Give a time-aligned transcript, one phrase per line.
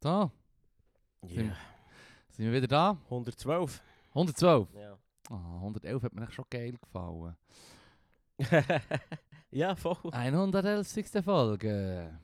[0.00, 0.30] Da,
[1.28, 1.54] Yeah.
[2.30, 2.96] sind wir wieder da.
[3.10, 3.82] 112.
[4.14, 4.68] 112.
[4.74, 4.96] Ja.
[5.28, 7.36] Ah, 111 hat mir echt schon geil gefallen.
[9.50, 9.96] ja, voll.
[10.10, 11.22] 111.
[11.22, 12.18] Folge.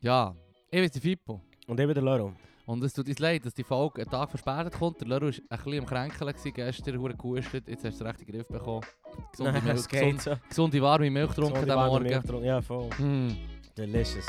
[0.00, 0.34] Ja,
[0.70, 1.42] ich bin der Fippo.
[1.66, 2.32] Und eben der Loro.
[2.64, 5.00] Und es tut uns leid, dass die Folge einen Tag verspätet kommt.
[5.00, 7.68] Der Leru war ein bisschen am Kränkeln gestern, hure gehustet.
[7.68, 8.84] Jetzt hast du den rechten Griff bekommen.
[9.32, 10.34] Gesunde, Milch, gesund, so.
[10.48, 12.04] gesunde warme Milch getrunken warme Morgen.
[12.32, 12.44] Milch.
[12.44, 12.90] Ja, voll.
[12.96, 13.36] Hm,
[13.76, 14.26] Delicious.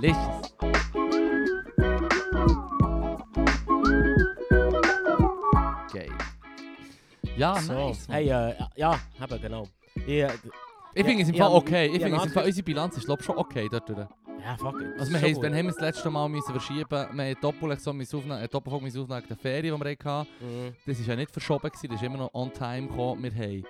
[0.00, 0.67] delicious.
[5.92, 6.10] Geil.
[7.36, 7.72] Ja, so.
[7.72, 8.08] nice.
[8.08, 8.16] Mann.
[8.16, 9.68] Hey, äh, ja, eben, genau.
[9.94, 10.28] Ich, äh,
[10.94, 11.86] ich finde es im ja, Fall okay.
[11.86, 13.88] Ich ja, finde es im Fall, unsere Bilanz ist glaube ich schon okay dort.
[13.88, 13.98] durch.
[13.98, 14.98] ja, fuck it.
[14.98, 16.90] Also wir haben, wann haben wir das letzte Mal müssen verschieben?
[16.90, 20.28] Wir haben müssen aufnehmen, eine Doppelfolge aufnehmen wegen der Ferien, die wir hatten.
[20.40, 20.74] Mhm.
[20.86, 23.22] Das ist ja nicht verschoben, gewesen, das ist immer noch on time gekommen.
[23.22, 23.64] Wir haben,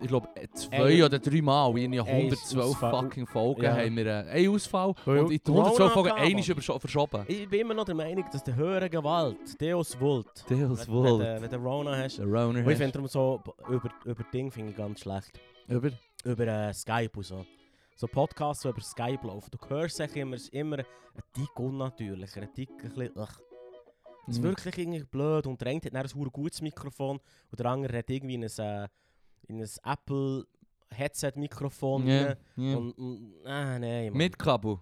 [0.00, 3.02] ich glaube, zwei Ey, oder drei Mal in ey, 112 Ausfall.
[3.02, 3.76] fucking Folgen Ja.
[3.76, 6.38] haben wir einen Ausfall Weil und in den Corona 112 Folgen Mann.
[6.38, 7.24] ist verschoben.
[7.28, 11.42] Ich bin immer noch der Meinung, dass der höhere Gewalt, Deus Vult, Deus wenn, wenn,
[11.42, 12.18] wenn du Rona hast.
[12.18, 15.40] Und ich finde darum so, über, über Ding finde ich ganz schlecht.
[15.68, 15.90] Über?
[16.24, 17.46] Über äh, Skype und so.
[17.96, 19.50] So Podcasts, die über Skype laufen.
[19.50, 20.84] Du hörst sich immer, es ist immer ein
[21.32, 23.38] Tick unnatürlicher, ein Tick ein bisschen, ach.
[24.26, 27.20] Es ist wirklich irgendwie blöd und der eine hat dann ein gutes Mikrofon
[27.50, 28.88] und der andere hat irgendwie in ein, äh,
[29.48, 30.46] in ein Apple
[30.90, 32.36] Headset-Mikrofon Ja, rein.
[32.56, 32.76] ja.
[32.76, 34.18] Und, und, ah, nein, Mann.
[34.18, 34.78] Mit Kabel.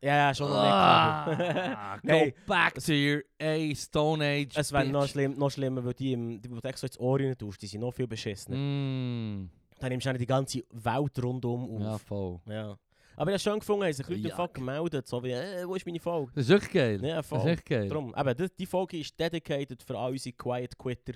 [0.00, 2.30] Ja, ja, schon noch Ah, Nein.
[2.30, 4.54] Go back to your A Stone Age.
[4.54, 7.18] Es wäre noch, schlimm, noch schlimmer, weil die, im- die, die du extra ins Ohr
[7.18, 8.56] rein tust, die sind noch viel beschissener.
[8.58, 9.48] Mm.
[9.80, 12.02] Dann nimmst du die ganze Welt rundum Ja, auf.
[12.02, 12.38] voll.
[12.46, 12.76] Ja.
[13.16, 14.36] Aber ich habe schön gefunden, haben sich Leute Ja.
[14.36, 16.32] fuck gemeldet, so wie, äh, wo ist meine Folge?
[16.34, 17.00] Das ist wirklich geil.
[17.04, 17.48] Ja, das ist voll.
[17.50, 17.88] echt geil.
[17.88, 21.14] Darum, eben, die, die Folge ist dedicated für all unsere Quiet Quitter,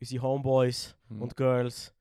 [0.00, 1.22] unsere Homeboys Mhm.
[1.22, 1.92] und Girls,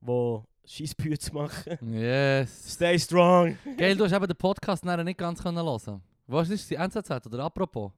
[0.00, 1.78] die Scheissbüts machen.
[1.92, 2.72] Yes.
[2.74, 3.56] Stay strong!
[3.76, 6.02] Geil, du hast eben den Podcast nachher nicht ganz können hören.
[6.26, 7.90] Was ist die NZZ oder apropos?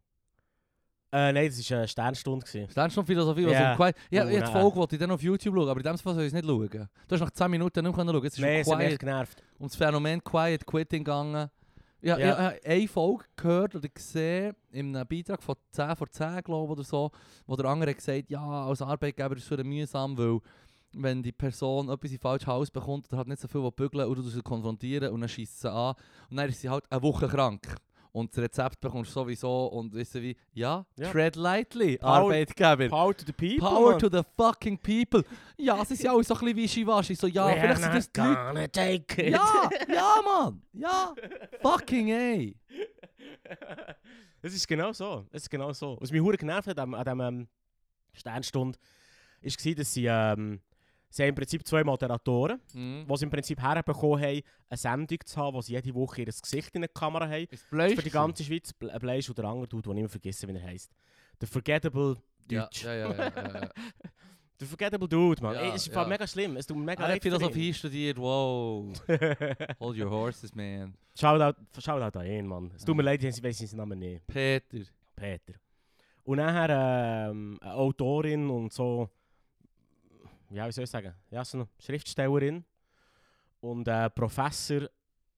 [1.12, 2.46] Äh, nein, das war eine Sternstunde.
[2.46, 2.90] gewesen.
[2.92, 3.96] Schon Philosophie, um Quiet...
[4.12, 4.46] Ja, Oh, nein.
[4.46, 6.46] Folge wollte ich dann auf YouTube schauen, aber in dem Fall soll ich es nicht
[6.46, 6.68] schauen.
[7.08, 8.24] Du hast nach 10 Minuten nicht mehr schauen.
[8.24, 9.42] Es ist um es Quiet, genervt.
[9.58, 11.50] um das Phänomen Quiet Quitting gegangen.
[12.02, 12.32] Ja, Ja.
[12.32, 16.72] Ich habe eine Folge gehört oder gesehen, in einem Beitrag von 10 vor 10, glaube
[16.72, 17.10] oder so,
[17.46, 20.38] wo der andere gesagt hat, ja, als Arbeitgeber ist es für mühsam, weil
[20.92, 24.22] wenn die Person etwas in falsch Haus bekommt oder hat nicht so viel bügeln oder
[24.22, 25.94] du sie konfrontieren und dann schießt sie an
[26.30, 27.76] und dann ist sie halt eine Woche krank.
[28.12, 31.10] Und das Rezept bekommst du sowieso und wissen wie, ja, Ja.
[31.10, 32.88] tread lightly, Power- Arbeitgeber.
[32.88, 33.98] Power to the people, Power man.
[34.00, 35.24] to the fucking people.
[35.56, 37.14] Ja, sie sind ja auch so ein bisschen wischiwaschi.
[37.14, 38.34] So, ja, We're vielleicht sind das die Leute.
[38.34, 39.32] gonna take it.
[39.32, 40.62] Ja, ja, Mann.
[40.72, 41.14] Ja.
[41.62, 42.56] Fucking ey.
[44.42, 45.26] Es ist genau so.
[45.32, 45.98] Es ist genau so.
[46.00, 47.48] Was mich hure genervt hat an, an diesem ähm,
[48.14, 48.78] Sternstunde,
[49.42, 50.60] war, dass sie, ähm,
[51.10, 53.06] sie haben im Prinzip zwei Moderatoren, Mhm.
[53.06, 56.74] die im Prinzip herbekommen haben, eine Sendung zu haben, wo sie jede Woche ihr Gesicht
[56.74, 57.46] in der Kamera haben.
[57.50, 57.64] Ist.
[57.64, 60.52] Für die ganze Schweiz, Ble- Bleisch oder der andere Dude, den ich immer vergesse, wie
[60.54, 60.90] er heisst.
[61.40, 62.16] Der Forgettable
[62.48, 62.84] Deutsch.
[62.84, 63.70] ja, ja, ja, ja, ja.
[64.60, 65.54] Der Forgettable Dude, man.
[65.54, 66.04] Ja, Ey, es ist ja.
[66.04, 66.56] mega schlimm.
[66.56, 67.22] Es tut mega leid.
[67.22, 68.18] Philosophie studiert.
[68.18, 68.92] Wow.
[69.80, 70.94] Hold your horses, man.
[71.18, 72.70] Shoutout, Shoutout an ihn, Mann.
[72.76, 74.26] Es tut mir leid, ich weiss seinen Namen nicht.
[74.26, 74.78] Peter.
[75.16, 75.54] Peter.
[76.24, 79.08] Und nachher ähm, eine Autorin und so,
[80.50, 82.64] ja, wie soll ich sagen, ja, so eine Schriftstellerin
[83.60, 84.88] und ein Professor,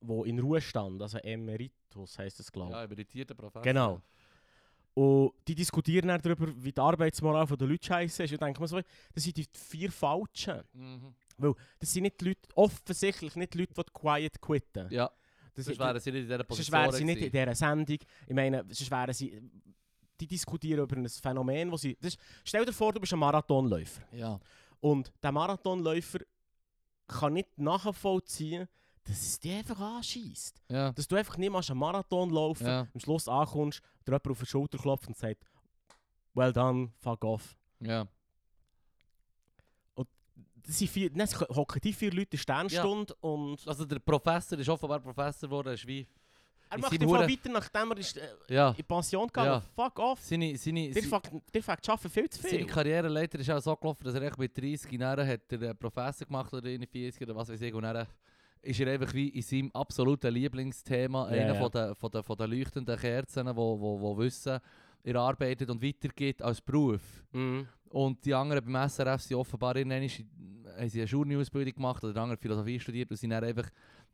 [0.00, 2.76] der in Ruhestand, also Emeritus heisst das, glaube ich.
[2.76, 3.62] Ja, emeritierter Professor.
[3.62, 4.02] Genau.
[4.94, 8.32] Und die diskutieren dann darüber, wie die Arbeitsmoral der Leute scheiße ist.
[8.32, 8.80] Und denke mir so,
[9.14, 10.62] das sind die vier Falschen.
[10.72, 11.14] Mhm.
[11.78, 14.88] Das sind nicht die Leute, offensichtlich nicht die Leute, die quiet quitten.
[14.90, 15.10] Ja,
[15.54, 16.72] das sonst wären sie nicht in dieser Position.
[16.72, 17.98] Sonst wären sie nicht in dieser Sendung.
[18.26, 19.50] Ich meine, sonst wären sie...
[20.20, 21.96] Die diskutieren über ein Phänomen, wo sie...
[22.00, 24.02] Das, stell dir vor, du bist ein Marathonläufer.
[24.12, 24.38] Ja.
[24.82, 26.18] Und der Marathonläufer
[27.06, 28.68] kann nicht nachvollziehen,
[29.04, 30.60] dass es dich einfach anschießt.
[30.68, 30.92] Ja.
[30.92, 32.88] Dass du einfach nicht mal einen Marathon laufen, Ja.
[32.92, 35.44] am Schluss ankommst, dir jemand auf die Schulter klopft und sagt,
[36.34, 37.56] well done, fuck off.
[37.80, 38.06] Ja.
[40.64, 44.68] Das sind vier, dann hocken die vier Leute in Sternstunde und Also der Professor ist
[44.68, 45.74] offenbar Professor geworden.
[45.74, 46.06] Ist wie...
[46.72, 48.74] er in macht Fall Hure- weiter, nachdem er ist, äh, Ja.
[48.76, 49.60] in Pension gegangen Ja.
[49.74, 50.20] Fuck off.
[50.20, 51.06] Seine, seine, seine,
[51.62, 52.66] fängt arbeiten viel zu seine viel.
[52.66, 56.52] Karriereleiter ist auch so gelaufen, dass er echt mit 30 Jahren hat er Professor gemacht
[56.52, 57.74] oder in 40 oder was weiß ich.
[57.74, 58.06] Und dann
[58.62, 61.60] ist er einfach wie in seinem absoluten Lieblingsthema Ja, einer ja.
[61.60, 64.58] Von, den, von, den, von den leuchtenden Kerzen, die wo, wo, wo wissen,
[65.04, 67.00] er arbeitet und weitergeht als Beruf.
[67.32, 67.66] Mhm.
[67.88, 70.02] Und die anderen beim SRF sind offenbar irgendwann
[70.78, 73.68] haben sie eine Journey-Ausbildung gemacht oder die anderen Philosophie studiert und sind dann einfach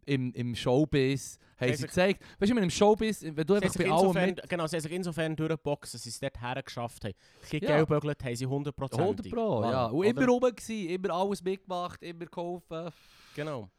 [0.08, 3.84] im, im Showbiz haben Sie gezeigt, weißt du, mit dem Showbiz, wenn du einfach bei
[3.84, 4.48] allem insofern, mit...
[4.48, 7.14] genau, sie haben sich insofern durchgeboxt, dass sie es dort hergeschafft haben.
[7.52, 7.76] Ein Ja.
[7.76, 8.98] Gelbögelt haben sie 100%.
[8.98, 9.86] 100 Pro, ja.
[9.86, 10.08] Und Oder?
[10.08, 12.90] immer oben gewesen, immer alles mitgemacht, immer geholfen.
[13.34, 13.60] Genau.
[13.62, 13.70] Und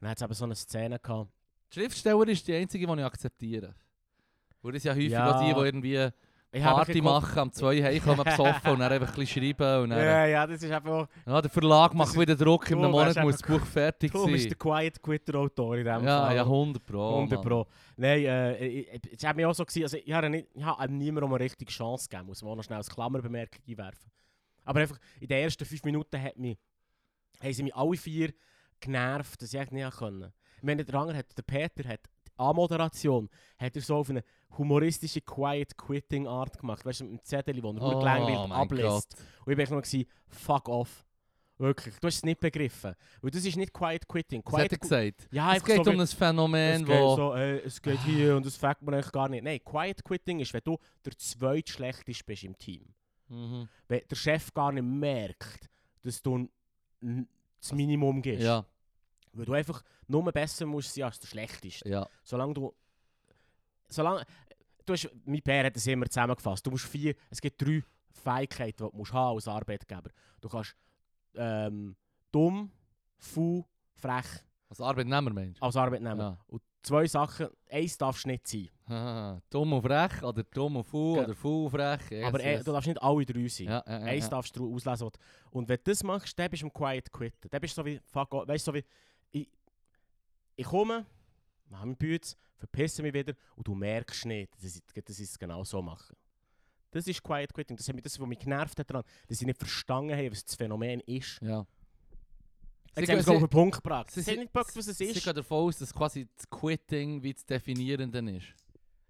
[0.00, 1.30] dann hat es eben so eine Szene gehabt.
[1.72, 3.74] Die Schriftsteller ist die einzige, die ich akzeptiere.
[4.62, 5.40] Und das ja häufig Ja.
[5.42, 6.08] die, die irgendwie
[6.52, 9.82] Party machen, am 2 heimkommen besoffen und dann einfach ein bisschen schreiben.
[9.84, 11.08] Und dann, Ja, ja, das ist einfach...
[11.26, 14.42] ja, der Verlag macht wieder Druck, in einem Monat muss das Buch fertig Du bist
[14.42, 14.48] sein.
[14.50, 16.36] der Quiet Quitter-Autor in diesem Ja, Fall.
[16.36, 17.14] ja, 100 Pro.
[17.20, 17.48] 100 Mann.
[17.48, 17.66] Pro.
[17.96, 18.84] Nein, äh,
[19.14, 21.72] es hat mir auch so gewesen, also ich habe, nicht, ich habe niemandem eine richtige
[21.72, 24.10] Chance gegeben, muss man auch noch schnell als Klammerbemerkung einwerfen.
[24.64, 26.58] Aber einfach in den ersten fünf Minuten hat mich,
[27.42, 28.32] haben sie mich alle vier
[28.80, 30.32] genervt, dass ich nicht konnte.
[30.58, 33.28] Ich meine, der andere hat, der Peter hat die Anmoderation,
[33.58, 34.22] hat er so auf eine
[34.58, 39.16] humoristische Quiet Quitting Art gemacht, weißt du, mit dem Zettel, wo er Oh, gelangweilt ablässt.
[39.44, 41.04] Und ich war nur gewesen, fuck off.
[41.58, 42.94] Wirklich, du hast es nicht begriffen.
[43.20, 44.42] Weil das ist nicht Quiet Quitting.
[44.46, 45.28] Was hat er Quiet gesagt?
[45.30, 47.14] ja, Es geht so um ein Phänomen, es wo...
[47.16, 49.44] so, äh, es geht hier und das fängt man eigentlich gar nicht.
[49.44, 52.84] Nein, Quiet Quitting ist, wenn du der zweitschlechteste bist im Team.
[53.28, 53.68] Mhm.
[53.86, 55.68] Wenn der Chef gar nicht merkt,
[56.02, 56.48] dass du
[57.00, 58.42] das Minimum gibst.
[58.44, 58.64] Ja,
[59.32, 61.88] Weil du einfach nur besser musst sein als der Schlechteste.
[61.88, 62.06] ja.
[62.24, 62.74] Solange du...
[63.92, 64.24] Solange...
[64.84, 66.66] Du hast, mein Bär hat es immer zusammengefasst.
[66.66, 67.14] Du musst vier...
[67.30, 70.10] Es gibt drei Fähigkeiten, die du musst haben als Arbeitgeber.
[70.40, 70.74] Du kannst
[71.34, 71.94] ähm,
[72.32, 72.70] dumm,
[73.18, 74.26] faul, frech
[74.68, 75.60] Als Arbeitnehmer, Mensch.
[75.62, 76.22] als Arbeitnehmer.
[76.22, 76.38] Ja.
[76.48, 78.68] Und zwei Sachen, eins darfst du nicht sein.
[79.50, 82.10] Dumm und frech, oder dumm und faul, Ge- oder faul und frech.
[82.10, 82.64] Yes, aber äh, yes.
[82.64, 83.66] du darfst nicht alle drei sein.
[83.66, 84.30] Ja, ja, ja, Eins ja.
[84.30, 85.08] darfst du auslesen.
[85.08, 85.18] du-
[85.58, 87.48] Und wenn du das machst, dann bist du im Quiet Quitten.
[87.50, 88.48] Dann bist du so wie, fuck off.
[88.48, 88.84] Weißt du, so wie,
[89.30, 89.48] ich,
[90.56, 91.06] ich komme,
[91.72, 95.38] mache meinen Bütz, verpisse mich wieder und du merkst nicht, dass ich, dass ich es
[95.38, 96.14] genau so mache.
[96.90, 97.76] Das ist Quiet Quitting.
[97.76, 100.44] Das, hat mich, das was mich genervt hat daran, dass ich nicht verstanden habe, was
[100.44, 101.40] das Phänomen ist.
[101.40, 101.66] Ja.
[102.94, 104.10] Jetzt Sie- haben wir es auf sie- den Punkt gebracht.
[104.10, 105.24] sie- Sie nicht gepackt, was es Sie ist.
[105.24, 108.48] gehen davon aus, dass quasi das Quitting wie das Definierende ist.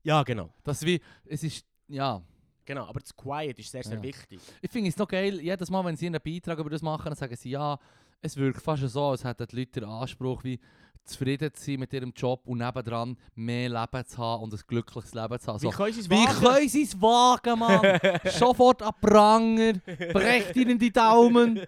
[0.04, 0.52] Ja, genau.
[0.62, 2.22] Das wie, es ist, ja.
[2.64, 2.86] genau.
[2.86, 4.02] Aber das Quiet ist sehr, sehr Ja.
[4.02, 4.40] wichtig.
[4.60, 7.16] Ich finde es noch geil, jedes Mal, wenn sie einen Beitrag über das machen, dann
[7.16, 7.76] sagen sie, ja,
[8.20, 10.60] es wirkt fast so, als hätten die Leute den Anspruch, wie
[11.04, 15.14] zufrieden zu sein mit ihrem Job und nebendran mehr Leben zu haben und ein glückliches
[15.14, 15.60] Leben zu haben.
[15.62, 16.40] Wie So, können sie es wie wagen?
[16.44, 17.98] können sie es wagen, Mann?
[18.30, 19.72] Sofort an den Pranger,
[20.12, 21.60] brecht ihnen die Daumen.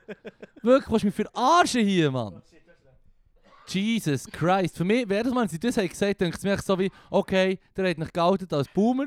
[0.62, 2.40] Wirklich, was mich verarschen hier, Mann?
[3.66, 4.76] Jesus Christ.
[4.76, 7.58] Für mich, jedes Mal, wenn sie das haben gesagt denke ich mir so wie, okay,
[7.76, 9.06] der hat nicht geoutet als Boomer.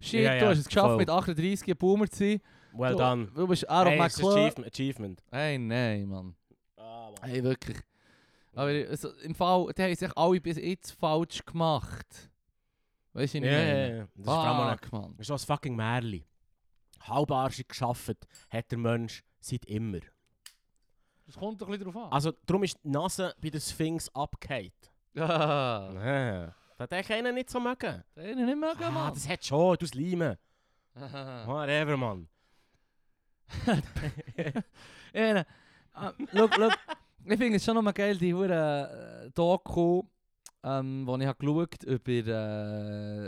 [0.00, 0.96] Shit, Ja, du ja, hast es geschafft, voll.
[0.98, 2.40] mit 38 ein Boomer zu sein.
[2.72, 3.28] Well du, done.
[3.34, 4.32] Du bist out of Hey, my club.
[4.36, 4.66] Achievement.
[4.72, 5.22] Achievement.
[5.32, 6.34] Hey, nein, Mann.
[6.76, 7.78] Ah, Hey, wirklich.
[8.56, 12.30] Aber also, im Fall, die haben sich alle bis jetzt falsch gemacht.
[13.12, 13.96] Weißt du, Ja, nicht ja, mehr?
[13.96, 14.08] ja.
[14.14, 15.14] Das ist Fuck, Mann.
[15.16, 16.26] Das ist so ein fucking Märli.
[17.02, 18.16] Halbarschig geschafft
[18.50, 20.00] hat der Mensch seit immer.
[21.26, 22.12] Das kommt doch ein bisschen drauf an.
[22.12, 24.90] Also darum ist die Nase bei den Sphinx abgehakt.
[25.18, 26.54] Ah, Ja.
[26.78, 28.04] Das hätte ich einen nicht so mögen.
[28.14, 29.14] das hätte ich nicht mögen, Ah, Mann.
[29.14, 30.38] das hat schon, du Slime.
[30.94, 31.44] Ah.
[31.46, 32.28] Whatever, Mann.
[35.14, 35.44] Ja,
[35.94, 36.72] ah, look, look.
[37.28, 40.02] Ich finde es schon noch mal geil, die hure äh, Doku,
[40.62, 42.12] ähm, die ich habe geschaut über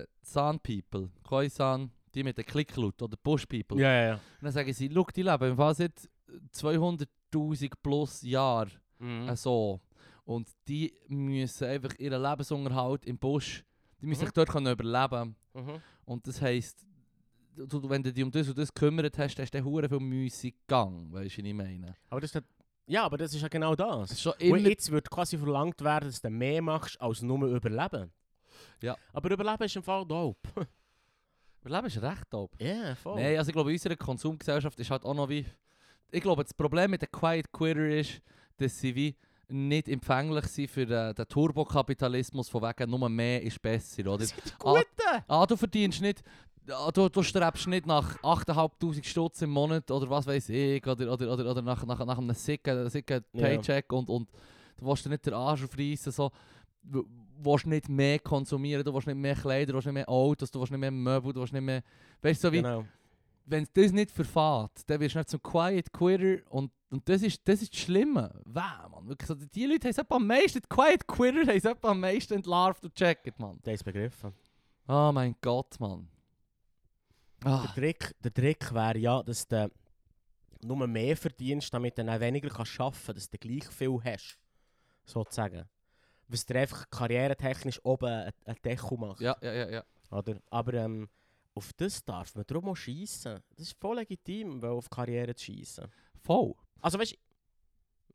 [0.00, 3.80] äh, Sun People, Koi-San, die mit den Klicklut oder Bush People.
[3.80, 4.14] Ja, ja, ja.
[4.14, 6.08] Und dann sagen sie, look, die leben im Fall seit
[6.54, 9.28] 200'000 plus Jahren Mhm.
[9.28, 9.80] äh, so.
[10.24, 13.64] Und die müssen einfach ihren Lebensunterhalt im Busch,
[14.00, 14.24] die müssen Mhm.
[14.26, 15.80] sich dort können überleben Mhm.
[16.04, 16.86] Und das heisst,
[17.56, 20.52] du, wenn du dich um das und das gekümmert hast, hast du hure viel Müsse
[20.52, 21.96] gegangen, weißt du, was ich meine?
[22.10, 22.44] Aber das ist
[22.88, 24.26] ja, aber das ist ja genau Das das.
[24.26, 24.56] Und immer...
[24.56, 28.10] jetzt wird quasi verlangt werden, dass du mehr machst, als nur überleben.
[28.82, 28.96] Ja.
[29.12, 30.48] Aber überleben ist im Fall dope.
[31.60, 32.50] Überleben ist recht top.
[32.60, 33.20] Ja, voll.
[33.20, 35.44] Nein, also ich glaube, in unserer Konsumgesellschaft ist halt auch noch wie...
[36.10, 38.22] Ich glaube, das Problem mit den Quiet Quitter ist,
[38.56, 39.16] dass sie wie
[39.48, 44.18] nicht empfänglich sind für den, den Turbokapitalismus von wegen nur mehr ist besser, oder?
[44.18, 45.24] Das sind Gute!
[45.26, 46.22] Ah, du verdienst nicht...
[46.92, 51.32] Du, du strebst nicht nach 8'500 Stutz im Monat oder was weiß ich, oder, oder,
[51.32, 53.24] oder, oder nach, nach, nach einem sicken, sicken.
[53.32, 54.28] Paycheck und, und
[54.76, 56.30] du willst dir nicht den Arsch aufreißen, so...
[56.82, 57.06] Du
[57.40, 60.60] willst nicht mehr konsumieren, du willst nicht mehr Kleider, du willst nicht mehr Autos, du
[60.60, 61.82] willst nicht mehr Möbel, du willst nicht mehr...
[62.20, 62.58] Weißt du, so wie...
[62.58, 62.84] Genau.
[63.46, 67.22] wenn es das nicht verfahrt, dann wirst du nicht zum Quiet Quitter und, und das,
[67.22, 68.30] ist, das ist das Schlimme.
[68.44, 69.02] Wow.
[69.04, 72.34] Wirklich, so, die Leute haben es am meisten, die Quiet Quitter haben es am meisten
[72.34, 73.58] entlarvt und checkt, Mann.
[73.64, 74.34] Der ist begriffen.
[74.86, 76.08] Oh mein Gott, Mann.
[77.44, 79.70] Ah, Der Trick, der Trick wäre ja, dass du
[80.62, 84.38] nur mehr verdienst, damit du dann weniger kannst arbeiten kannst, dass du gleich viel hast.
[85.04, 85.64] Sozusagen.
[86.26, 88.06] Was dir einfach karrieretechnisch oben
[88.44, 89.20] einen Deckel macht.
[89.20, 89.84] ja, ja, ja, ja.
[90.10, 90.40] Oder?
[90.50, 91.08] Aber ähm,
[91.54, 93.40] auf das darf man darum auch schiessen.
[93.50, 95.86] Das ist voll legitim, weil auf Karriere zu schiessen.
[96.22, 96.54] Voll.
[96.80, 97.16] Also weißt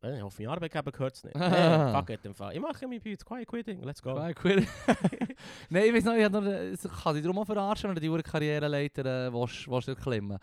[0.03, 1.35] du, ich hoffe, mein Arbeitgeber gehört es nicht.
[1.39, 2.53] nee, fuck it, im Fall.
[2.53, 4.13] Ich mache mich bei Quiet Quitting, let's go.
[4.13, 4.67] Quiet Quitter.
[5.69, 8.23] Nein, ich weiß noch, ich, noch, ich kann dich darum auch verarschen, wenn du die
[8.23, 10.37] Karriereleiter äh, willst, willst erklimmen.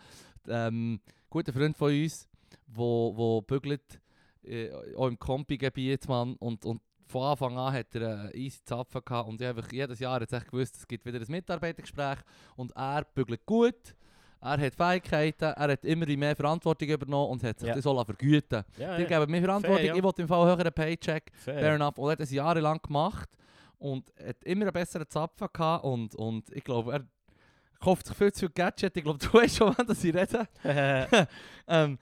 [0.47, 0.99] Ähm,
[1.29, 2.27] guter Freund von uns,
[2.67, 4.01] wo, wo bügelt,
[4.43, 9.01] äh, auch im Kompi-Gebiet, Mann, und, und von Anfang an hat er einen easy Zapfen
[9.03, 12.19] gehabt und ich einfach jedes Jahr jetzt echt gewusst, es gibt wieder ein Mitarbeitergespräch
[12.55, 13.95] und er bügelt gut.
[14.43, 17.75] Er hat Fähigkeiten, er hat immer mehr Verantwortung übernommen und hat sich Ja.
[17.75, 19.07] das auch vergüten Ja, Die ja.
[19.19, 19.95] geben mir Verantwortung, Fair, ja.
[19.95, 21.31] ich will im Fall höheren Paycheck.
[21.33, 21.59] Fair.
[21.59, 21.97] Fair enough.
[21.97, 23.29] Und er hat es jahrelang gemacht
[23.77, 27.01] und hat immer einen besseren Zapfen gehabt und, und ich glaube, er
[27.79, 28.97] kauft sich viel zu viel Gadget.
[28.97, 30.47] Ich glaube, du weißt schon, wann das ich rede.
[31.67, 31.97] ähm,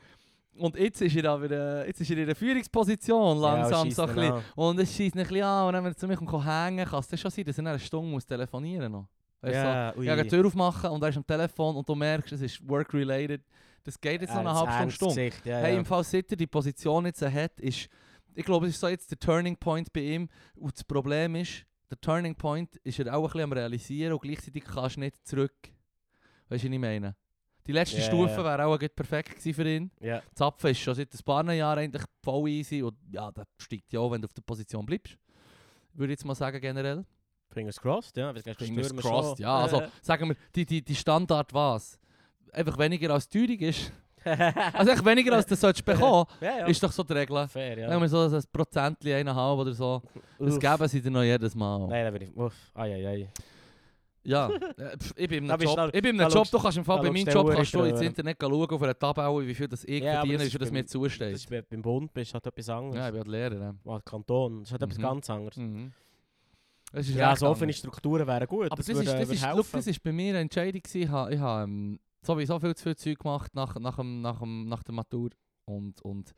[0.58, 4.08] und jetzt ist er aber jetzt ist er in einer Führungsposition langsam Ja, so ein
[4.16, 4.32] bisschen.
[4.34, 4.44] an.
[4.56, 7.08] Und es schießt ein bisschen an und wenn er zu mir kommt, hängen kann es
[7.08, 9.06] dann schon sein, dass er einer Stunde muss telefonieren muss.
[9.42, 11.88] Weißt du, so, Ja, ich kann die Tür aufmachen und er ist am Telefon und
[11.88, 13.42] du merkst, es ist work-related.
[13.84, 15.14] Das geht jetzt noch eine Ja, halbe Stunde.
[15.22, 15.80] Ernstgesicht, Ja, Hey, ja.
[15.80, 17.88] im Fall, seit er die Position jetzt hat, ist,
[18.36, 20.30] ich glaube, es ist so jetzt der Turning Point bei ihm.
[20.56, 24.22] Und das Problem ist, der Turning Point ist er auch ein bisschen am realisieren und
[24.22, 25.54] gleichzeitig kannst du nicht zurück.
[26.50, 27.16] Weißt du, was ich meine?
[27.66, 28.44] Die letzte Ja, Stufe ja.
[28.44, 29.92] wäre auch perfekt gewesen für ihn.
[30.02, 30.22] ja.
[30.34, 34.00] Zapfen ist schon seit ein paar Jahren eigentlich voll easy und ja, das steigt ja
[34.00, 35.18] auch, wenn du auf der Position bleibst.
[35.94, 37.06] Würde ich jetzt mal sagen generell.
[37.52, 38.34] Fingers crossed, ja.
[38.34, 39.44] Fingers crossed, schon.
[39.44, 39.58] ja.
[39.58, 42.00] Also sagen wir, die, die, die Standard was?
[42.52, 43.92] Einfach weniger als Teuerung ist.
[44.74, 46.66] Also echt weniger als du solltest bekommen, ja, ja.
[46.68, 47.48] ist doch so die Regel.
[47.48, 47.88] fair, ja.
[47.88, 50.02] Sagen wir so ein Prozentli, eineinhalb oder so.
[50.38, 50.60] Das Uff.
[50.60, 51.88] geben sie dir noch jedes Mal.
[51.88, 52.36] Nein, da bin ich.
[52.36, 53.30] Uff, ai, ai, ai.
[54.24, 55.90] Ja, äh, ich bin bist Job.
[55.94, 58.02] Ich bin einem Job, du kannst im Fall bei meinem Job kannst du ins.
[58.02, 60.80] Internet schauen auf einer Tabelle, wie viel das ich Ja, verdiene, wie viel das mir
[60.80, 61.36] beim- Das zusteht.
[61.36, 62.98] ist bei- beim Bund bist halt etwas anderes.
[62.98, 63.56] Ja, ich bin halt Lehrer.
[63.62, 63.76] ja.
[63.86, 65.02] Oh, Kanton, das ist halt etwas Mhm.
[65.02, 65.56] ganz anderes.
[66.94, 67.74] Ist Ja, so offene.
[67.74, 68.66] Strukturen wären gut.
[68.72, 71.02] Aber das, würde, ist, das, ist, look, das ist bei mir eine Entscheidung gewesen.
[71.04, 74.40] Ich habe, ich habe ähm, sowieso viel zu viel Zeug gemacht nach, nach, dem, nach,
[74.40, 75.30] dem, nach der Matur
[75.66, 76.34] und, und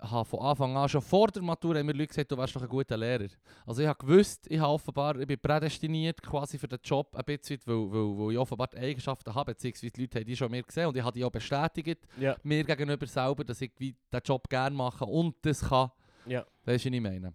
[0.00, 2.62] habe von Anfang an, schon vor der Matur, haben mir Leute gesagt, du wärst doch
[2.62, 3.28] ein guter Lehrer.
[3.66, 7.24] Also ich habe gewusst, ich habe offenbar, ich bin prädestiniert quasi für den Job ein
[7.24, 10.50] bisschen, weil, weil, weil ich offenbar die Eigenschaften habe, beziehungsweise die Leute haben die schon
[10.50, 13.94] mir gesehen und ich habe die auch bestätigt, Ja, mir gegenüber selber, dass ich wie
[14.10, 15.90] den Job gerne mache und das kann.
[16.26, 16.46] ja.
[16.64, 17.34] Weißt du, was ich meine?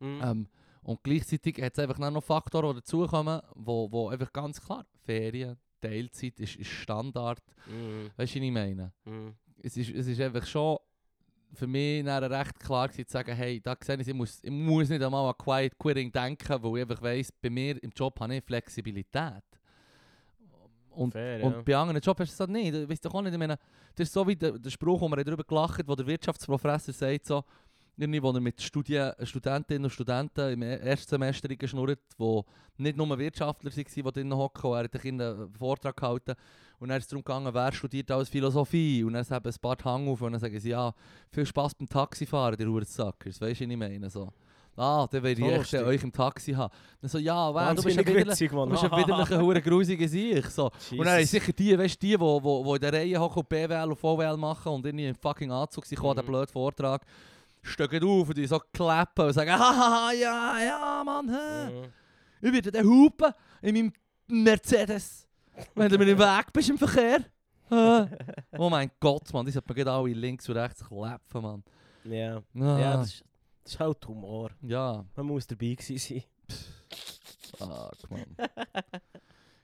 [0.00, 0.20] Mhm.
[0.22, 0.48] Ähm,
[0.86, 5.56] und gleichzeitig hat es einfach noch Faktoren, die dazukommen, wo, wo einfach ganz klar, Ferien,
[5.80, 7.42] Teilzeit ist, ist Standard.
[7.66, 8.10] Mhm.
[8.16, 8.92] Weißt du, was ich meine?
[9.04, 9.34] Mhm.
[9.64, 10.78] Es ist, es ist einfach schon
[11.54, 14.50] für mich dann recht klar gewesen, zu sagen, hey, da sehe ich, ich muss, ich
[14.50, 18.20] muss nicht einmal an Quiet Quitting denken, weil ich einfach weiss, bei mir im Job
[18.20, 19.42] habe ich Flexibilität.
[20.90, 21.62] Und, Fair, und ja.
[21.62, 22.74] bei anderen Jobs hast du das nicht.
[22.74, 23.58] Du weißt doch auch nicht, ich meine,
[23.96, 26.94] das ist so wie der, der Spruch, wo wir darüber gelacht haben, wo der Wirtschaftsprofessor
[26.94, 27.44] sagt, so,
[27.96, 32.40] irgendwie, wo er mit Studien, Studentinnen und Studenten im Erstsemester geschnurrt, die
[32.78, 36.34] nicht nur Wirtschaftler waren, die drinnen hocken, er hat einen Vortrag gehalten.
[36.78, 39.02] Und dann ist es darum gegangen, wer studiert alles Philosophie.
[39.02, 40.92] Und dann haben ein paar Hang auf und dann sagen sie, ja,
[41.30, 43.40] viel Spass beim Taxifahren, der Hurensackers.
[43.40, 44.10] Weißt du, was ich meine?
[44.10, 44.30] So.
[44.76, 46.70] Ah, dann will ich So euch im Taxi haben.
[47.00, 49.62] Dann so, ja, wow, du bist ein Wahnsinnig widerlich- witzig, du bist ein widerlicher, hure
[49.62, 50.46] grusiger Sieg.
[50.48, 50.70] So.
[50.90, 51.30] Und dann Jesus.
[51.30, 54.36] sicher die, weißt die, die, die, die in der Reihe hocken und BWL und VWL
[54.36, 56.14] machen und irgendwie im fucking Anzug sind, mhm.
[56.14, 57.06] Den blöden Vortrag,
[57.66, 61.70] stehen auf und die so klappen und sagen, haha, ja, ja, Mann, hä?
[62.40, 62.46] Mhm.
[62.48, 63.32] ich werde den hupen
[63.62, 63.92] in meinem
[64.28, 65.26] Mercedes,
[65.74, 67.20] wenn du mir im Weg bist im Verkehr.
[68.58, 71.64] Oh mein Gott, Mann, die sollte man gerade alle links und rechts klappen, Mann.
[72.04, 73.24] Ja, Ah, ja das, ist,
[73.64, 74.50] das ist halt Humor.
[74.62, 76.22] ja, Man muss dabei gewesen sein.
[77.58, 78.36] fuck, Mann.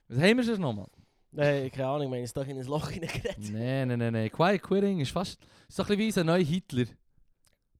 [0.09, 0.87] Was haben wir noch, Mann?
[1.31, 3.37] Nein, keine Ahnung, ich meine, es doch in ein Loch hineingeredet.
[3.51, 4.29] Nein, nein, nein, nein.
[4.31, 6.85] Quiet Quitting ist fast ist doch ein bisschen wie ein neuer Hitler.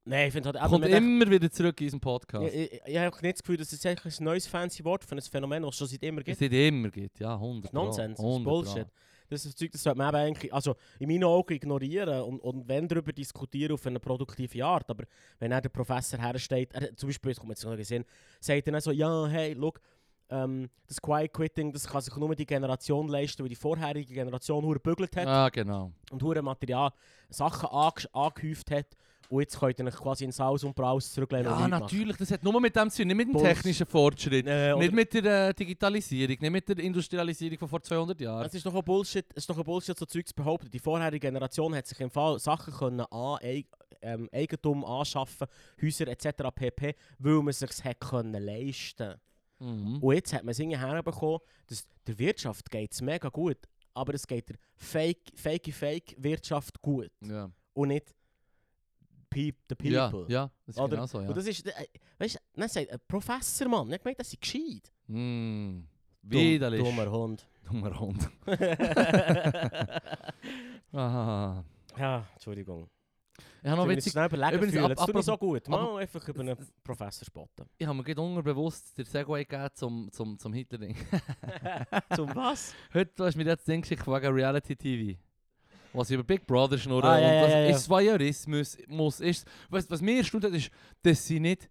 [0.06, 0.70] Nein, ich finde halt...
[0.70, 2.54] Kommt denkt- immer wieder zurück in unseren Podcast.
[2.54, 5.16] Ich, ich, ich habe nicht das Gefühl, dass es eigentlich ein neues fancy Wort für
[5.16, 6.42] ein Phänomen, das es schon seit immer Es gibt.
[6.42, 7.84] nicht immer gibt, ja, 100 Pro.
[7.86, 8.88] Nonsens, das ist 100 Bullshit.
[9.30, 12.68] Das ist Zeug, das sollte man eben eigentlich, also in meinen Augen ignorieren und, und
[12.68, 14.90] wenn darüber diskutieren auf eine produktive Art.
[14.90, 15.06] Aber
[15.40, 18.04] wenn er der Professor hersteht, er, zum Beispiel, das kommt jetzt noch gesehen,
[18.42, 19.80] sagt er dann so, ja, hey, look,
[20.30, 24.64] ähm, das Quiet Quitting, das kann sich nur die Generation leisten, die die vorherige Generation
[24.66, 25.94] hure bügelt hat Ja, genau.
[26.12, 26.92] und hure Material,
[27.30, 28.88] Sachen ange angehäuft hat
[29.34, 32.44] und jetzt könnt ihr euch quasi in Saus und Braus zurücklehnen Ja, natürlich, das hat
[32.44, 33.44] nur mit dem zu tun, nicht mit dem Bulls.
[33.48, 34.46] technischen Fortschritt.
[34.46, 38.46] Äh, Nicht mit der äh, Digitalisierung, nicht mit der Industrialisierung von vor 200 Jahren.
[38.46, 40.70] Es ist doch ein Bullshit, es ist doch ein Bullshit, so Zeug zu behaupten.
[40.70, 43.40] Die vorherige Generation hat sich im Fall Sachen können an,
[44.02, 45.48] ähm, Eigentum anschaffen,
[45.82, 46.28] Häuser etc.
[46.54, 49.16] pp, weil man sich hat können leisten.
[49.60, 49.98] Mhm.
[50.02, 53.58] Und jetzt hat man es irgendwie herbekommen, dass der Wirtschaft geht es mega gut,
[53.94, 57.50] aber es geht der Fake, Fake, Fake Wirtschaft gut Ja.
[57.74, 58.14] und nicht
[59.34, 60.32] peop, the ja, people.
[60.34, 61.28] ja, das ist Oder- genau so, ja.
[61.28, 61.72] Und das ist, äh,
[62.20, 64.92] weißt du, dann sagt ein Professor, Mann, nicht gemeint, das ist gescheit.
[65.08, 65.82] Mm.
[66.22, 66.82] Dumm- Widerlich.
[66.84, 67.48] Dummer Hund.
[67.66, 68.30] Dummer Hund.
[70.96, 71.64] Ah.
[71.98, 72.88] ja, Entschuldigung.
[73.64, 75.68] Ich habe noch ich witzig, schnell überlegen Übrigens, fühle, ab- mir apropos- so gut.
[75.70, 77.66] Mal einfach über einen Professor spotten.
[77.78, 80.96] ich habe mir gerade unterbewusst den Segway gegeben zum, zum, zum Hitler-Ding.
[82.16, 82.76] Zum was?
[82.94, 85.20] Heute hast du mir jetzt das Ding geschickt wegen Reality TV.
[85.94, 87.70] Was über Big Brother schnurren Ah, ja, und ja, was ja, ja.
[87.70, 89.48] ist Voyeurismus muss ist.
[89.70, 90.70] Was, was mir erstaunt hat, ist,
[91.02, 91.70] dass sie nicht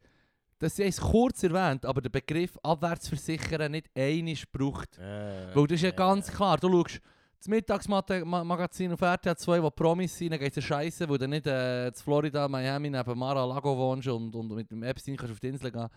[0.63, 4.97] dass sie es kurz erwähnt, aber der Begriff Abwärtsversichern nicht einisch braucht.
[4.97, 7.01] Äh, Weil das ist ja äh, ganz klar, du schaust
[7.37, 11.49] das Mittagsmagazin auf RTL 2, wo Promis sind, dann geht es scheiße, wo du nicht
[11.49, 15.49] äh, in Florida, Miami neben Mar-a-Lago wohnst und, und mit dem Epstein kannst auf die
[15.49, 15.89] Insel gehen.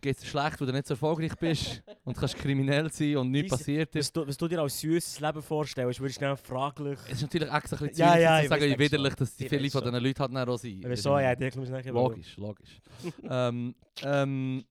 [0.00, 3.50] Geht es schlecht, weil du nicht so erfolgreich bist und kannst kriminell sein und nichts
[3.50, 4.16] passiert Was ist.
[4.16, 6.98] du, was du dir als süßes Leben vorstellst, würdest du schnell fraglich.
[7.06, 9.48] Es ist natürlich extra ein bisschen Ja, zynisch, ja, zu sagen, wie widerlich dass die
[9.48, 10.84] viele von diesen Leuten halt dann auch sind.
[10.86, 11.18] Wieso?
[11.18, 12.80] Ja, ich nachher Logisch, logisch.
[13.28, 14.64] ähm, ähm,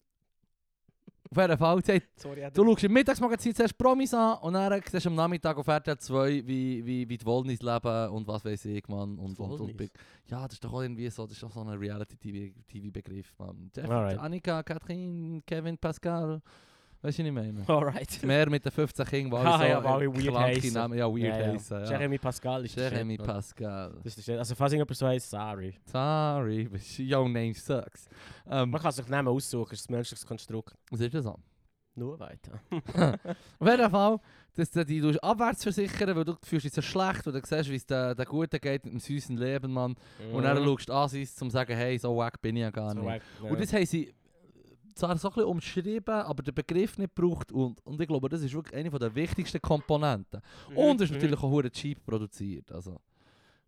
[1.32, 5.06] auf jeden Fall, hat Sorry, Du schaust im Mittagsmagazin zuerst Promis an und dann siehst
[5.06, 8.66] du am Nachmittag auf RTL 2, wie, wie, wie die Wollnis leben und was weiß
[8.66, 9.18] ich, Mann.
[9.18, 9.92] Und, und, und, Wollnis?
[10.28, 13.72] ja, das ist doch auch irgendwie so, das ist doch so ein Reality-TV-Begriff, Mann.
[13.76, 14.20] Jeff, Alright.
[14.20, 16.42] Annika, Katrin, Kevin, Pascal,
[17.02, 17.64] weißt du, was ich meine?
[17.68, 18.24] Alright.
[18.24, 20.74] Mehr mit den 15 Kindern, weil Ah, so ja, alle weird heissen.
[20.74, 21.48] Namen, ja, weird Ja, ja.
[21.54, 21.90] heissen, ja.
[21.92, 23.28] Jeremy Pascal ist Jeremy Mann.
[23.28, 24.00] Pascal.
[24.04, 24.40] Das ist der.
[24.40, 25.74] Also falls irgendjemand so heisst, sorry.
[25.86, 28.08] Sorry, your name sucks.
[28.50, 30.74] Ähm, Man kann sich Namen aussuchen, das ist ein menschliches Konstrukt.
[30.92, 31.36] was ist das so?
[31.96, 32.60] Nur weiter.
[33.60, 34.20] Auf jeden Fall,
[34.56, 37.76] dass du dich abwärts versichern, weil du fühlst dich so schlecht und du siehst, wie
[37.76, 39.96] es der, der Gute geht mit dem süßen Leben, Mann.
[40.32, 42.94] Und dann schaust du an, um zu sagen, hey, so wack bin ich ja gar
[42.94, 43.00] Mhm.
[43.00, 43.22] So nicht.
[43.42, 43.52] wack.
[43.52, 44.14] Und das haben sie
[44.98, 47.52] zwar so ein bisschen umschrieben, aber den Begriff nicht gebraucht.
[47.52, 50.42] Und, und ich glaube, das ist wirklich eine der wichtigsten Komponenten.
[50.70, 51.16] Mhm, Und es ist mhm.
[51.22, 52.72] natürlich auch hure cheap produziert.
[52.72, 53.00] Also.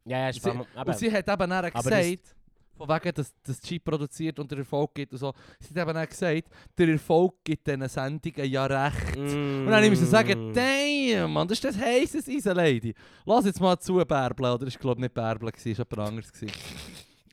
[0.05, 2.35] Ja, ja, Sie- allem- Und aber- sie hat eben dann Aber gesagt,
[2.77, 5.93] von wegen, dass das cheap produziert und der Erfolg gibt und so, sie hat eben
[5.93, 9.17] dann gesagt, der Erfolg gibt diesen Sendungen ja recht.
[9.17, 9.65] Mm.
[9.65, 12.93] Und dann musste ich sagen, damn, Mann, das ist das heißes Eisen, Lady.
[13.25, 14.45] Lass jetzt mal zu, Bärbel.
[14.45, 16.31] Oder ist glaube ich nicht Bärbel, gewesen, ist jemand anderes.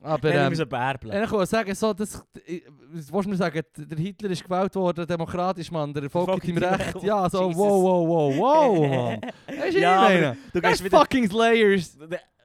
[0.02, 1.22] Aber Ja, ähm, ähm, so Bärbel.
[1.22, 2.22] ich kann sagen, so, das,
[2.86, 7.02] willst mir sagen, der Hitler ist gewählt worden, demokratisch, Mann, der Erfolg gibt ihm recht.
[7.02, 7.58] Ja, so, Jesus.
[7.58, 9.20] wow, wow, wow, wow, Mann.
[9.60, 10.36] Weißt du, Ja, aber?
[10.52, 10.98] Du Das gehst wieder...
[10.98, 11.96] fucking Slayers.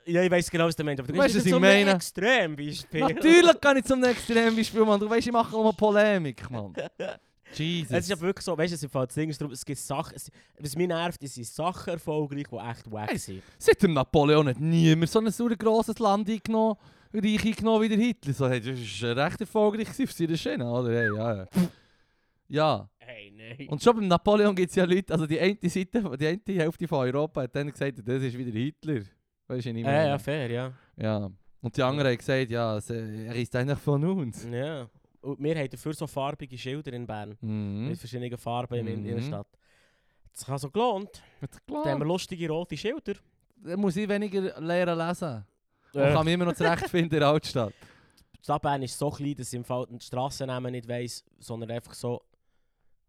[0.03, 1.91] Ja, ich weiss genau, was du meinst, aber du Weißt gehst was ich meine?
[1.91, 3.01] Extrembeispiel.
[3.01, 4.99] Natürlich kann ich zum Extrembeispiel, Mann.
[4.99, 6.73] Du weißt, ich mache immer Polemik, Mann.
[7.53, 7.91] Jesus.
[7.91, 10.15] Es ist aber wirklich so, weißt du, es, das Ding ist darum, es gibt Sachen,
[10.15, 13.43] es, was mich nervt, es sind Sachen erfolgreich, die echt wack sind.
[13.57, 16.77] Seit dem Napoleon hat niemand so ein sauer grosses Land eingenommen,
[17.13, 18.33] reich eingenommen wie der Hitler.
[18.33, 20.89] So, hey, das war recht erfolgreich gewesen für seine Schiene, oder?
[20.91, 21.47] Hey, ja, ja.
[22.47, 22.89] ja.
[22.97, 23.67] Hey, nein.
[23.69, 26.87] Und schon beim Napoleon gibt es ja Leute, also die eine Seite, die eine Hälfte
[26.87, 29.01] von Europa hat dann gesagt, das ist wieder Hitler.
[29.47, 30.07] Weißt du, nicht Ja, mehr.
[30.07, 30.73] ja, fair, ja.
[30.97, 31.29] ja.
[31.61, 34.47] Und die anderen haben gesagt, ja, er ist einer von uns.
[34.51, 34.87] Ja.
[35.21, 37.37] Und wir haben dafür so farbige Schilder in Bern.
[37.41, 37.89] Mhm.
[37.89, 39.05] Mit verschiedenen Farben in der Mhm.
[39.05, 39.47] Innenstadt.
[40.33, 41.21] Das hat so gelohnt.
[41.41, 43.13] Hat Da haben wir lustige rote Schilder.
[43.57, 45.45] Dann muss ich weniger lernen lesen.
[45.93, 47.73] Und Äh, kann mich immer noch zurechtfinden in der Altstadt.
[48.39, 51.71] die Stadt Bern ist so klein, dass ich im Fall die Strassennamen nicht weiss, sondern
[51.71, 52.21] einfach so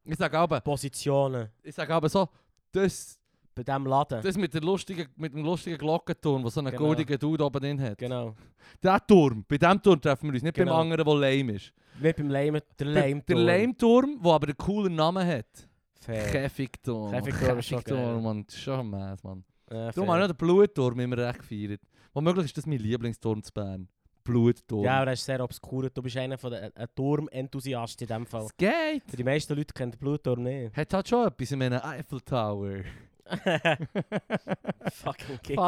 [0.05, 2.29] Ich sage aber, Positionen ich sage aber so,
[2.73, 3.18] das,
[3.55, 4.21] bei diesem Laden.
[4.23, 6.83] das mit, der lustigen, mit dem lustigen Glockenturm, der so einen Genau.
[6.87, 7.99] goldigen Dude oben drin hat.
[7.99, 8.35] Genau.
[8.83, 10.73] Der Turm, bei dem Turm treffen wir uns, nicht Genau.
[10.73, 11.73] beim anderen, der lame ist.
[12.01, 13.23] Nicht beim Lame, der Der- Lame.
[13.23, 15.68] Der Lame-Turm, der aber einen coolen Namen hat.
[16.01, 16.27] Fair.
[16.33, 17.11] Käfigturm.
[17.12, 17.95] Käfigturm ist schon geil.
[17.95, 18.45] Käfigturm, Mann.
[18.47, 19.45] Das ist schon Mess, Mann.
[19.66, 20.07] Darum fair.
[20.07, 21.81] habe ich noch den Blutturm immer recht gefeiert.
[22.12, 23.88] Womöglich ist das mein Lieblingsturm zu Bern.
[24.25, 24.85] Blutturm.
[24.85, 25.90] Ja, aber das ist sehr obskur.
[25.90, 28.44] Du bist einer von den ein Turm-Enthusiast in dem Fall.
[28.44, 29.03] es geht.
[29.18, 30.77] Die meisten Leute kennen den Blutturm nicht.
[30.77, 32.83] Hat halt schon etwas in einem Eiffel Tower.
[34.92, 35.59] Fucking Kick.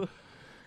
[0.00, 0.08] Kick.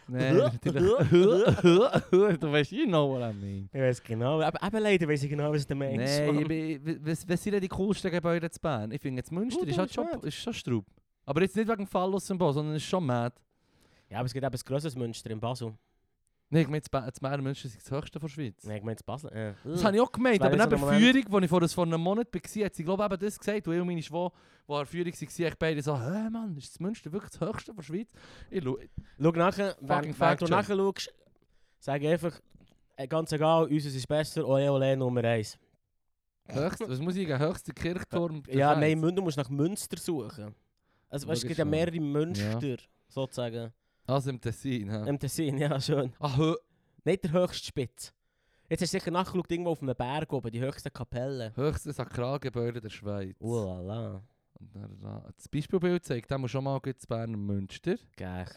[0.10, 1.10] Nein, natürlich.
[2.39, 3.70] du weißt, you know what I mean.
[3.74, 4.41] Ich weiß genau.
[4.41, 6.20] Aber eben leider weiß ich genau, was du meinst.
[6.26, 8.91] Bin- was, was sind denn die coolsten Gebäude zu Bern?
[8.91, 10.86] Ich finde jetzt Münster Gut, ist halt schon, ist schon Straub.
[11.26, 13.36] Aber jetzt nicht wegen dem Phallus-Symbol, sondern es ist schon mad.
[14.10, 15.74] Ja, aber es gibt eben ein grosses Münster in Basel.
[16.50, 18.63] Nein, ich meine, das das Bern Münster ist das höchste der Schweiz.
[18.63, 19.30] Nein, ich meine Basel.
[19.36, 19.54] Ja.
[19.70, 21.86] Das habe ich auch gemeint, Das aber neben der Führung, als ich vor, das vor
[21.86, 24.32] einem Monat war, hat sie glaube ich eben das gesagt, wo ich und meine Schwester,
[24.67, 27.41] die an der Führung waren, ich beide so, hä Mann, ist das Münster wirklich das
[27.41, 28.10] höchste der Schweiz?
[28.50, 28.78] Ich schau,
[29.22, 31.13] Schau nachher, wenn, wenn du nachher schaust,
[31.80, 32.39] sag einfach,
[32.96, 35.58] äh, ganz egal, unseres ist besser, ole ole Nummer 1.
[36.48, 37.39] höchst, was muss ich geben?
[37.39, 40.56] Höchster Kirchturm Ja, nein, Mün- du musst nach Münster suchen.
[41.10, 41.65] Also weißt, es gibt ja.
[41.65, 42.78] mehrere Münster,
[43.10, 43.74] sozusagen.
[44.08, 45.08] Also im Tessin, hä?
[45.10, 46.13] Im Tessin, ja, schön.
[46.20, 46.56] Ah, hö
[47.04, 48.13] Nicht der höchste Spitz.
[48.70, 51.54] Jetzt hast du sicher nachgeschaut, irgendwo auf einem Berg oben, die höchste Kapelle.
[51.56, 53.36] höchste Sakralgebäude der Schweiz.
[53.39, 57.96] Dann da- Das Beispielbild zeigt dem schon mal das Berner Münster.
[58.15, 58.48] Geil.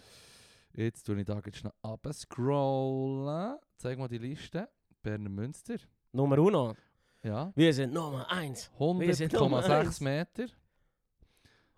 [0.73, 3.57] Jetzt tue ich da jetzt noch abscrollen.
[3.77, 4.69] Zeig mal die Liste.
[5.03, 5.77] Berner Münster.
[6.13, 6.75] Nummer uno.
[7.23, 7.53] Ja.
[7.55, 8.71] Wir sind Nummer 1.
[8.79, 10.01] Wir sind Nummer 100,6 eins.
[10.01, 10.47] Meter.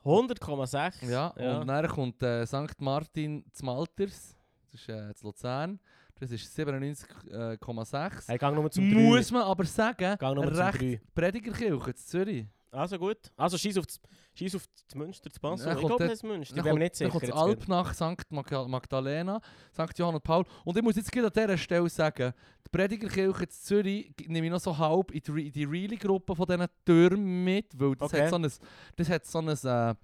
[0.04, 1.08] 100,6.
[1.10, 1.28] Ja.
[1.28, 2.80] Und dann kommt äh, St.
[2.80, 4.36] Martin zu Malters.
[4.70, 5.78] Das ist äh, zu Luzern.
[6.18, 8.28] Das ist 97,6.
[8.28, 9.00] Hey, gang Nummer zum 3.
[9.00, 11.00] Muss man aber sagen, Gang Nummer zum recht 3.
[11.14, 12.46] Predigerkirche zu Zürich.
[12.72, 13.18] Also gut.
[13.36, 14.00] Also schieß auf das,
[14.34, 15.66] schieß auf das Münster, das Basel.
[15.66, 16.42] Dann ich kommt glaube, der- das Münster.
[16.42, 17.10] Ich Dann bin mir kommt, nicht dann sicher.
[17.10, 18.32] kommt das jetzt Alp nach St.
[18.32, 19.40] Mag Magdalena,
[19.74, 19.98] St.
[19.98, 20.44] Johann und Paul.
[20.64, 22.32] Und ich muss jetzt gerade an dieser Stelle sagen,
[22.66, 26.66] die Predigerkirche in Zürich nehme ich noch so halb in die, die Reilly-Gruppe von diesen
[26.84, 28.22] Türmen mit, weil das Okay.
[28.22, 28.50] hat so ein,
[28.96, 29.94] das hat so ein, äh,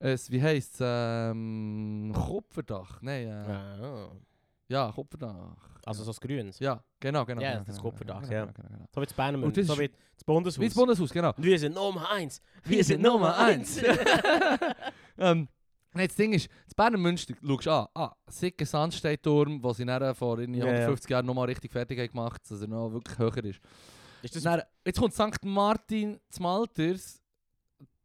[0.00, 3.00] ein wie heisst es, ähm, Kupferdach.
[3.00, 3.78] Nein, äh, Ah.
[3.80, 4.10] ja,
[4.92, 5.56] Kupferdach.
[5.86, 6.58] Also so das Grünes.
[6.58, 7.40] Ja, genau, genau.
[7.40, 8.44] Ja, genau, das genau, Kupferdach, genau, ja.
[8.44, 8.84] Genau, genau.
[8.94, 9.60] So wie das Berner Und Münster.
[9.62, 10.60] das So ist- wie das Bundeshaus.
[10.60, 11.32] Wie das Bundeshaus, genau.
[11.36, 12.42] Und wir sind Nummer eins.
[12.64, 13.80] Wir sind Nummer eins.
[15.18, 15.48] ähm,
[15.94, 19.84] nein, das Ding ist, das Berner Münster, schaust du an, ah, sicker Sandsteinturm, den sie
[19.86, 20.72] dann vor irgendwie Ja, ja.
[20.72, 23.60] 150 Jahren nochmal richtig fertig haben gemacht dass er noch wirklich höher ist.
[24.22, 25.44] Ist das Dann, jetzt kommt St.
[25.44, 27.22] Martin zu Malters,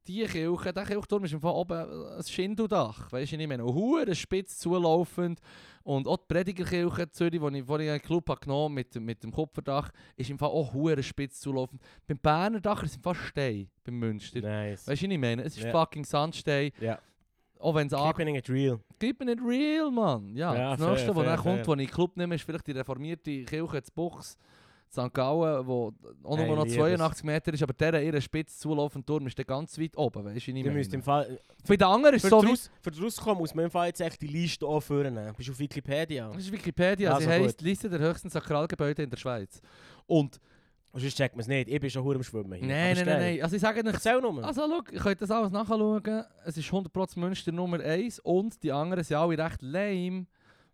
[0.08, 1.78] die Kirche, der Kirchturm ist im Fall oben
[2.18, 5.40] ein Schindeldach, weißt du, ich meine, hure spitz zulaufend
[5.84, 9.24] und auch die Predigerkirche Zürich, die ich vorhin in einen Club habe genommen mit, mit
[9.24, 11.82] dem Kupferdach, ist im Fall auch hure spitz zulaufend.
[12.08, 14.42] Beim Berner Dach ist es Fall Stein, beim Münster.
[14.42, 14.88] nice?
[14.88, 15.44] Weißt du, ich meine?
[15.44, 15.72] Es ist Ja.
[15.72, 16.72] fucking Sandstein.
[16.80, 17.00] Ja.
[17.60, 17.94] Auch wenn es.
[17.94, 18.80] Keeping it real.
[19.00, 20.36] Keep it real, Mann.
[20.36, 22.68] Ja, Ja, das fair, nächste, was dann kommt, wo ich in Club nehme, ist vielleicht
[22.68, 24.38] die reformierte Kirche zu Buchs.
[24.94, 25.14] St.
[25.14, 25.92] Gallen, wo
[26.24, 26.78] auch Hey, nur noch liebes.
[26.78, 30.48] 82 Meter ist, aber der ihre spitz zulaufende Turm ist dann ganz weit oben, weißt
[30.48, 30.72] du, Du meine?
[30.72, 31.40] müsst im Fall...
[31.66, 34.02] Für den anderen ist es so draus, für draus kommen muss man im Fall jetzt
[34.02, 35.16] echt die Liste auch führen.
[35.36, 36.30] Bist du auf Wikipedia?
[36.30, 37.68] Das ist Wikipedia, Also sie heisst gut.
[37.68, 39.62] Liste der höchsten Sakralgebäude in der Schweiz.
[40.06, 40.40] Und...
[40.92, 41.70] Und sonst checkt man es nicht.
[41.70, 42.68] Ich bin schon hure am Schwimmen hier.
[42.68, 43.42] Nein, nein, nein, nein.
[43.42, 43.96] Also ich sage nicht...
[43.96, 44.44] Erzähl nur.
[44.46, 46.24] Also schau, ihr könnt das alles nachschauen.
[46.46, 50.28] Es ist 100% Münster Nummer 1 und die anderen sind alle recht lame,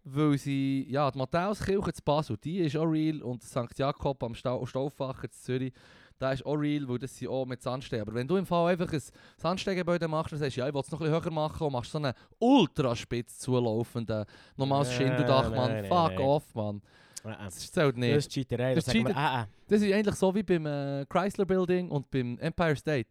[0.03, 3.77] weil sie, ja, die Matthäuskirche zu Basel, die ist auch real und St.
[3.77, 5.73] Jakob am Stau Stauffacher in Zürich,
[6.19, 8.01] der ist auch real, weil das sind auch mit Sandstein.
[8.01, 9.01] Aber wenn du im Fall einfach ein
[9.37, 11.91] Sandsteingebäude machst und sagst, ja, ich will es noch ein bisschen höher machen und machst
[11.91, 14.25] so einen ultra spitz zulaufenden,
[14.57, 16.19] normales nein, Mann, nein, fuck nein.
[16.19, 16.81] off, Mann.
[17.23, 18.15] Das zählt nicht.
[18.15, 18.75] Das ist Cheaterei.
[18.75, 19.47] Das Das ist sagen wir, ah, ah.
[19.67, 23.09] Das ist eigentlich so wie beim äh, Chrysler Building und beim Empire State.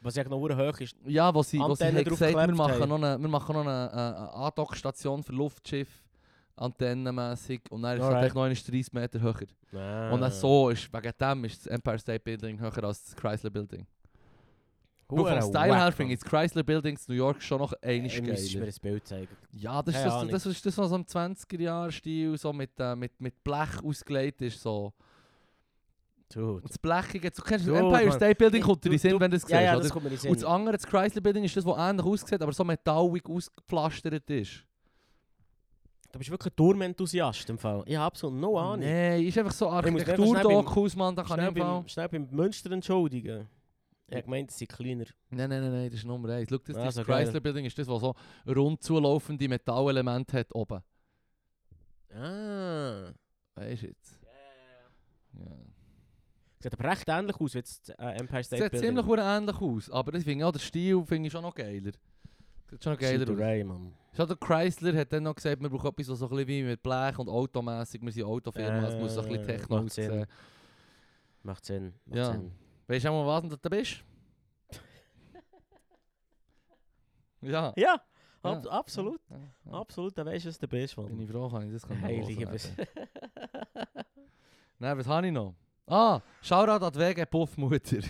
[0.00, 0.94] Was ja noch hoch ist.
[1.06, 3.66] Ja, wo sie, wo sie Antennen haben gesagt wir machen noch eine, wir machen noch
[3.66, 6.03] eine, äh, eine Andockstation für Luftschiff,
[6.56, 9.34] antennenmässig, und dann ist es noch einmal 30 Meter höher.
[9.74, 10.10] Ah.
[10.12, 13.50] Und dann so ist, wegen dem ist das Empire State Building höher als das Chrysler
[13.50, 13.86] Building.
[15.10, 18.00] Hure vom Style her finde ich das Chrysler Building in New York schon noch Ey,
[18.00, 18.66] müsstest du mir geiler.
[18.66, 19.36] ein Bild zeigen.
[19.52, 23.20] Ja, das ist das, das, ist das, was so im 20er-Jahr-Stil so mit, äh, mit,
[23.20, 24.60] mit Blech ausgelegt ist.
[24.60, 24.92] So.
[26.32, 26.62] Dude.
[26.62, 28.12] Und das Blechige, du kennst das Dude, Empire Mann.
[28.16, 29.82] State Building, Du- kommt dir in den Sinn, wenn du es siehst, Ja, ja, oder?
[29.82, 30.48] das kommt mir in den Und das Sinn.
[30.50, 34.64] andere, das Chrysler Building, ist das, was ähnlich aussieht, aber so metallig ausgepflastert ist.
[36.14, 37.82] Du bist wirklich ein Turmenthusiast im Fall.
[37.86, 38.86] Ich habe absolut no Ahnung.
[38.86, 41.88] Nein, ist einfach so Architekturdokus, Mann, da kann ich im Fall...
[41.88, 43.48] schnell beim Münster entschuldigen.
[44.06, 45.06] Ich habe gemeint, sie sind kleiner.
[45.30, 46.48] Nein, nein, nein, nein, das ist Nummer 1.
[46.48, 47.24] Schau, das, das Also, geil.
[47.24, 48.14] Chrysler Building ist das, was so
[48.46, 50.84] rund zulaufende Metallelemente hat oben.
[52.14, 53.10] Ah.
[53.56, 54.20] Weißt du jetzt?
[55.32, 55.46] Ja.
[56.60, 58.88] Sieht aber recht ähnlich aus wie das äh, Empire State Sieht Building.
[58.88, 61.90] ziemlich verdammt ähnlich aus, aber ich finde auch der Stil finde ich schon noch geiler.
[62.70, 63.28] Sieht schon noch geiler aus.
[63.28, 63.92] Cheaterei, Mann.
[64.16, 66.62] Schau, der Chrysler hat dann noch gesagt, wir brauchen etwas, was so ein bisschen wie
[66.62, 69.92] mit Blech und automässig, wir sind Autofirma, es muss so ein bisschen Äh, Techno macht
[69.92, 70.10] Sinn.
[70.10, 70.26] aussehen.
[71.42, 71.94] Macht Sinn.
[72.06, 72.32] Macht Ja.
[72.32, 72.52] Sinn.
[72.86, 74.04] Weißt du auch mal, was du bist?
[77.42, 77.72] ja.
[77.76, 78.00] Ja, Ja.
[78.42, 79.20] ab absolut.
[79.30, 79.72] Ja, ja.
[79.80, 81.20] Absolut, dann weisst du, was du bist, Bin Mann.
[81.20, 82.58] ich froh, kann ich das kann eben.
[84.78, 85.54] Nein, was habe ich noch?
[85.86, 88.00] Ah, Shoutout an die WG Puffmutter.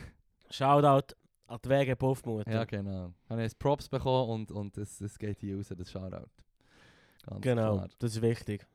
[0.51, 1.15] Shoutout
[1.47, 2.51] an die Wege Puffmutter.
[2.51, 3.13] ja, genau.
[3.29, 6.29] Habe ich jetzt Props bekommen und, und das, das geht hier raus, das Shoutout.
[7.27, 7.89] Ganz Genau, klar.
[7.99, 8.67] das ist wichtig.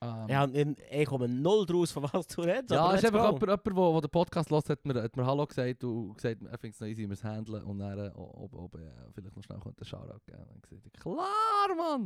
[0.00, 2.70] Ähm, Ich, hab in- ich komme null draus, von was du redest.
[2.72, 5.84] ja, aber ist einfach jemand, wo den Podcast hört, hat mir, hat mir Hallo gesagt
[5.84, 8.74] und gesagt, er findet es noch easy, wir es handeln und dann, äh, ob, ob
[8.74, 8.80] äh,
[9.14, 10.42] vielleicht noch schnell einen Shoutout geben.
[10.54, 12.02] Und ich gesagt, klar, Mann!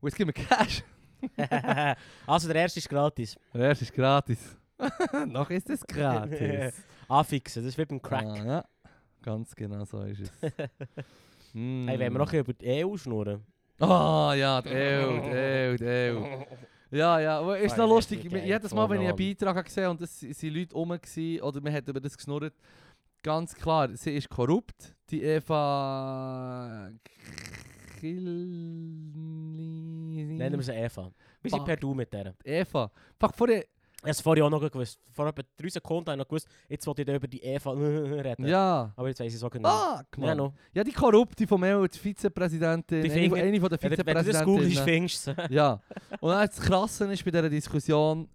[0.00, 0.82] Und jetzt gib mir Cash.
[2.26, 3.36] also der erste ist gratis.
[3.54, 4.56] Der erste ist gratis.
[5.26, 6.74] noch ist es gratis.
[7.08, 8.24] Anfixen, das ist wie beim Crack.
[8.26, 8.64] Ah, ja,
[9.22, 10.30] ganz genau so ist es.
[11.54, 11.86] mm.
[11.88, 13.42] Hey, wenn wir noch über die EU schnurren.
[13.78, 16.44] Ah ja, die EU, die EU, die EU.
[16.92, 18.22] Ja, ja, aber ist noch lustig.
[18.22, 21.58] Jedes Mal, wenn ich einen Beitrag habe gesehen und es waren Leute rum gewesen, oder
[21.62, 22.52] man hat über das geschnurrt,
[23.22, 24.94] ganz klar, sie ist korrupt.
[25.08, 26.90] Die Eva
[27.98, 28.32] Kili...
[30.36, 31.10] Nennen wir sie Eva.
[31.40, 32.34] Wir sind per Du mit der.
[32.44, 32.90] Eva.
[33.18, 33.64] Fuck, vorher...
[34.02, 34.98] Ich habe es vorher auch noch gewusst.
[35.12, 38.46] Vor etwa drei Sekunden habe ich noch gewusst, jetzt wollte ich über die Eva reden.
[38.48, 38.92] Ja.
[38.96, 39.68] Aber jetzt weiss ich es auch genau.
[39.68, 40.52] Ah, ja, ja, noch.
[40.74, 44.14] ja, die Korrupte von mir, die Vizepräsidentin, Die eine, finden- eine von der Ja, wenn
[44.24, 45.08] du das googelst, Vizepräsidentinnen.
[45.08, 45.54] findest du.
[45.54, 45.80] Ja.
[46.20, 48.28] Und das Krasse ist bei dieser Diskussion,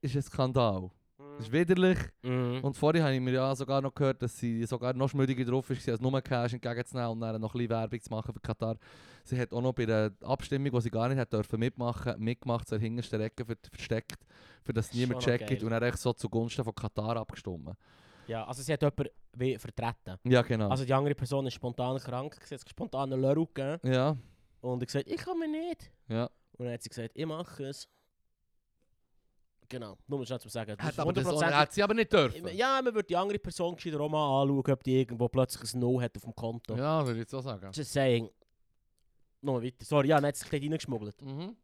[0.00, 0.90] ist ein Skandal.
[1.36, 1.98] Das ist widerlich.
[2.22, 2.60] Mhm.
[2.62, 5.68] Und vorher habe ich mir ja sogar noch gehört, dass sie sogar noch schmüdiger drauf
[5.70, 8.76] ist, als nur Cash entgegenzunehmen und dann noch ein bisschen Werbung zu machen für Katar.
[9.24, 12.68] Sie hat auch noch bei der Abstimmung, die sie gar nicht hat dürfen mitmachen, mitgemacht,
[12.68, 14.24] zur hintersten Ecke ver versteckt,
[14.64, 15.62] für das niemand checkt geil.
[15.62, 17.70] und dann echt so zugunsten von Katar abgestimmt.
[18.26, 20.18] Ja, also sie hat jemanden wie vertreten.
[20.24, 20.68] Ja, genau.
[20.68, 24.16] Also die andere Person ist spontan krank, sie hat spontan einen Lörru gegeben ja,
[24.60, 25.90] und ich gesagt, ich kann mir nicht.
[26.08, 26.30] ja.
[26.58, 27.86] Und dann hat sie gesagt, ich mache es.
[29.68, 30.76] Genau, nur schnell zu sagen.
[30.78, 31.52] Hat, aber das, 100%.
[31.52, 32.48] hat sie aber nicht dürfen.
[32.54, 35.80] Ja, man würde die andere Person gescheiter auch mal anschauen, ob die irgendwo plötzlich ein
[35.80, 36.76] No hat auf dem Konto.
[36.76, 37.70] Ja, würde ich jetzt so sagen.
[37.72, 38.30] Just saying.
[39.42, 39.84] Noch weiter.
[39.84, 41.20] Sorry, ja, dann hat sich gleich reingeschmuggelt.
[41.20, 41.56] Mhm.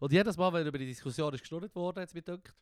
[0.00, 2.54] Und jedes Mal, wenn über die Diskussion ist geschnurrt worden, hat es mir gedacht.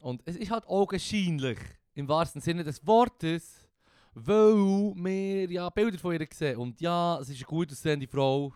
[0.00, 1.58] Und es ist halt augenscheinlich,
[1.94, 3.68] im wahrsten Sinne des Wortes,
[4.14, 6.58] weil wir ja Bilder von ihr sehen.
[6.58, 8.52] Und ja, es ist eine gut aussehende Frau.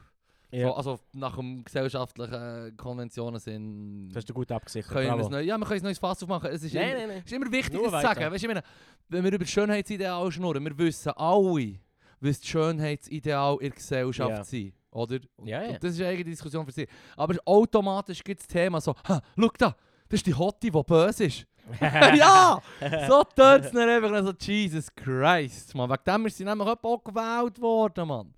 [0.52, 4.08] So, also nach dem gesellschaftlichen Konventionen sind...
[4.10, 4.92] Das hast du gut abgesichert.
[4.92, 5.22] können wir Bravo.
[5.24, 6.50] es neu, ja, wir können ein neues Fass aufmachen.
[6.50, 7.16] Es ist, Nein, immer, nein, nein.
[7.24, 8.20] es ist immer wichtig, Nur das zu sagen.
[8.20, 8.62] Weißt, du, ich meine,
[9.08, 11.78] wenn wir über Schönheitsideal schnurren, wir wissen alle,
[12.20, 14.44] was das Schönheitsideal in der Gesellschaft Ja.
[14.44, 14.74] sind.
[14.90, 15.20] Oder?
[15.36, 15.70] Und, Ja, ja.
[15.70, 16.88] und das ist eine eigene Diskussion für sich.
[17.16, 19.74] Aber automatisch gibt es das Thema so, ha, schau da,
[20.08, 21.46] das ist die Hottie, die böse ist.
[21.80, 22.60] ja!
[23.08, 25.88] So tönt es einfach so, Jesus Christ, man.
[25.88, 28.34] Wegen dem ist sie nämlich etwa auch gewählt worden, Mann.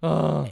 [0.00, 0.46] Ah.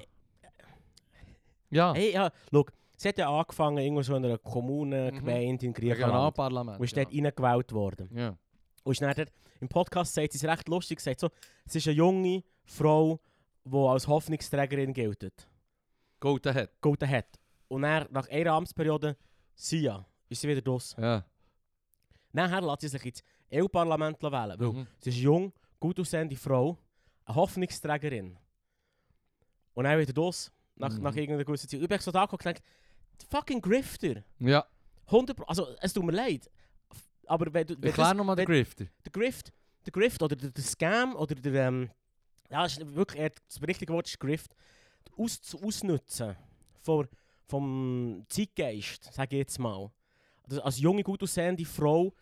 [1.70, 2.64] Ja, Hey, ja, schau,
[2.96, 5.16] sie hat ja angefangen irgendwo so in einer Kommune, Mhm.
[5.18, 6.02] Gemeinde in Griechenland.
[6.12, 6.78] Regionalparlament.
[6.80, 7.04] Und ist ja.
[7.04, 8.08] dort reingewählt worden.
[8.16, 8.36] Ja.
[8.84, 11.28] Und ist dann dort, im Podcast sagt sie es recht lustig, sie sagt so,
[11.66, 13.20] es ist eine junge Frau,
[13.64, 15.48] die als Hoffnungsträgerin gilt.
[16.18, 16.70] Gut, der hat.
[16.82, 17.26] Gilt hat.
[17.68, 19.16] Und dann, nach einer Amtsperiode,
[19.54, 20.96] sie ja, ist sie wieder draus.
[20.98, 21.24] Ja.
[22.32, 24.86] Nachher lässt sie sich ins EU-Parlament wählen, weil Mhm.
[24.98, 26.78] sie ist eine jung, gut aussehende Frau,
[27.24, 28.36] eine Hoffnungsträgerin.
[29.74, 31.02] Und dann wieder draus, nach, Mhm.
[31.02, 31.80] nach irgendeiner gewissen Zeit.
[31.80, 32.64] Ich bin so da geguckt und gedacht,
[33.30, 34.22] fucking Grifter.
[34.38, 34.64] Ja.
[35.06, 36.48] 100 Pro- also es tut mir leid.
[37.26, 37.74] Aber wenn du...
[37.78, 38.86] Wenn Erklär nochmal den Grifter.
[39.04, 39.52] der Grift,
[39.86, 41.90] der Grift oder der, der Scam oder der, ähm,
[42.50, 44.54] ja, ist wirklich eher, das richtige Wort ist Grift,
[45.16, 46.36] Aus, zu Ausnutzen
[46.80, 47.06] vor,
[47.46, 49.90] vom Zeitgeist, sage ich jetzt mal.
[50.48, 52.12] Also als junge, gut aussehende Frau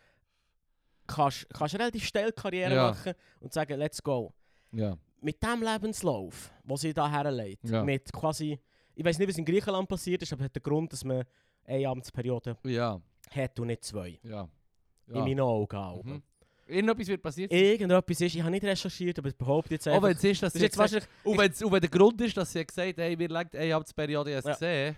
[1.06, 2.90] kannst du relativ schnell Karriere Ja.
[2.90, 4.32] machen und sagen, let's go.
[4.72, 4.96] Ja.
[5.20, 7.82] Mit dem Lebenslauf, den sie da herlegt, Ja.
[7.82, 8.58] mit quasi,
[8.94, 11.24] ich weiß nicht, was in Griechenland passiert ist, aber hat den Grund, dass man
[11.64, 13.00] eine Amtsperiode Ja.
[13.30, 14.18] hat und nicht zwei.
[14.22, 14.48] Ja.
[15.08, 15.20] In ja.
[15.22, 16.04] meinen Augen auch.
[16.04, 16.22] Mhm.
[16.66, 17.50] Irgendetwas wird passiert.
[17.52, 20.02] Irgendetwas ist, ich habe nicht recherchiert, aber ich behaupte jetzt einfach...
[20.02, 21.08] wenn es ist, dass Das jetzt wahrscheinlich...
[21.24, 23.74] und, wenn's, und wenn der Grund ist, dass sie hat gesagt hey, wir legen eine
[23.74, 24.52] Amtsperiode jetzt Ja.
[24.52, 24.96] gesehen,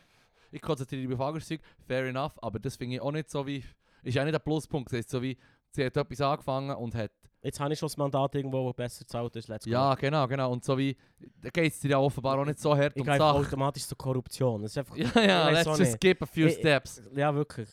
[0.50, 3.46] ich konzentriere mich auf anderes Zeug, fair enough, aber das finde ich auch nicht so
[3.46, 3.62] wie,
[4.02, 5.36] ist auch nicht ein Pluspunkt, es ist so wie,
[5.70, 8.98] sie hat etwas angefangen und hat, Jetzt habe ich schon das Mandat irgendwo, das besser
[9.04, 9.48] gezahlt ist.
[9.48, 9.70] Let's go.
[9.70, 10.94] ja genau, genau, und so wie,
[11.40, 13.34] da geht es dir ja offenbar auch nicht so hart Ich um gehe die einfach
[13.34, 13.46] Sache.
[13.46, 14.62] automatisch zur Korruption.
[14.62, 14.96] Das ist einfach...
[15.16, 17.02] Ja, ja, let's just skip a few Ich- steps.
[17.14, 17.70] Ja, wirklich.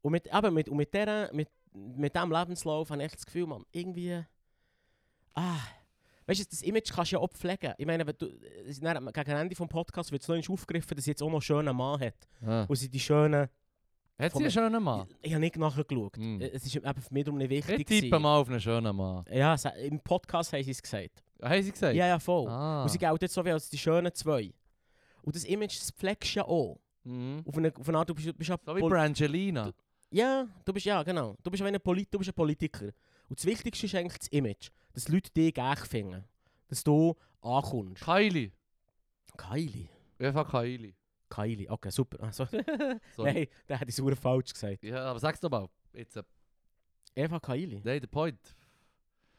[0.00, 3.26] Und mit, aber mit, und mit, der, mit, mit diesem Lebenslauf habe ich echt das
[3.26, 4.24] Gefühl, man, irgendwie...
[5.34, 5.58] Ah...
[6.24, 7.74] Weißt du, das Image kannst du ja auch pflegen.
[7.76, 11.22] Ich meine, wenn du, gegen Ende des Podcasts wird es noch aufgegriffen, dass sie jetzt
[11.22, 12.14] auch noch einen schönen Mann hat.
[12.40, 12.62] Ja.
[12.64, 13.48] Und sie die schönen...
[14.22, 15.08] Hat sie einen schönen Mann?
[15.20, 16.16] Ich, ich habe nicht nachgeschaut.
[16.16, 16.40] Hm.
[16.40, 17.90] Es ist eben für mich darum nicht wichtig.
[17.90, 19.24] Ich tippe mal auf einen schönen Mann.
[19.30, 21.22] Ja, im Podcast haben sie es gesagt.
[21.42, 21.96] Haben sie gesagt?
[21.96, 22.48] Ja, ja, voll.
[22.48, 22.84] Ah.
[22.84, 24.54] Und sie gelten so wie als die schönen zwei.
[25.22, 26.78] Und das Image, das pflegst du ja auch.
[27.04, 27.42] Mhm.
[27.44, 28.56] Auf eine, auf eine Art, du bist, du bist ja...
[28.64, 29.72] So wie Brangelina.
[30.10, 31.36] Ja, du bist ja, genau.
[31.42, 32.90] Du bist ja ein, Polit du bist ein Politiker.
[33.28, 34.68] Und das Wichtigste ist eigentlich das Image.
[34.92, 36.24] Dass Leute dich geil finden.
[36.68, 38.04] Dass du ankommst.
[38.04, 38.52] Kylie.
[39.36, 39.88] Kylie.
[40.18, 40.94] Eva Kylie.
[41.34, 42.30] Kylie, okay, super.
[42.32, 42.62] Sorry.
[43.18, 44.82] Nein, der hat es super falsch gesagt.
[44.84, 45.68] Ja, aber sag's doch mal.
[45.94, 46.22] Jetzt, äh,
[47.14, 47.80] Eva Kylie.
[47.82, 48.38] nein, der Point.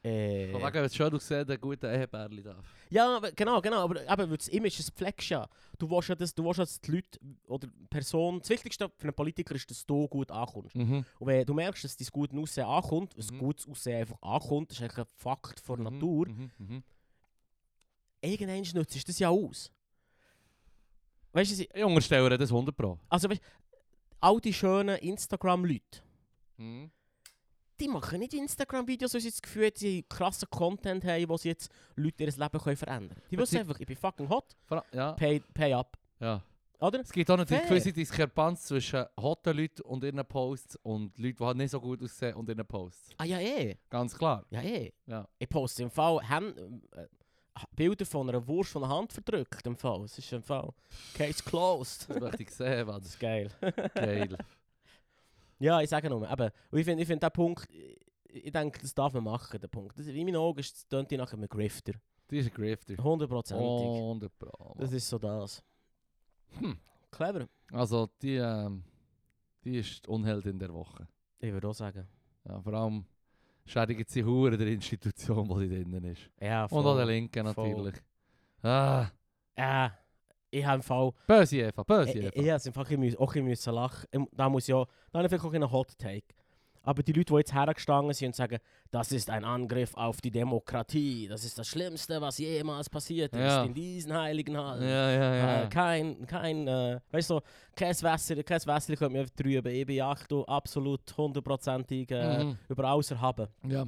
[0.05, 2.65] Äh, Von wegen, es schön aussieht, ein guter Ehebärli darf.
[2.89, 3.83] ja, aber- genau, genau.
[3.85, 5.47] Aber, aber weil das Image, das pflegst du ja.
[5.79, 8.39] Du willst ja, dass, du willst, ja, dass die Leute oder die Person...
[8.39, 10.75] Das Wichtigste für einen Politiker ist, dass du gut ankommst.
[10.75, 11.05] Mhm.
[11.19, 13.39] Und wenn du merkst, dass dein gutes Aussehen ankommt, ein Mhm.
[13.39, 16.51] gutes Aussehen einfach ankommt, das ist eigentlich ein Fakt von Mhm, Natur, Mhm.
[16.57, 16.83] Mhm.
[18.21, 19.71] irgendwann nutzt du das ja aus.
[21.33, 22.97] Weißt du, Ich unterstelle das 100 Pro.
[23.09, 23.41] also weißt,
[24.21, 26.01] all die schönen Instagram-Leute,
[26.57, 26.91] Mhm.
[27.79, 31.49] die machen nicht Instagram-Videos, weil sie das Gefühl haben, sie krassen Content haben, wo sie
[31.49, 33.27] jetzt Leute ihr Leben können verändern können.
[33.31, 34.55] Die wissen einfach, ich bin fucking hot,
[34.93, 35.97] Ja, pay, pay up.
[36.19, 36.41] ja.
[36.79, 36.99] Oder?
[36.99, 37.69] Es gibt auch natürlich Fair.
[37.69, 42.03] gewisse Diskrepanz zwischen hotten Leuten und ihren Posts und Leuten, die halt nicht so gut
[42.03, 43.11] aussehen und ihren Posts.
[43.17, 43.77] Ah ja, eh.
[43.89, 44.45] Ganz klar.
[44.49, 44.91] Ja, eh.
[45.07, 45.25] Ja.
[45.39, 46.57] Ich poste im Fall Hand,
[46.91, 47.07] äh,
[47.75, 49.65] Bilder von einer Wurst von der Hand verdrückt.
[49.65, 50.03] Im Fall.
[50.03, 50.73] Es ist im Fall.
[51.13, 52.09] Case closed.
[52.09, 53.51] Das möchte ich sehen, was Das ist geil.
[53.95, 54.37] geil.
[55.59, 56.27] Ja, ich sage nur.
[56.27, 59.69] Aber ich finde, ich find den Punkt, ich, ich denke, das darf man machen, der
[59.69, 59.97] Punkt.
[59.97, 61.93] Das, in meinen Augen ist es tönt nach einem Grifter.
[62.29, 63.01] Die ist ein Grifter.
[63.01, 63.65] Hundertprozentig.
[63.65, 64.75] 100 Pro.
[64.77, 65.63] Das ist so das.
[66.59, 66.77] Hm.
[67.11, 67.47] Clever.
[67.71, 68.83] Also, die, ähm,
[69.63, 71.07] die ist die Unheldin der Woche.
[71.39, 72.07] Ich würde auch sagen.
[72.45, 73.05] Ja, vor allem
[73.65, 76.29] schädigt sie Hure der Institution, sie drinnen ist.
[76.41, 77.69] Ja, Und auch der Linken Voll.
[77.69, 77.95] natürlich.
[78.61, 79.07] Ah,
[79.57, 79.91] Ja,
[80.49, 81.11] ich habe im Fall.
[81.27, 82.31] böse Eva, böse Ich, Eva.
[82.33, 84.07] ich, ich einfach ein bisschen- auch ein bisschen lachen.
[84.11, 84.87] Ich- Da muss ich auch.
[85.11, 86.25] Da habe ich vielleicht auch einen Hot Take.
[86.85, 88.59] Aber die Leute, die jetzt hergestanden sind und sagen,
[88.91, 93.39] das ist ein Angriff auf die Demokratie, das ist das Schlimmste, was jemals passiert ist
[93.39, 93.63] Ja.
[93.63, 94.83] in diesen heiligen Hallen.
[94.83, 95.63] Ja, ja, ja.
[95.63, 97.41] Äh, kein, kein, äh, weißt du, so,
[97.75, 99.73] kein Wässer, kein Wässer könnte mich drüben.
[99.73, 102.57] Ich bin Achtung, absolut hundertprozentig äh, Mhm.
[102.67, 103.47] über alles erhaben.
[103.67, 103.85] ja.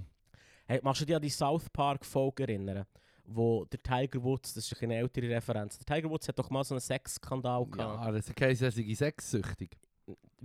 [0.67, 2.86] Hey, machst du dich an die South Park-Folge erinnern?
[3.27, 6.63] Wo der Tiger Woods, das ist eine ältere Referenz, der Tiger Woods hat doch mal
[6.63, 8.03] so einen Sexskandal gehabt.
[8.05, 9.77] Ja, das heisst, er sei sexsüchtig.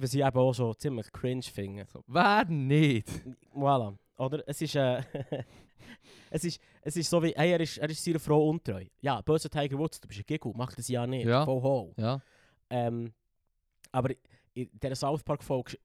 [0.00, 1.84] Was ich eben auch so ziemlich cringe finde.
[1.92, 2.02] So.
[2.06, 3.06] Wer nicht?
[3.54, 3.94] Voilà.
[4.16, 4.42] Oder?
[4.46, 5.02] Es ist, äh,
[6.30, 8.82] es ist, es ist so wie, hey, er ist, er ist seiner Frau untreu.
[9.02, 11.26] Ja, böser Tiger Woods, du bist ein Giggle, mach das ja nicht.
[11.26, 11.44] Ja.
[11.44, 11.92] Voll ho.
[11.98, 12.22] Ja.
[12.70, 13.12] Ähm,
[13.92, 14.14] aber
[14.54, 15.76] in dieser South Park-Folge,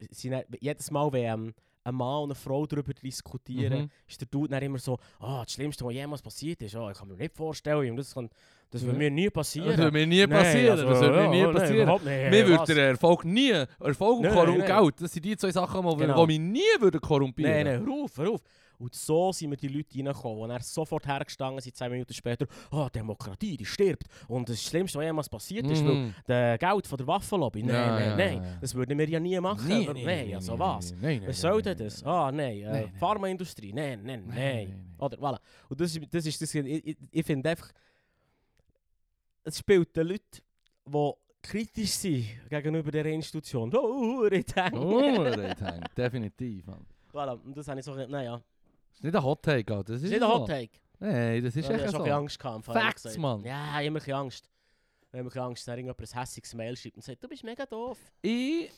[0.62, 1.54] jedes Mal, wenn ähm,
[1.86, 3.89] ein Mann und eine Frau darüber diskutieren, Mhm.
[4.08, 6.98] ist der Dude dann immer so, ah, das Schlimmste, was jemals passiert ist, ah, ich
[6.98, 8.30] kann mir nicht vorstellen, das, kann,
[8.71, 8.98] das wird Ja.
[9.00, 9.78] mir nie Das passieren.
[9.78, 10.71] würde mir nie Nein, passieren.
[10.71, 11.89] also, das würde ja, mir nie nein, passieren.
[12.04, 12.32] nicht.
[12.32, 14.65] mir würde der Erfolg nie, Erfolg und Nein, Korru- nein.
[14.84, 16.26] Geld, das sind die zwei Sachen, die Genau.
[16.26, 18.41] mich nie würden korrumpieren Nein, nein, auf, hör auf.
[18.79, 22.45] Und so sind wir die Leute reingekommen, und er sofort hergestanden sind, zwei Minuten später,
[22.71, 24.03] ah, Demokratie, die stirbt.
[24.27, 26.13] Und das Schlimmste, was jemals passiert ist, weil Mhm.
[26.27, 28.57] der Geld von der Waffenlobby, nein, Ja, nein, ja, nein, ja.
[28.61, 29.67] das würden wir ja nie machen.
[29.67, 29.93] Nee, oder?
[29.93, 30.91] nee, nein, nee, also nee, was?
[30.93, 32.03] nee, nee, Was soll denn das?
[32.03, 32.93] Ah, nein, äh, Nein, nein.
[32.99, 34.35] Pharmaindustrie, nein, nein, Nein, nein.
[34.38, 34.95] nein, nein.
[34.99, 35.39] Oder, voilà.
[35.69, 37.71] Und das ist, das ist, das ich, ich, ich finde einfach,
[39.43, 40.23] es spielt den Leuten,
[40.88, 41.11] die
[41.41, 43.71] kritisch sind gegenüber der Institution.
[43.75, 44.73] Oh, Rethang.
[44.73, 45.97] Oh, der hängt.
[45.97, 46.65] Definitiv.
[47.13, 47.39] Voilà.
[47.43, 48.41] Und das habe ich so, naja,
[48.95, 49.93] Das ist nicht ein Hot Take, Alter.
[49.93, 50.27] Das ist nicht ein.
[50.27, 50.71] Hot Take.
[50.99, 52.03] Nein, das ist Ja, ich echt so.
[52.03, 52.65] Angst gehabt.
[52.65, 53.19] Facts, gesagt.
[53.19, 53.43] Mann.
[53.43, 54.49] Ja, ich habe ein Angst.
[55.12, 57.65] Ich habe ein Angst, dass irgendjemand ein hässiges Mail schreibt und sagt, du bist mega
[57.65, 57.97] doof.
[58.21, 58.71] Ich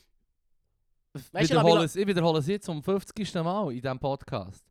[1.32, 3.34] Weißt wiederhole, es, ich wiederhole es jetzt zum 50.
[3.36, 4.64] Mal in diesem Podcast,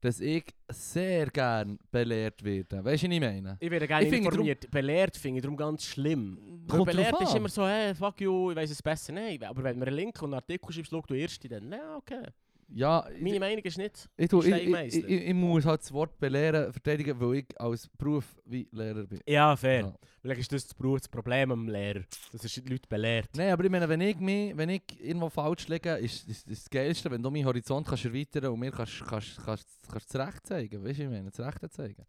[0.00, 2.84] dass ich sehr gern belehrt werde.
[2.84, 3.56] Weißt du, was ich meine?
[3.60, 4.70] Ich werde gerne Ich informiert.
[4.70, 6.64] Belehrt finde ich darum ganz schlimm.
[6.68, 9.12] Kommt belehrt ist immer so, hey, fuck you, ich weiß es besser.
[9.12, 11.72] Nein, aber wenn mir einen Link und einen Artikel schreibst, schau du erst dann.
[11.72, 12.24] Ja, okay.
[12.68, 14.08] Ja, Meine Meinung ist nicht.
[14.16, 17.60] ich, tu- ich, ich, ich, ich, ich muss halt das Wort belehren verteidigen, weil ich
[17.60, 19.20] als Beruf wie Lehrer bin.
[19.26, 19.80] Ja, fair.
[19.80, 19.94] Ja.
[20.22, 22.00] Vielleicht ist das das Beruf- das Problem am Lehrer.
[22.32, 23.28] Das ist die Leute belehrt.
[23.36, 26.64] Nein, aber ich meine, wenn ich, mich, wenn ich irgendwo falsch liege, ist, ist, ist
[26.64, 30.26] das Geilste, wenn du meinen Horizont kannst erweitern und mir kannst, kannst, kannst, kannst das
[30.26, 30.82] Recht zeigen.
[30.84, 32.06] Weißt du, ich meine, das Recht zeigen.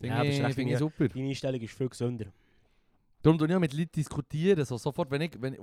[0.00, 1.08] Finde Ja, aber das ich, ist recht find ich super.
[1.08, 2.26] Deine Einstellung ist viel gesünder.
[3.22, 4.64] Darum tue ich auch mit Leuten diskutieren.
[4.64, 5.60] So, sofort, wenn ich, wenn ich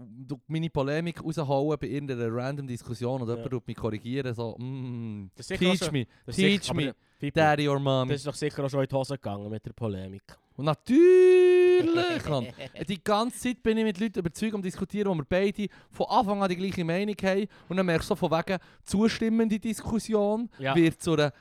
[0.48, 3.44] meine Polemik raushauen bei irgendeiner random Diskussion oder Ja.
[3.46, 6.94] jemand mich korrigieren, so, mm, teach me, Das ist teach me,
[7.34, 8.12] daddy or mommy.
[8.12, 10.24] Das ist doch sicher auch schon in die Hose gegangen mit der Polemik.
[10.58, 12.48] Und natürlich, Mann.
[12.88, 16.42] Die ganze Zeit bin ich mit Leuten überzeugt am Diskutieren, wo wir beide von Anfang
[16.42, 17.48] an die gleiche Meinung haben.
[17.68, 20.76] Und dann merkst du so von wegen, zustimmende Diskussion Ja.
[20.76, 21.34] wird zu einer,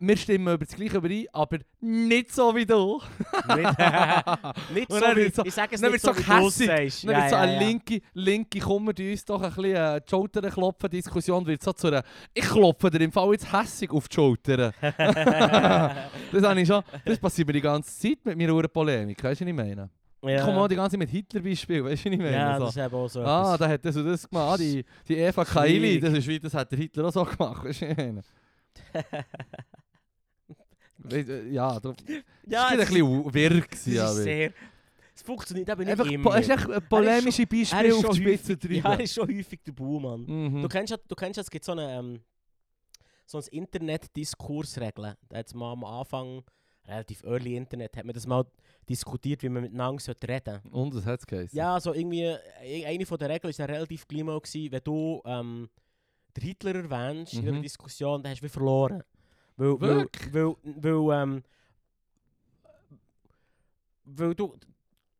[0.00, 3.00] wir stimmen über das Gleiche überein, aber nicht so wie du.
[3.56, 3.78] nicht
[4.74, 6.66] nicht so, wie, wird so- ich sage es nicht so, so wie du hässig.
[6.66, 7.04] sagst.
[7.04, 7.58] Dann Ja, wird so ja, eine ja.
[7.60, 11.72] linke, linke, kommen die uns doch ein bisschen äh, die Schultern klopfen Diskussion, wird so
[11.72, 14.72] zu einer, ich klopfe dir im Fall jetzt hässig auf die Schultern.
[14.82, 19.44] das, habe ich schon, das passiert mir die ganze Zeit mit meiner Uhrenpolemik, weißt du,
[19.44, 19.90] was ich meine?
[20.22, 20.36] ja.
[20.38, 22.32] Ich komme auch die ganze Zeit mit Hitler-Beispiel, weißt du, was ich meine?
[22.32, 22.64] Ja, so.
[22.66, 24.52] das ist eben auch so Ah, da hat das und das gemacht.
[24.52, 27.64] Ah, die, die Eva Kaili, das ist wie, das hat der Hitler auch so gemacht,
[27.64, 28.22] weißt du, was ich meine?
[30.98, 33.64] Weißt du, Ja, du, ja, das war ein bisschen wirr.
[33.72, 34.52] es aber- sehr...
[35.14, 36.36] Es funktioniert eben nicht Einfach, immer.
[36.36, 38.74] es ist echt ein polemische Beispiel ist auf die Spitze treiben.
[38.76, 40.20] Ja, er ist schon häufig der Buhmann.
[40.24, 40.62] Mhm.
[40.62, 42.20] Du kennst ja, du kennst ja, es gibt so eine, ähm,
[43.26, 45.14] so ein Internet-Diskursregeln.
[45.28, 46.42] Da hat's mal am Anfang,
[46.86, 48.44] relativ early Internet, hat man das mal
[48.88, 51.56] diskutiert, wie man miteinander sollte reden Und das hat es geheißen.
[51.58, 52.22] Ja, so irgendwie,
[52.62, 55.68] äh, eine von der Regeln war ja relativ gleich mal, gewesen, wenn du ähm,
[56.36, 57.62] den Hitler erwähnst in einer Mhm.
[57.62, 59.02] Diskussion, dann hast du wie verloren.
[59.58, 60.32] Weil, Wirklich?
[60.34, 61.42] weil, weil, ähm,
[64.04, 64.54] weil du,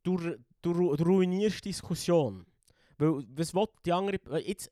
[0.03, 0.17] du,
[0.63, 2.47] du, du ruinierst Diskussion.
[2.99, 4.19] Weil, was will die andere...
[4.41, 4.71] Jetzt,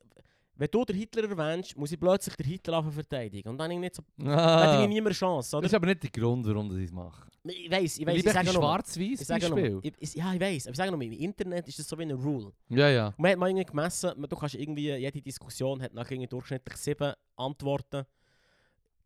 [0.55, 3.47] wenn du den Hitler erwähnst, muss ich plötzlich den Hitler verteidigen.
[3.49, 5.65] Und dann habe ich nicht so, Ah, hätte ich nie mehr Chance, das oder?
[5.67, 7.27] ist aber nicht der Grund, warum ich es mache.
[7.43, 9.79] Ich weiss, ich weiss, ich ich sage Ich sage nur, Spiel.
[9.83, 12.01] ich, ich, ja, ich weiss, aber ich sage nur, im Internet ist das so wie
[12.01, 12.51] eine Rule.
[12.69, 13.13] Ja, ja.
[13.17, 16.75] Man hat mal irgendwie gemessen, man- du kannst irgendwie, jede Diskussion hat nach irgendwie durchschnittlich
[16.77, 18.03] sieben Antworten.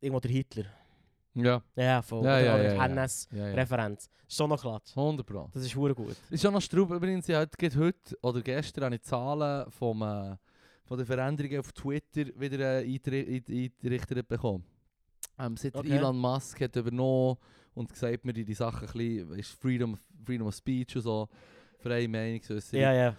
[0.02, 0.66] Irgendwo der Hitler.
[1.34, 2.86] Ja, Ja, von Ja, oder, ja, ja.
[2.88, 4.10] NS-Referenz.
[4.28, 4.98] Ist schon noch klatsch.
[4.98, 5.50] 100 Pro.
[5.54, 6.18] Das ist hure gut.
[6.30, 10.36] Ist schon noch Straub übrigens, ich gerade heute oder gestern habe ich Zahlen vom, äh,
[10.84, 14.66] von den Veränderungen auf Twitter wieder äh, eingerichtet bekommen.
[15.40, 15.92] Ähm, seit Okay.
[15.92, 17.38] Elon Musk hat übernommen
[17.76, 21.30] und gesagt mir die, die Sachen ein bisschen, ist Freedom, Freedom of Speech und so,
[21.80, 23.16] freie Meinung, so ist Ja, ja.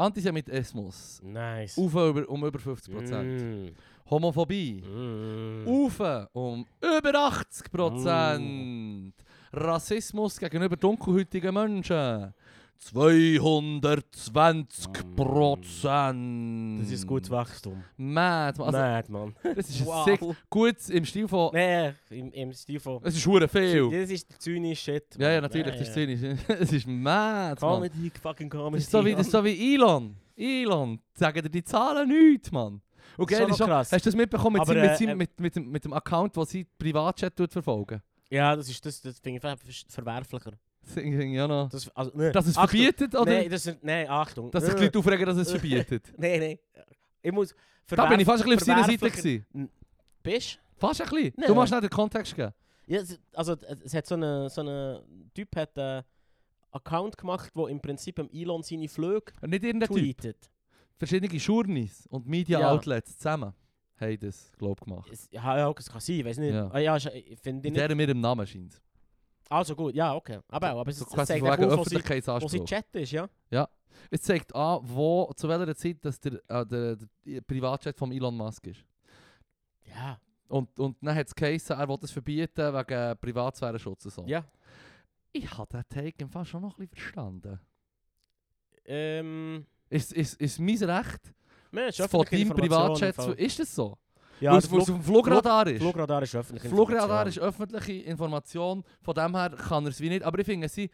[0.00, 1.76] Antisemitismus, Nice.
[1.78, 3.22] auf über, um über 50%.
[3.22, 3.74] Mm.
[4.10, 5.66] Homophobie, Mm.
[5.68, 6.00] auf
[6.32, 9.12] um über 80%.
[9.52, 12.32] Rassismus gegenüber dunkelhäutigen Menschen.
[12.80, 16.80] 220 Prozent.
[16.82, 17.84] Das ist gutes Wachstum.
[17.96, 19.34] Mad, also, Mad, Mann.
[19.54, 20.04] das ist Wow.
[20.06, 20.20] sick.
[20.48, 21.50] Gut im Stil von...
[21.52, 23.00] Nee, im, im Stil von...
[23.04, 23.90] Es ist hure viel.
[23.90, 25.04] Das ist der zynische Shit.
[25.18, 25.42] Ja, ja, Mann.
[25.42, 26.20] natürlich, das ist zynisch.
[26.48, 27.82] Es ist mad, Mann.
[27.90, 28.76] Comedy, fucking Comedy.
[28.76, 30.16] Das ist so wie, das ist so wie Elon.
[30.36, 32.80] Elon, sagen dir die Zahlen nichts, Mann.
[33.18, 33.92] Und Das ist schon krass.
[33.92, 35.84] hast du das mitbekommen mit, Aber, seinem, mit, äh, seinem, äh, mit, mit, dem, mit
[35.84, 38.00] dem Account, den sie Privatchat tut verfolgen?
[38.30, 40.52] Ja, das ist das, das finde ich verwerflicher.
[40.82, 41.68] Das finde ich ja noch.
[41.68, 42.32] Das, also, nee.
[42.32, 42.68] Dass es Achtung.
[42.80, 43.30] verbietet, oder?
[43.30, 44.50] Nee, das ist, nee, Achtung.
[44.50, 46.12] Dass sich die Leute aufregen, dass es verbietet.
[46.18, 46.58] Nee, nee.
[47.22, 47.54] Ich muss...
[47.86, 49.70] Da bin ich fast ein bisschen auf seiner Seite gewesen.
[50.22, 51.34] Bist Fast ein bisschen.
[51.36, 51.46] Nee.
[51.46, 52.52] Du musst nicht den Kontext geben.
[52.86, 53.02] Ja,
[53.34, 55.04] also es hat so einen so eine
[55.34, 56.02] Typ hat einen
[56.72, 59.98] Account gemacht, wo im Prinzip am Elon seine Flüge nicht irgendein Typ.
[59.98, 60.50] tweetet.
[60.96, 62.70] Verschiedene Journeys und Media Ja.
[62.72, 63.52] Outlets zusammen
[64.00, 65.10] haben das, glaube ich, gemacht.
[65.12, 66.54] Es, ja, ja, das kann sein, ich weiß nicht.
[66.54, 66.70] Ja.
[66.72, 67.76] Ah, ja, ich finde In nicht.
[67.76, 68.80] der mit dem Namen scheint
[69.50, 70.38] Also gut, ja, okay.
[70.48, 71.96] Aber, aber es, So es zeigt auch wo sie,
[72.40, 72.64] wo sie.
[72.64, 73.28] Chat ist, ja?
[74.10, 76.96] Es zeigt an, wo, zu welcher Zeit dass der, äh, der,
[77.26, 78.84] der Privatchat von Elon Musk ist.
[79.84, 80.18] Ja.
[80.48, 84.24] Und, und dann hat es geheißen, er will das verbieten wegen Privatsphärenschutz und so.
[84.26, 84.44] Ja.
[85.32, 87.60] Ich habe den Take im Fall schon noch ein bisschen verstanden.
[88.86, 89.66] Ähm...
[89.92, 91.34] Ist, ist, ist mein Recht,
[91.72, 93.32] das von deinem Privatchat zu...
[93.32, 93.98] Ist das so?
[94.40, 95.80] Ja, Weil es es Flug, dem Flugradar ist.
[95.82, 97.66] Flugradar ist öffentliche Flugradar ist Information.
[97.68, 100.22] öffentliche Information, von dem her kann er es wie nicht.
[100.22, 100.90] Aber ich finde, sie,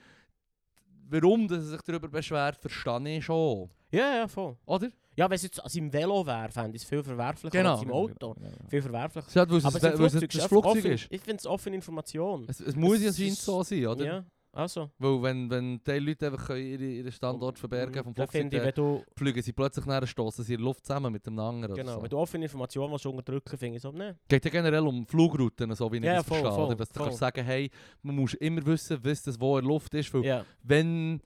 [1.09, 3.71] warum dass er sich darüber beschwert, verstehe ich schon.
[3.91, 4.57] Ja, ja, voll.
[4.67, 4.89] Oder?
[5.17, 7.75] Ja, wenn es jetzt an seinem Velo wäre, fände ich es viel verwerflicher Genau.
[7.75, 8.35] als im Auto.
[8.69, 9.27] Viel verwerflicher.
[9.33, 11.07] Ja, weil es, Aber sein es Flugzeug ist Flugzeug offen, ist.
[11.11, 12.45] Ich finde es offene Information.
[12.49, 14.05] Es, es muss Es ja anscheinend ist- so sein, oder?
[14.05, 14.25] Ja,
[14.57, 14.91] also.
[14.99, 19.43] Weil wenn, wenn die Leute einfach ihre, ihren Standort verbergen vom Da Flugzeug, dann fliegen
[19.43, 21.75] sie plötzlich nachher stoßen sie in der Luft zusammen mit dem anderen.
[21.75, 22.17] genau, oder wenn so.
[22.17, 24.17] du offene Informationen willst unterdrücken finde ich so, ne.
[24.29, 26.67] geht ja generell um Flugrouten, so wie ich Ja, das voll, verstehe.
[26.67, 26.77] voll?
[26.77, 27.07] Dass du voll.
[27.07, 27.71] kannst sagen, hey,
[28.03, 30.13] man muss immer wissen, das wo in der Luft ist.
[30.15, 31.21] Weil Ja, wenn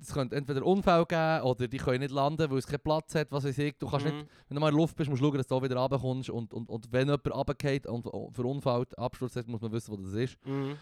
[0.00, 3.30] es könnte entweder Unfall geben oder die können nicht landen, weil es keinen Platz hat,
[3.30, 3.76] was weiß ich.
[3.78, 4.26] Du kannst nicht, mhm.
[4.48, 6.30] wenn du mal in der Luft bist, musst du schauen, dass du auch wieder runterkommst.
[6.30, 8.04] Und, und, und wenn jemand runterfällt und
[8.34, 10.38] verunfallt, Absturz hat, muss man wissen, wo das ist.
[10.46, 10.76] Mhm.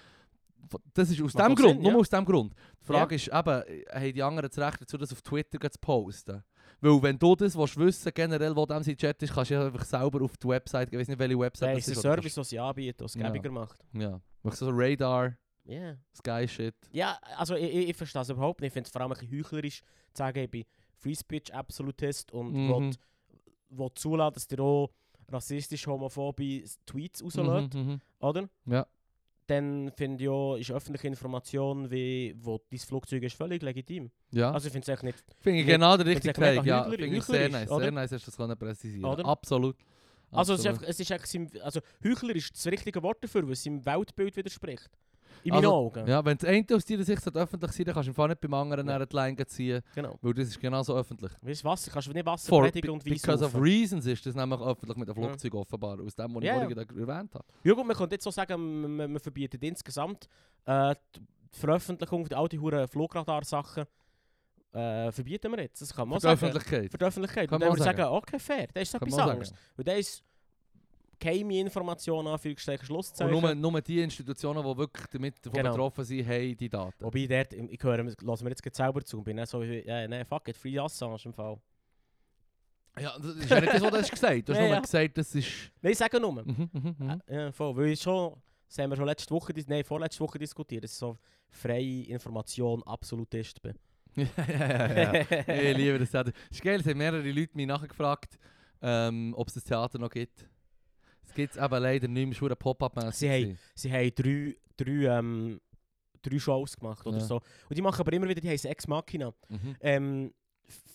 [0.92, 1.98] Das ist aus Macht dem Grund, Sinn, nur ja.
[1.98, 2.54] aus dem Grund.
[2.82, 6.42] Die Frage ist eben, haben die anderen das Recht dazu, das auf Twitter zu posten?
[6.80, 9.64] Weil wenn du das willst wissen generell, wo dem sein Chat ist, kannst du ja
[9.66, 11.98] einfach selber auf die Website, ich weiß nicht, welche Website Ja, das ist ein ist.
[12.04, 13.28] oder Service, den sie anbieten, was es Ja.
[13.30, 13.78] gäbiger macht.
[13.78, 15.96] kannst- Ja, machst du so Radar, Ja.
[16.14, 16.74] Sky-Shit.
[16.92, 18.68] Ja, also ich, ich, ich verstehe das überhaupt nicht.
[18.68, 19.86] Ich finde es vor allem ein bisschen heuchlerisch zu
[20.18, 20.64] sagen, ich bin
[20.96, 22.68] Free Speech Absolutist und Mhm.
[22.68, 22.90] will,
[23.70, 24.90] will zulassen, dass der auch
[25.30, 28.00] rassistisch, homophobe Tweets rauslässt, Mhm, mhm.
[28.20, 28.48] oder?
[28.66, 28.86] Ja.
[29.49, 34.11] Dann finde ich auch, ist öffentliche Information, wie wo dein Flugzeug ist, völlig legitim.
[34.30, 35.18] Ja, Also ich finde es echt nicht...
[35.40, 36.66] finde ich nicht- genau der richtige Take.
[36.68, 37.70] Ja, finde ich sehr nice.
[37.70, 37.84] oder?
[37.84, 39.05] Sehr nice, hast du das können präzisieren.
[39.07, 39.24] Oder?
[39.24, 39.76] Absolut.
[40.30, 43.53] Also es ist, einfach, es ist sein, also Heuchler ist das richtige Wort dafür, weil
[43.53, 44.90] es seinem Weltbild widerspricht.
[45.45, 46.07] In meinen Also, Augen.
[46.07, 48.55] Ja, wenn das eine aus deiner Sicht öffentlich sein dann kannst du Fall nicht beim
[48.55, 48.99] anderen Ja.
[48.99, 49.07] ja.
[49.07, 50.18] die Line ziehen, Genau.
[50.22, 51.32] weil das ist genauso öffentlich.
[51.43, 53.62] Weißt du Wasser, kannst du nicht Wasser For, und Wein because of saufen.
[53.62, 55.28] reasons ist das nämlich öffentlich mit dem Ja.
[55.28, 56.74] Flugzeug offenbar, aus dem, was Ja, ich ja.
[56.84, 57.45] vorhin erwähnt habe.
[57.64, 60.28] Ja gut, man könnte jetzt so sagen, man, man, verbietet insgesamt
[60.64, 63.84] äh, die Veröffentlichung von all die huren Flugradar-Sachen
[64.72, 65.80] äh, verbieten wir jetzt.
[65.80, 66.45] Das kann man Für die sagen.
[66.53, 66.91] Öffentlichkeit.
[66.91, 67.49] Für die Öffentlichkeit.
[67.49, 68.03] Kann Und dann würde sagen.
[68.05, 69.53] okay, fair, das ist etwas anderes.
[69.76, 70.24] Weil das ist
[71.18, 73.40] geheime Informationen, Anführungsstrichen, Und Schlusszeichen.
[73.40, 75.70] nur, nur die Institutionen, die wirklich damit davon Genau.
[75.70, 77.04] betroffen sind, haben die Daten.
[77.04, 80.24] Wobei dort, ich höre, lassen wir jetzt selber zu und bin so, wie, ja, nein,
[80.24, 81.58] fuck it, Free Assange im Fall.
[83.00, 84.80] Ja, das ist ja nicht das, was du hast gesagt Du hast Ja, nur ja.
[84.80, 85.48] gesagt, das ist...
[85.82, 86.32] Nein, ich sage nur.
[86.32, 87.22] Mhm, mhm, mhm.
[87.26, 87.76] Äh, Ja, voll.
[87.76, 88.34] Weil ich schon,
[88.66, 91.16] das haben wir schon letzte Woche, nein, vorletzte Woche diskutiert, dass so
[91.50, 93.74] freie Information Absolutist bin.
[94.16, 95.54] ja, ja, ja, ja.
[95.70, 96.32] ich liebe das Theater.
[96.50, 98.36] Es ist geil, es haben mehrere Leute mich nachgefragt,
[98.82, 100.48] ähm, ob es das Theater noch gibt.
[101.28, 103.14] Es gibt es eben leider nicht mehr, ein Pop-Up-mässig.
[103.14, 103.58] Sie haben-.
[103.74, 105.60] Sie haben drei, drei, ähm,
[106.22, 107.24] drei Shows gemacht oder Ja.
[107.24, 107.36] so.
[107.68, 109.32] Und die machen aber immer wieder, die heißen Ex Machina.
[109.48, 109.76] Mhm.
[109.80, 110.34] Ähm,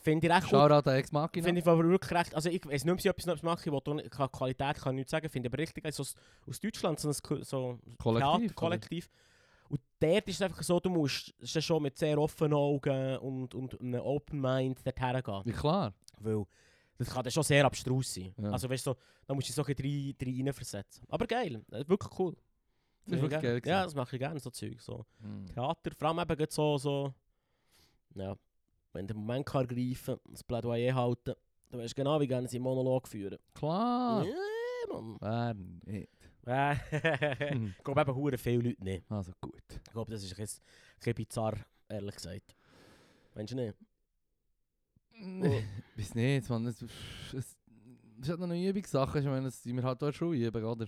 [0.04, 0.50] Finde ich recht gut.
[0.52, 1.46] Shoutout an Ex Machina.
[1.46, 2.36] Finde ich aber wirklich recht.
[2.36, 3.96] Also ich weiß nicht, ob sie etwas Neues machen.
[3.96, 5.30] Nicht- kann Qualität kann ich nicht sagen.
[5.30, 5.94] Finde ich aber richtig geil.
[5.94, 6.16] So aus,
[6.48, 9.10] aus Deutschland, so ein Ko- so Kollektiv, Theater, Kollektiv.
[9.70, 13.18] Und dort ist es einfach so, du musst es ist schon mit sehr offenen Augen
[13.18, 15.42] und, und einem Open Mind dorthin gehen.
[15.46, 15.94] Ja, klar.
[16.20, 16.46] Weil
[16.98, 18.34] das kann dann schon sehr abstrus sein.
[18.38, 18.52] Ja.
[18.52, 21.04] Also weißt du, so, da musst du dich so ein bisschen rein, rein versetzen.
[21.10, 22.36] Aber geil, äh, wirklich cool.
[23.06, 23.62] Das wirklich ich geil.
[23.62, 23.72] geil.
[23.72, 24.80] Ja, das mache ich gerne, so Zeug.
[24.82, 25.06] So.
[25.20, 25.48] Mhm.
[25.48, 27.14] Theater, vor allem eben so, so,
[28.16, 28.36] ja,
[28.94, 31.34] wenn der Moment kann ergreifen kann, das Plädoyer halten,
[31.70, 33.40] dann weißt du genau, wie gerne sie einen Monolog führen.
[33.54, 34.24] Klar.
[34.26, 34.34] Ja,
[34.94, 35.18] Mann.
[35.20, 35.54] Wer
[35.94, 36.10] nicht?
[36.46, 36.76] Äh,
[37.56, 37.74] Mhm.
[37.78, 39.10] ich glaube eben hure viele Leute nicht.
[39.10, 39.64] Also gut.
[39.70, 41.56] Ich glaube, das ist ein bisschen bizarr,
[41.88, 42.56] ehrlich gesagt.
[43.34, 43.76] Meinst du nicht?
[45.96, 46.68] Weiß nicht, man.
[46.68, 46.92] Es, es,
[47.34, 47.58] es
[48.22, 49.20] ist halt noch eine Übungssache.
[49.20, 50.88] Ich meine, das wir halt dort schon üben, oder?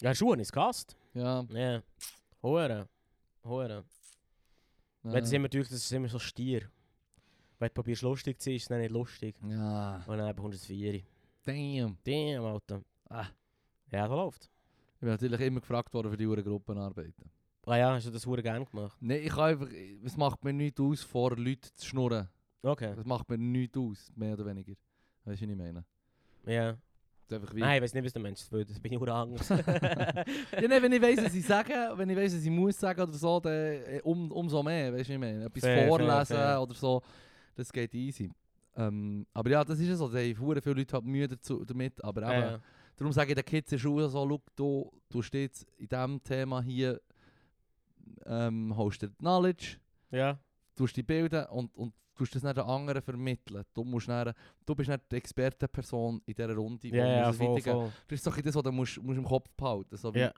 [0.00, 0.96] Ja, Schuhe ist Gast.
[1.14, 1.44] Ja.
[1.50, 1.82] Ja.
[2.42, 2.88] Hure.
[3.44, 3.84] Hure.
[5.02, 6.70] Wenn das immer durch, das ist immer so Stier.
[7.58, 9.36] Wenn du probierst lustig zu sein, ist es dann nicht lustig.
[9.48, 11.02] Ja, Und dann bekommst du ein
[11.44, 11.96] damn.
[12.04, 12.82] Damn, Alter.
[13.08, 13.26] Ah.
[13.90, 14.48] Ja, so läuft.
[14.94, 17.30] Ich bin natürlich immer gefragt worden für die Gruppenarbeiten.
[17.66, 18.96] Ah ja, hast du das hure gerne gemacht?
[19.00, 19.68] Nein, ich kann einfach,
[20.04, 22.28] es macht mir nichts aus, vor Leuten zu schnurren.
[22.62, 22.94] Okay.
[22.94, 24.74] Das macht mir nichts aus, mehr oder weniger.
[25.24, 25.84] Weißt du, was ich meine?
[26.46, 26.72] Ja.
[26.72, 26.78] Das
[27.26, 27.60] ist einfach wie...
[27.60, 28.64] Nein, ich weiß nicht, was der Mensch will.
[28.64, 29.50] Das bin ich hure Angst.
[29.50, 29.58] ja,
[30.68, 33.12] nein, wenn ich weiss, was ich sage, wenn ich weiss, was ich muss sagen oder
[33.12, 35.44] so, dann äh, um, umso mehr, weißt du, was ich meine?
[35.44, 36.62] Etwas Fair, fair, vorlesen fair.
[36.62, 37.02] oder so,
[37.54, 38.30] das geht easy.
[38.74, 41.64] Ähm, aber ja, das ist ja so, da haben verdammt viele Leute halt Mühe dazu,
[41.64, 42.60] damit, aber eben, ja.
[42.96, 46.22] darum sage ich den Kids in der Schule so, schau, du, du stehst in diesem
[46.22, 47.00] Thema hier,
[48.24, 49.76] ähm, holst dir Knowledge,
[50.10, 50.38] ja.
[50.74, 53.64] tust dich bilden und, und tust das nicht den anderen vermitteln.
[53.74, 54.32] Du, musst dann,
[54.66, 57.92] du bist nicht die Expertenperson in dieser Runde, Ja, ja, muss es voll, voll.
[58.08, 60.32] Das ist so das, was du musst, musst im Kopf behalten so wie, Ja.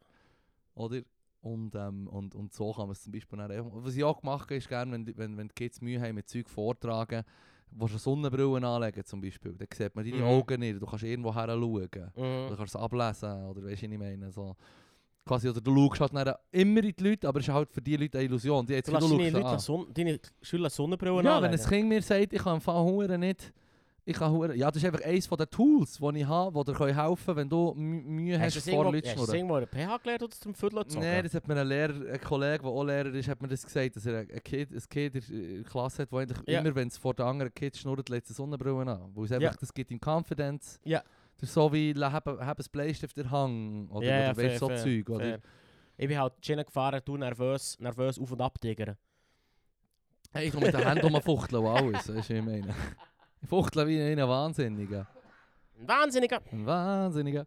[0.74, 1.00] oder?
[1.40, 4.44] Und, ähm, und, und so kann man es zum Beispiel dann Was ich auch gemacht
[4.44, 7.22] habe, ist gerne, wenn, wenn, wenn die Kids Mühe haben mit Zeug vortragen,
[7.70, 10.28] willst du Sonnenbrillen anlegen zum Beispiel, dann sieht man deine Mhm.
[10.28, 11.88] Augen nicht, du kannst irgendwo her schauen.
[12.14, 12.56] Du Mhm.
[12.56, 14.30] kannst es ablesen, oder weißt du, was ich meine?
[14.30, 14.56] So.
[15.26, 17.80] Quasi, oder du schaust halt dann immer in die Leute, aber es ist halt für
[17.80, 18.66] die Leute eine Illusion.
[18.66, 19.58] Die jetzt Du lässt deine, Leute an.
[19.58, 21.54] Sonne, deine Schüler Sonnenbrillen Ja, anlegen.
[21.54, 23.50] wenn ein Kind mir sagt, ich kann Fall Huren nicht,
[24.04, 26.94] ich kann Huren, ja, das ist einfach eines der Tools, die ich habe, die dir
[26.94, 29.34] helfen können, wenn du Mü- Mühe Hast hast, vor Leuten zu hast du schnurren.
[29.38, 31.04] irgendwo in der PH gelernt oder zum Viertel gezogen?
[31.06, 33.64] Nein, das hat mir ein Lehrer, ein Kollege, der auch Lehrer ist, hat mir das
[33.64, 36.60] gesagt, dass er ein Kind, ein kind in der Klasse hat, der eigentlich Ja.
[36.60, 39.10] immer, wenn es vor den anderen Kids schnurrt, legt es Sonnenbrillen an.
[39.14, 39.38] Weil es Ja.
[39.38, 40.78] einfach, das gibt ihm Confidence.
[40.84, 41.02] Ja.
[41.40, 44.40] Ist so wie, la- hab, hab ein Bleistift in der Hang, oder, ja, oder weißt,
[44.40, 45.24] fair, so fair, Zeug, oder?
[45.24, 45.38] fair.
[45.96, 48.96] Ich bin halt Schiene gefahren, du nervös, nervös auf und ab tigern.
[50.32, 52.74] Hey, ich kann mit den Händen rumfuchteln und alles, weißt du, ich meine?
[53.42, 55.06] Ich fuchtle wie ein Wahnsinniger.
[55.78, 56.40] Ein Wahnsinniger!
[56.50, 57.46] Ein Wahnsinniger.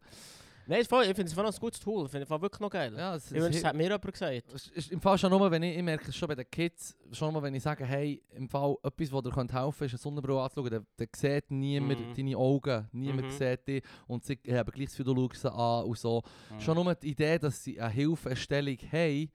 [0.69, 2.05] Nein, voll- ich finde es voll ein gutes Tool.
[2.05, 2.93] Ich finde es wirklich noch geil.
[2.97, 4.43] Ja, es, ich wünsche, es hat mir jemand gesagt.
[4.53, 6.95] es ist im Fall schon nur, wenn ich, ich merke es schon bei den Kids,
[7.13, 9.97] schon nur, wenn ich sage, hey, im Fall etwas, was dir helfen könnte, ist eine
[9.97, 12.13] Sonnenbrille anzuschauen, dann, dann sieht niemand Mhm.
[12.13, 13.31] deine Augen, niemand Mhm.
[13.31, 16.21] sieht dich und sie haben gleich das Gefühl, du schaust sie an und so.
[16.59, 19.31] Schon nur die Idee, dass sie eine Hilfestellung haben,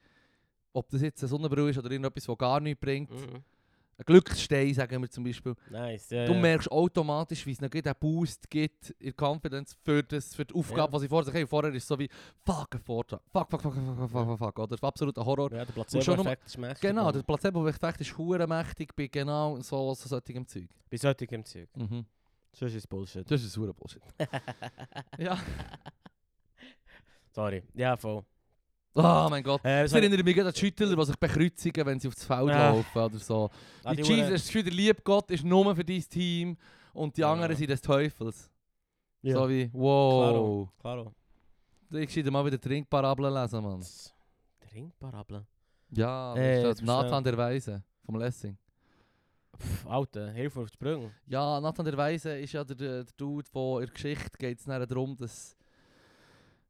[0.75, 3.11] ob das jetzt eine Sonnenbrille ist oder irgendetwas, das gar nichts bringt.
[3.11, 3.43] Mhm
[4.03, 5.55] ein Glücksstein, sagen wir zum Beispiel.
[5.71, 10.35] Nice, yeah, du merkst automatisch, wie es noch einen Boost gibt in Confidence für, das,
[10.35, 10.99] für die Aufgabe, yeah.
[10.99, 11.47] die sie vor sich haben.
[11.47, 12.09] Vorher ist es so wie,
[12.45, 13.21] fuck, ein Vortrag.
[13.33, 15.53] Fuck, fuck, fuck, fuck, fuck, fuck, fuck, Oder es ist absoluter Horror.
[15.53, 16.81] Ja, der Placebo-Effekt ist mächtig.
[16.81, 20.69] Genau, der Placebo-Effekt ist hure mächtig bei genau so, so solchem Zeug.
[20.91, 21.69] Bei solchem Zeug.
[21.77, 22.05] Mhm.
[22.59, 23.31] Das ist Bullshit.
[23.31, 24.03] Das ist hure Bullshit.
[25.19, 25.39] ja.
[27.31, 27.63] Sorry.
[27.75, 28.25] Ja, voll.
[28.95, 29.65] Oh mein Gott.
[29.65, 32.71] Äh, Das erinnert mich an die Schüttler, die sich bekreuzigen, wenn sie aufs Feld Ja.
[32.71, 33.51] laufen oder so.
[33.85, 36.57] Ah, Die die Jesus, das Gefühl, der liebe Gott ist nur für dein Team
[36.93, 37.33] und die Ja.
[37.33, 38.51] anderen sind des Teufels.
[39.23, 39.35] Ja.
[39.37, 40.69] So wie, wow.
[40.81, 41.15] Klaro.
[41.91, 43.85] Ich gescheite mal wieder Trinkparabeln lesen, Mann.
[44.71, 45.47] Trinkparabel.
[45.91, 48.57] Ja, Äh, das ist Nathan der Weise vom Lessing.
[49.57, 51.13] Pff, Alter, hilf mir auf die Sprünge.
[51.27, 54.65] Ja, Nathan der Weise ist ja der, der Dude, wo in der Geschichte geht es
[54.65, 55.57] darum, dass...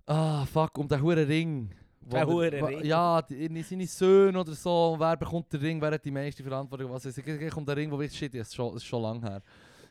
[0.07, 1.71] Ah, fuck, um den huren Ring.
[2.11, 2.85] Ring.
[2.85, 6.43] Ja, die, in seine Söhne oder so, wer bekommt den Ring, wer hat die meiste
[6.43, 7.19] Verantwortung, was ist.
[7.19, 9.43] Es um den Ring, wo wirklich shit ist, ist schon, ist schon lange her.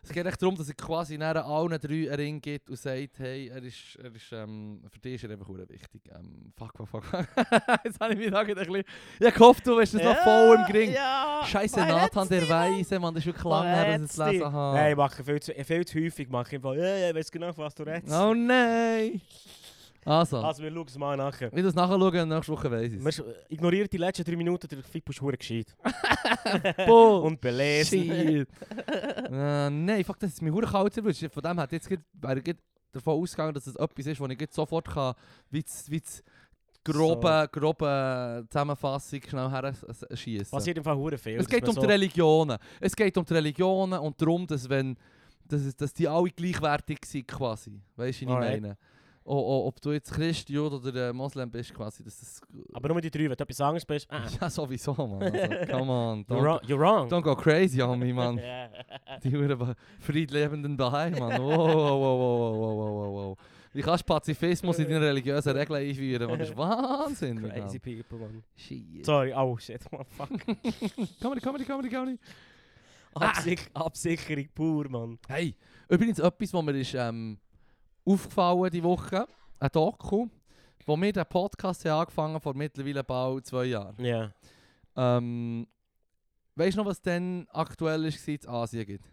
[0.03, 3.19] Es geht echt darum, dass er quasi nachher allen drei einen Ring gibt und sagt,
[3.19, 6.01] hey, er ist, er ist ähm, für dich ist er einfach wichtig.
[6.09, 7.27] Ähm, fuck, fuck, fuck.
[7.83, 8.83] Jetzt habe ich mich da ein bisschen...
[9.19, 10.91] Ich gehofft, du wärst das noch voll im Gring.
[10.91, 12.49] Ja, Scheiße, man Nathan der.
[12.49, 14.77] Weise, Mann, das ist wirklich Man lange her, dass ich es gelesen habe.
[14.77, 16.29] Nein, ich mache viel zu, viel zu häufig.
[16.29, 18.11] Mache ich einfach, ja, ja, ich weiß genau, was du redest.
[18.11, 19.21] Oh nein!
[20.03, 21.51] Also, Also, wir schauen es mal nachher.
[21.53, 25.11] wie das nachschauen, nächste Woche weiss ich Wir ignorieren die letzten drei Minuten, der Fippo
[25.11, 25.75] ist hure gescheit.
[26.89, 28.03] Und belesen.
[28.05, 28.47] Shit!
[29.31, 31.25] äh, nein, fuck, das ist mir hure kalt erwischt.
[31.31, 32.41] Von dem hat jetzt wäre
[32.91, 35.13] davon ausgegangen, dass es etwas ist, wo ich sofort kann,
[35.49, 36.23] wie das, wie das
[36.83, 39.73] grobe, grobe Zusammenfassung schnell her
[40.13, 40.49] schießen.
[40.51, 41.37] Passiert im Fall hure viel.
[41.39, 42.57] Es geht um so, die Religionen.
[42.79, 44.97] Es geht um die Religionen und darum, dass wenn
[45.47, 47.79] dass, es- dass die alle gleichwertig sind quasi.
[47.97, 48.61] Weißt du, was ich Alright.
[48.61, 48.77] meine?
[49.23, 52.41] O, o, ob du jetzt Christ, Jude oder äh, Moslem bist quasi, das...
[52.73, 54.07] Aber nur die drei, wenn du etwas anderes bist.
[54.09, 55.21] Ah, Ja, sowieso, man.
[55.21, 56.25] Also, come on.
[56.25, 57.07] you're, Don't, wrong, you're wrong.
[57.07, 58.41] don't go crazy on me, man.
[59.23, 61.39] Die huren friedlebenden Bahai, man.
[61.39, 63.37] Wow, wow, wow, wow, wow, wow, wow, wow.
[63.73, 66.27] Wie kannst du Pazifismus in deine religiösen Regeln einführen?
[66.27, 67.39] Man, das ist Wahnsinn.
[67.41, 67.79] Crazy man.
[67.79, 68.43] people, man.
[68.55, 69.05] Shit.
[69.05, 70.29] Sorry, oh shit, man, fuck.
[71.21, 72.19] Comedy, Comedy, Comedy, Comedy.
[73.13, 75.19] Absich Absicherung pur, man.
[75.27, 75.55] Hey,
[75.87, 77.37] übrigens etwas, was mir ist ähm,
[78.05, 79.27] aufgefallen die Woche,
[79.59, 80.27] ein Doku,
[80.85, 83.95] wo wir den Podcast haben angefangen vor mittlerweile bald zwei Jahren.
[84.03, 84.31] Ja.
[84.95, 85.67] Ähm,
[86.55, 89.05] weißt du noch, was denn aktuell ist, in Asien gibt?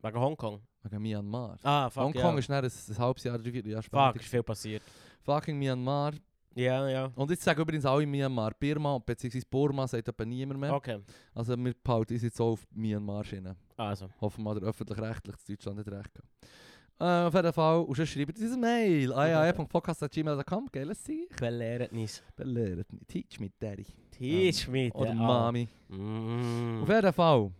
[0.00, 0.60] Wegen Hongkong.
[0.82, 1.58] Wegen Myanmar.
[1.62, 2.38] Ah, fuck, Hongkong ja.
[2.38, 4.20] ist dann ein, ein halbes Jahr, drei, vier Jahre Fuck, später.
[4.20, 4.82] ist viel passiert.
[5.22, 6.12] Fucking Myanmar.
[6.54, 7.12] Ja, ja.
[7.14, 8.52] Und jetzt sagen übrigens alle Myanmar.
[8.58, 9.42] Birma bzw.
[9.48, 10.74] Burma sagt etwa niemand mehr.
[10.74, 11.00] Okay.
[11.34, 13.56] Also wir behalten uns jetzt auch auf Myanmar-Schiene.
[13.76, 14.08] Also.
[14.20, 16.28] Hoffen wir mal, der öffentlich-rechtlich in Deutschland nicht recht gehabt.
[17.00, 19.12] Äh, auf jeden Fall, und sonst schreibt dieses Mail.
[19.12, 21.36] aya.podcast.gmail.com, geiles Sieg.
[21.36, 22.22] Belehrt nicht.
[22.34, 23.06] Belehrt mich.
[23.06, 23.86] Teach me, Daddy.
[24.10, 24.90] Teach me.
[24.92, 25.68] Oder Mami.
[25.88, 26.82] Mm.
[26.82, 27.50] Auf jeden Fall.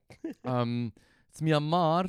[0.44, 0.92] ähm,
[1.38, 2.08] in Myanmar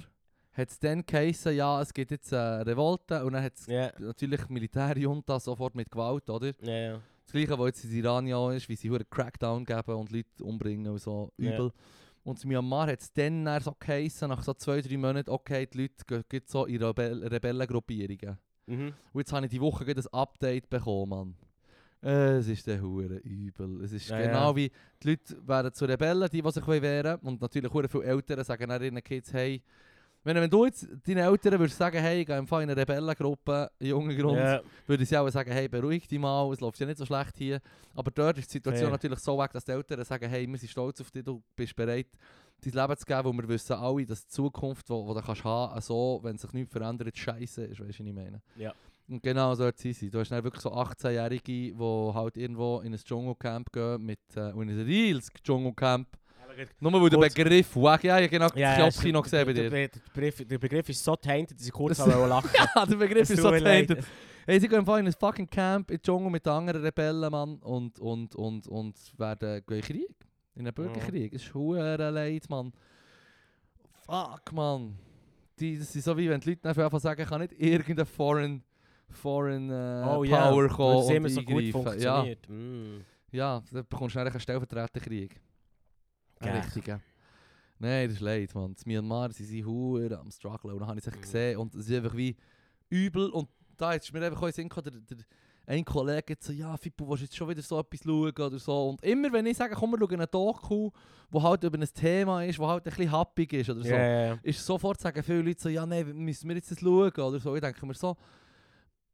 [0.54, 3.92] hat es dann geheißen, ja, es gibt jetzt eine Revolte und dann hat es Ja,
[4.00, 6.52] natürlich Militärjunta sofort mit Gewalt, oder?
[6.62, 7.00] ja, ja.
[7.26, 10.42] Das gleiche, was jetzt in Iran ja ist, wie sie einen Crackdown geben und Leute
[10.42, 11.74] umbringen und so, übel.
[12.28, 15.66] Und in Myanmar hat es dann, dann so geheißen, nach so zwei, drei Monaten, okay,
[15.66, 18.38] die Leute gehen, gehen so in Rebell Rebellengruppierungen.
[18.66, 18.94] Mhm.
[19.14, 21.36] Und jetzt habe ich die Woche ein Update bekommen, Mann.
[22.04, 23.82] Äh, Es ist der hure übel.
[23.82, 24.56] Es ist Ja, genau ja.
[24.58, 24.72] wie
[25.02, 27.20] die Leute werden zu Rebellen, die, die sich wehren wollen.
[27.22, 29.64] Und natürlich viele Eltern sagen ihren Kids, hey,
[30.28, 33.88] wenn, wenn du jetzt deinen Eltern würdest sagen, hey, ich gehe in eine Rebellengruppe, in
[33.88, 34.62] jungen Grund, Ja.
[34.86, 37.60] würde sie auch sagen, hey, beruhig dich mal, es läuft ja nicht so schlecht hier.
[37.96, 38.92] Aber dort ist die Situation Ja.
[38.92, 41.76] natürlich so weg, dass die Eltern sagen, hey, wir sind stolz auf dich, du bist
[41.76, 42.08] bereit,
[42.62, 45.82] dein Leben zu geben, weil wir wissen alle, dass die Zukunft, die du kannst haben
[45.82, 48.42] so, wenn sich nichts verändert, scheiße ist, weißt du, was ich meine?
[48.56, 48.74] Ja.
[49.10, 50.10] Und genau so sind sie.
[50.10, 54.50] Du hast dann wirklich so 18-Jährige, die halt irgendwo in ein Dschungelcamp gehen, mit, äh,
[54.50, 56.08] in ein reales Dschungelcamp.
[56.80, 59.54] Nur weil der Kurz- Begriff wack, ja, ich genau Ja, das ja, Kopfkino gesehen bei
[59.54, 59.70] dir.
[59.70, 63.30] der, Begriff, der Begriff ist so tainted, dass ich kurz Das- lachen Ja, der Begriff
[63.30, 64.04] ist so tainted.
[64.46, 67.58] Hey, sie gehen einfach in ein fucking Camp in den Dschungel mit anderen Rebellen, Mann,
[67.58, 70.16] und, und, und, und werden gehen Krieg.
[70.56, 71.34] In einen Bürgerkrieg.
[71.34, 72.72] Es ist hure leid, Mann.
[74.06, 74.98] Fuck, Mann.
[75.60, 78.64] Die, das ist so wie wenn die Leute einfach sagen, kann nicht irgendein foreign,
[79.10, 82.00] foreign äh, Oh ja, Power weil kommen und immer so gut eingreifen.
[82.00, 82.50] Ja, funktioniert.
[82.50, 83.02] Mm.
[83.32, 85.40] ja, dann bekommst du einen Stellvertreterkrieg.
[86.40, 86.62] Ein Gell.
[86.62, 87.02] richtiger.
[87.80, 88.72] Nein, das ist leid, Mann.
[88.72, 91.22] In Myanmar sie sind hure am struggeln und dann habe ich es Mhm.
[91.22, 92.36] gesehen und es ist einfach wie
[92.90, 95.18] übel und da ist mir einfach auch Sinn der, der,
[95.70, 98.58] ein Kollege hat so, ja, Fippo, willst du jetzt schon wieder so etwas schauen oder
[98.58, 100.90] so und immer wenn ich sage, komm, wir schauen einen Doku,
[101.30, 104.34] wo halt über ein Thema ist, wo halt ein bisschen happig ist oder so, ja.
[104.44, 107.54] ist sofort sagen viele Leute so, ja, nein, müssen wir jetzt das schauen oder so.
[107.54, 108.16] Ich denke mir so,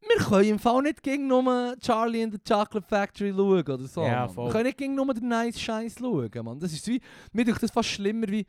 [0.08, 4.02] wir können im Fall nicht gegen nur Charlie in the Chocolate Factory schauen oder so.
[4.04, 4.46] Ja, voll.
[4.46, 6.60] Wir können nicht gegen nur den nice Scheiß schauen, Mann.
[6.60, 7.02] Das ist wie,
[7.32, 8.46] mir das fast schlimmer wie,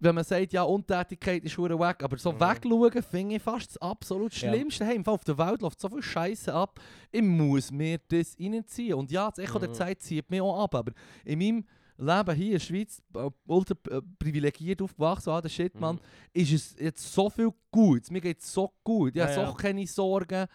[0.00, 2.40] wenn man sagt, ja, Untätigkeit ist hure weg, aber so Mhm.
[2.40, 4.48] wegschauen finde ich fast das absolut Ja.
[4.50, 4.84] Schlimmste.
[4.84, 6.78] Hey, im Fall auf der Welt läuft so viel Scheiße ab,
[7.10, 8.94] ich muss mir das reinziehen.
[8.94, 9.74] Und ja, das Echo der Mhm.
[9.74, 10.92] Zeit zieht mich auch ab, aber
[11.24, 11.64] in meinem
[11.96, 16.00] Leben hier in der Schweiz, äh, ultra äh, privilegiert aufgewachsen, ah, der Shit, Mann, Mhm.
[16.32, 18.10] ist es jetzt so viel gut.
[18.10, 19.10] Mir geht es so gut.
[19.10, 19.46] Ich Ja, habe ja.
[19.48, 20.46] so keine Sorgen.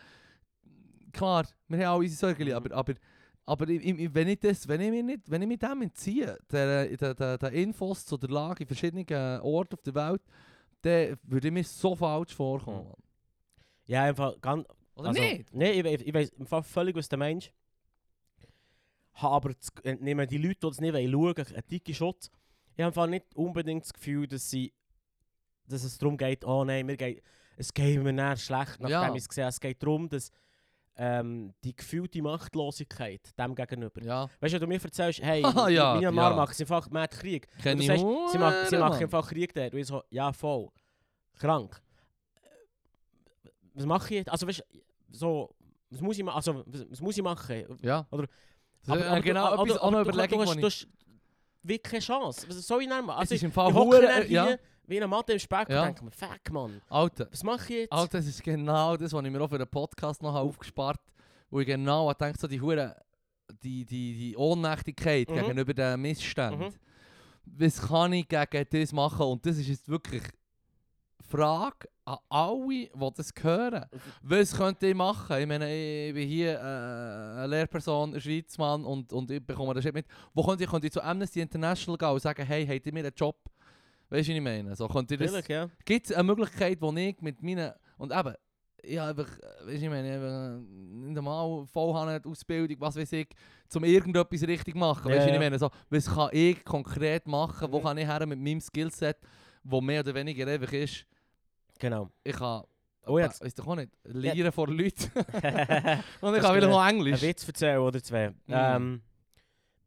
[1.11, 2.53] Klar, wir haben auch unsere Sorgen, Mhm.
[2.53, 2.93] aber, aber,
[3.45, 6.37] aber ich, ich, wenn, ich das, wenn, ich mich nicht, wenn ich mich dem entziehe,
[6.51, 10.21] der, der, der, der Infos zu der Lage in verschiedenen äh, Orten auf der Welt,
[10.81, 12.87] dann würde ich mir so falsch vorkommen.
[12.87, 12.93] Mhm.
[13.87, 14.67] Ja, einfach ganz.
[14.95, 15.53] Oder also, nicht?
[15.53, 16.13] Nein, ich, ich, ich
[16.51, 17.51] weiß völlig, was der Mensch.
[19.21, 22.29] Habe aber das, nehmen die Leute, die das nicht schauen wollen, einen dicken Schutz.
[22.75, 24.73] Ich habe nicht unbedingt das Gefühl, dass, sie,
[25.67, 27.21] dass es darum geht, oh nein, mir geht,
[27.57, 29.09] es geht mir näher schlecht, nachdem Ja.
[29.13, 29.49] ich es gesehen habe.
[29.49, 30.31] Es geht darum, dass
[30.95, 34.01] ähm, die gefühlte Machtlosigkeit dem gegenüber.
[34.03, 36.35] Ja, Weißt du, wenn du mir erzählst, hey, Haha, ja, Myanmar ja.
[36.37, 37.47] macht es einfach mehr Krieg.
[37.55, 39.73] Und kenne du sagst, sie, mach, sie machen einfach Krieg dort.
[39.73, 40.69] Und ich so, ja voll.
[41.37, 41.81] Krank.
[43.73, 44.29] Was mache ich jetzt?
[44.29, 44.79] Also weißt du,
[45.11, 45.55] so,
[45.89, 46.27] was muss ich?
[46.27, 47.77] Also, was, was muss ich machen?
[47.81, 48.07] Ja.
[48.11, 48.27] Oder-
[48.89, 50.87] Das ist äh, genau auch eine du- Überlegung, du, du hast
[51.63, 52.45] wirklich keine Chance.
[52.49, 52.89] Was soll ich?
[52.89, 54.57] Es Also, ist im Fall ich hocke äh, ja.
[54.87, 55.81] wie ein Mathe im Speck Ja.
[55.81, 57.91] und denke mir, fuck man, Alter, was mache ich jetzt?
[57.93, 60.99] Alter, das ist genau das, was ich mir auch für den Podcast noch habe aufgespart
[61.51, 62.95] wo ich genau denke, so die Hure,
[63.63, 65.35] die, die, die Ohnmächtigkeit Mhm.
[65.35, 66.67] gegenüber den Missständen.
[66.67, 66.73] Mhm.
[67.45, 69.25] Was kann ich gegen das machen?
[69.25, 70.21] Und das ist jetzt wirklich
[71.27, 73.85] Frage an alle, die das hören.
[74.21, 75.37] Was könnte ich machen?
[75.39, 79.45] Ich meine, ich bin hier äh, eine Lehrperson in der Schweiz, Mann, und, und ich
[79.45, 80.05] bekomme das mit.
[80.33, 83.01] Wo könnte ich, könnte ich zu Amnesty International gehen und sagen, hey, habt ihr mir
[83.01, 83.35] einen Job?
[84.09, 84.75] Weißt du, was ich meine?
[84.75, 85.69] So, könnt ihr das, ja.
[85.85, 87.73] Gibt es eine Möglichkeit, wo ich mit meinen...
[87.97, 88.33] Und eben,
[88.81, 90.07] ich habe einfach, weißt du, ich meine,
[91.11, 93.27] ich einmal voll Ausbildung, was weiß ich,
[93.75, 95.09] um irgendetwas richtig machen.
[95.09, 95.33] Ja, weißt du, was ja.
[95.33, 95.59] ich meine?
[95.59, 97.71] So, was kann ich konkret machen?
[97.71, 97.83] Wo Mhm.
[97.83, 99.17] kann ich her mit meinem Skillset,
[99.63, 101.05] wo mehr oder weniger einfach ist,
[101.79, 102.09] Genau.
[102.23, 102.63] ich kann...
[103.05, 103.41] Oh, jetzt.
[103.41, 103.91] Äh, Ist doch auch nicht.
[104.03, 105.09] Lieren vor Leuten.
[105.41, 107.21] Ein Und ich kann wieder noch Englisch.
[107.21, 108.29] Witz erzählen oder zwei.
[108.29, 108.35] Mhm.
[108.49, 109.01] Ähm,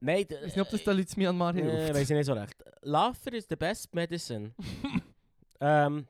[0.00, 1.94] nein, Ich weiß nicht, ob das den Leuten Myanmar hilft.
[1.94, 2.54] weiß ich nicht so recht.
[2.80, 4.52] Laughter is the best medicine.
[5.60, 6.06] ähm.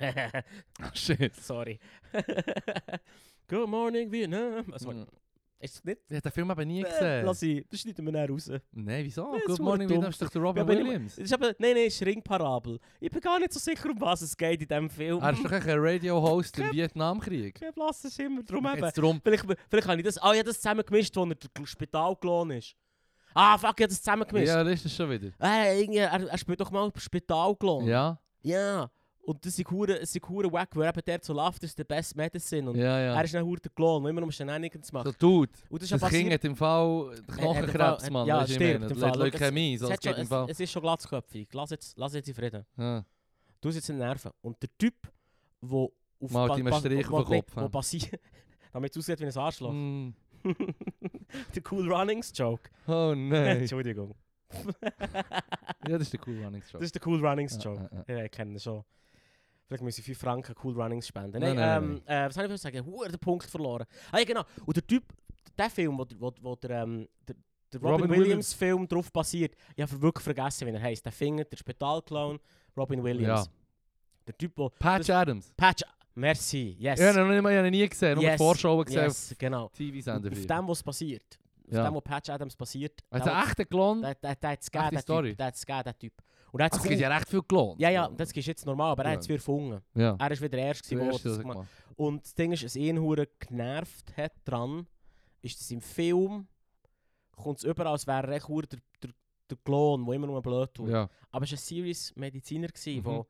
[0.94, 1.36] Shit.
[1.36, 1.78] Sorry.
[3.48, 4.72] Good morning, Vietnam.
[4.72, 5.06] Also, Mm.
[5.64, 5.98] Ist es nicht?
[6.08, 7.24] Ich habe den Film eben nie gesehen.
[7.24, 8.50] Lass ich, das schneiden wir dann raus.
[8.72, 9.34] Nein, wieso?
[9.34, 9.88] Ja, Good Morning.
[9.88, 11.16] Vietnam ist doch der Robin Ja, aber ich- Williams.
[11.16, 12.78] Das ist eben, nein, nein, es ist Ringparabel.
[13.00, 15.22] Ich bin gar nicht so sicher, um was es geht in diesem Film.
[15.22, 17.54] Er ist doch ein Radio-Host im Vietnamkrieg.
[17.58, 18.90] Kein blasser Schimmer, drum eben.
[18.94, 19.20] Drum.
[19.24, 22.52] Vielleicht, vielleicht habe ich das, ah, ja, das zusammen gemischt, als er der Spital gelohnt
[22.52, 22.76] ist.
[23.32, 24.48] Ah, fuck, ich habe das zusammen gemischt.
[24.48, 25.28] Ja, das ist es schon wieder.
[25.40, 27.88] Äh, er, er spielt doch mal Spital gelohnt.
[27.88, 28.90] Ja, Ja.
[29.26, 31.84] Und das ist hure, es ist hure wack, weil eben der so läuft, ist der
[31.84, 32.68] best medicine.
[32.70, 33.14] Und ja, ja.
[33.16, 35.14] er ist dann hure der Klon, immer um Shenanigans zu So, machen.
[35.18, 36.32] Dude, Und das das Kind passiert.
[36.34, 38.26] hat im Fall Knochenkrebs, Mann.
[38.26, 39.12] ja, meine, im Fall.
[39.12, 40.46] Le- Leukämie, so, es, schon, im es, Fall.
[40.50, 41.48] es ist schon glatzköpfig.
[41.54, 42.66] Lass jetzt, lass jetzt in Frieden.
[42.76, 43.04] Ja.
[43.62, 44.30] Du hast jetzt in den Nerven.
[44.42, 44.94] Und der Typ,
[45.62, 48.20] der auf ihm einen pa- Strich auf den Kopf, Wo passiert,
[48.74, 49.72] damit es aussieht wie ein Arschloch.
[49.72, 50.10] Mm.
[50.44, 52.68] der Cool Runnings Joke.
[52.86, 53.56] Oh nein.
[53.60, 54.14] Entschuldigung.
[55.88, 56.78] ja, das ist der cool Running Show.
[56.78, 58.04] Das ist der Cool Runnings Ja, Joke.
[58.06, 58.84] ja, ich kenne schon.
[59.66, 61.40] Vielleicht muss ich 5 Franken Cool Runnings spenden.
[61.40, 62.84] Nein, Nein, nein, ähm, Äh, was soll ich sagen?
[62.84, 63.86] Huer den Punkt verloren.
[64.12, 64.42] Ah ja, genau.
[64.66, 65.04] Und der Typ,
[65.56, 67.36] der Film, wo, der- wo, wo der, ähm, der,
[67.72, 68.54] der Robin, Robin Williams, Williams.
[68.54, 71.04] Film drauf basiert, ich habe wirklich vergessen, wie er heißt.
[71.04, 72.38] Der Finger, der Spitalclown,
[72.76, 73.46] Robin Williams.
[73.46, 73.52] Ja.
[74.26, 74.68] Der Typ, wo...
[74.68, 75.52] Patch das- Adams.
[75.56, 75.82] Patch...
[76.16, 77.00] Merci, yes.
[77.00, 78.32] Ja, ich habe ihn nie gesehen, nur yes.
[78.34, 79.64] die Vorschau gesehen yes, genau.
[79.64, 80.30] auf TV-Sender.
[80.30, 81.24] Auf dem, was passiert.
[81.66, 81.84] Auf Ja.
[81.90, 83.00] dem, wo Patch Adams passiert.
[83.10, 84.00] Also der- ein echter Klon.
[84.02, 85.28] Der, der, der Echte der Story.
[85.30, 85.38] Typ.
[85.38, 86.12] Der hat es gegeben, der Typ.
[86.54, 87.74] Und er hat es gibt ja recht viel Klon.
[87.78, 89.16] Ja, ja, das ist jetzt normal, aber er Ja.
[89.16, 89.82] hat es wieder gefunden.
[89.96, 90.10] Ja.
[90.12, 91.68] Er war wieder der Erste, Der das gemacht gemacht.
[91.96, 94.86] Und das Ding ist, was ihn hure genervt hat dran,
[95.42, 96.46] ist, dass im Film
[97.32, 99.10] kommt es überall, als wäre echt hure der, der,
[99.50, 100.90] der Klon, der immer nur blöd tut.
[100.90, 101.08] Ja.
[101.32, 103.24] Aber es war ein serious Mediziner, der Mhm.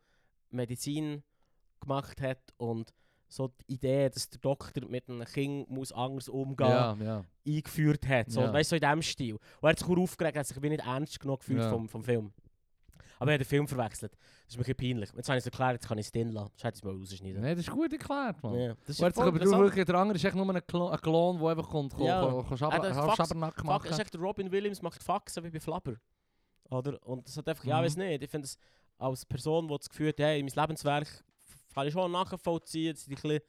[0.51, 1.23] Medizin
[1.81, 2.93] gemacht hat und
[3.29, 7.25] so die Idee, dass der Doktor mit einem Kind muss anders umgehen Ja, ja.
[7.47, 8.31] eingeführt hat.
[8.31, 8.53] So, Ja.
[8.53, 9.35] Weißt du, so in diesem Stil.
[9.35, 11.71] Und er hat sich aufgeregt, er hat sich wie nicht ernst genug gefühlt Ja.
[11.71, 12.33] vom, vom Film.
[13.19, 14.13] Aber er hat den Film verwechselt.
[14.47, 15.11] Das ist mir ein peinlich.
[15.15, 16.53] Jetzt habe ich es erklärt, jetzt kann ich es drin lassen.
[16.57, 17.41] Hätte ich es mal rausschneiden.
[17.43, 18.55] Nein, das ist gut erklärt, Mann.
[18.59, 20.63] Ja, das ist jetzt aber du wirklich, der andere ist echt nur ein
[21.01, 22.21] Klon, der einfach kommt, Ja.
[22.21, 23.91] kann, kann, Ah, Schaber, Fax- Schabernack machen.
[23.91, 25.95] ist echt Robin Williams macht Faxen wie bei Flabber.
[26.71, 26.99] Oder?
[27.07, 27.85] Und das hat einfach, ja, Mhm.
[27.85, 28.23] weiß nicht.
[28.23, 28.59] Ich finde es
[28.99, 31.25] als Person, die das Gefühl hat, hey, mein Lebenswerk
[31.75, 33.41] kann ich schon nachvollziehen, dass du dich ein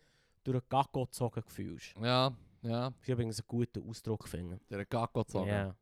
[0.44, 1.94] durch den Gacko gezogen fühlst.
[2.02, 2.92] Ja, ja.
[3.02, 4.60] Ich übrigens einen guten Ausdruck finden.
[4.70, 5.48] Der Gacko zu sagen.
[5.48, 5.66] Ja.
[5.68, 5.76] Und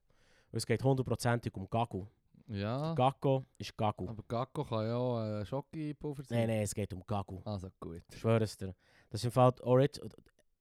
[0.58, 2.08] es geht hundertprozentig um Gago.
[2.48, 2.94] Ja.
[2.94, 4.10] Gago ist Gago.
[4.10, 6.39] Aber Gacko kann ja auch äh, Schokipulver sein.
[6.39, 7.41] Nein, nein, es geht um Gago.
[7.46, 8.04] Also gut.
[8.12, 8.76] Ich schwöre es dir.
[9.10, 10.02] Das ist im Fall orit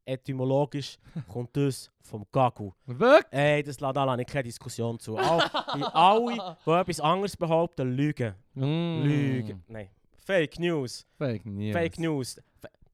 [0.05, 2.74] etymologisch kommt das vom Gago.
[2.87, 3.33] Wirklich?
[3.33, 5.16] Ey, das lässt ich keine Diskussion zu.
[5.16, 5.39] All,
[5.76, 8.35] die, alle, die etwas anderes behaupten, lügen.
[8.55, 9.03] Mm.
[9.03, 9.64] Lügen.
[9.68, 9.89] Nein.
[10.24, 11.07] Fake News.
[11.16, 11.72] Fake News.
[11.72, 12.41] Fake News.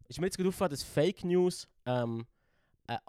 [0.09, 2.27] Ist mir jetzt gerade aufgefallen, dass Fake News ähm,
[2.87, 3.01] eine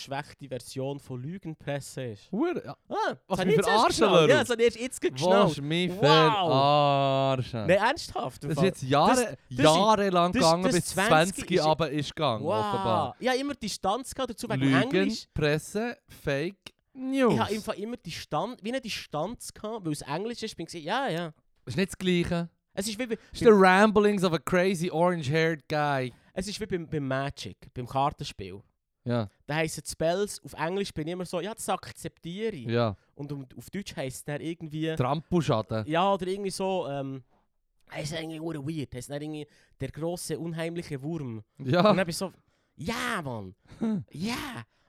[0.00, 2.30] abgeschwächte Version von Lügenpresse ist.
[2.30, 2.76] Hure, ja.
[2.88, 4.12] Ah, Was, mich verarschen, geschnallt.
[4.28, 4.30] Leru?
[4.30, 5.20] Ja, das habe ich erst jetzt gerade Was
[5.54, 5.62] geschnallt.
[5.62, 5.98] mich Wow.
[6.00, 7.60] verarschen.
[7.66, 8.44] Nein, ernsthaft.
[8.44, 12.14] Das ist jetzt Jahre, Das- das jahrelang das- gegangen, bis 20 20 ist- aber ist
[12.14, 13.08] gegangen, offenbar.
[13.08, 13.14] Wow.
[13.18, 15.26] Ich habe immer Distanz gehabt dazu wegen Englisch.
[15.32, 17.34] Presse, Fake News.
[17.34, 20.56] Ich habe im Fall immer Distanz, wie eine Distanz gehabt, weil es Englisch ist.
[20.56, 21.32] Bin ich gesagt, ja, ja.
[21.64, 22.48] Das ist nicht das Gleiche.
[22.78, 26.12] Es ist wie, bei, Das ist the ramblings of a crazy orange-haired guy.
[26.34, 28.60] es ist wie beim, beim Magic, beim Kartenspiel.
[29.06, 32.66] Ja, Da heissen die Spells auf Englisch bin ich immer so, ja, das akzeptiere ich.
[32.66, 32.96] ja.
[33.14, 34.94] Und auf Deutsch heisst es dann irgendwie.
[34.96, 35.86] Trampelschaden.
[35.86, 37.22] Ja, oder irgendwie so, ähm.
[37.94, 38.92] Es ist irgendwie hure weird.
[38.94, 39.46] Heißt dann irgendwie
[39.80, 41.42] der große unheimliche Wurm.
[41.56, 42.32] Und Ja, dann bin ich so,
[42.76, 43.54] ja, Mann.
[44.10, 44.34] Ja.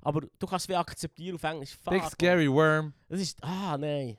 [0.01, 1.76] Aber du kannst es wie akzeptieren auf Englisch.
[1.84, 2.93] Fuck, big scary worm.
[3.07, 3.38] Das ist.
[3.43, 4.18] Ah, nein.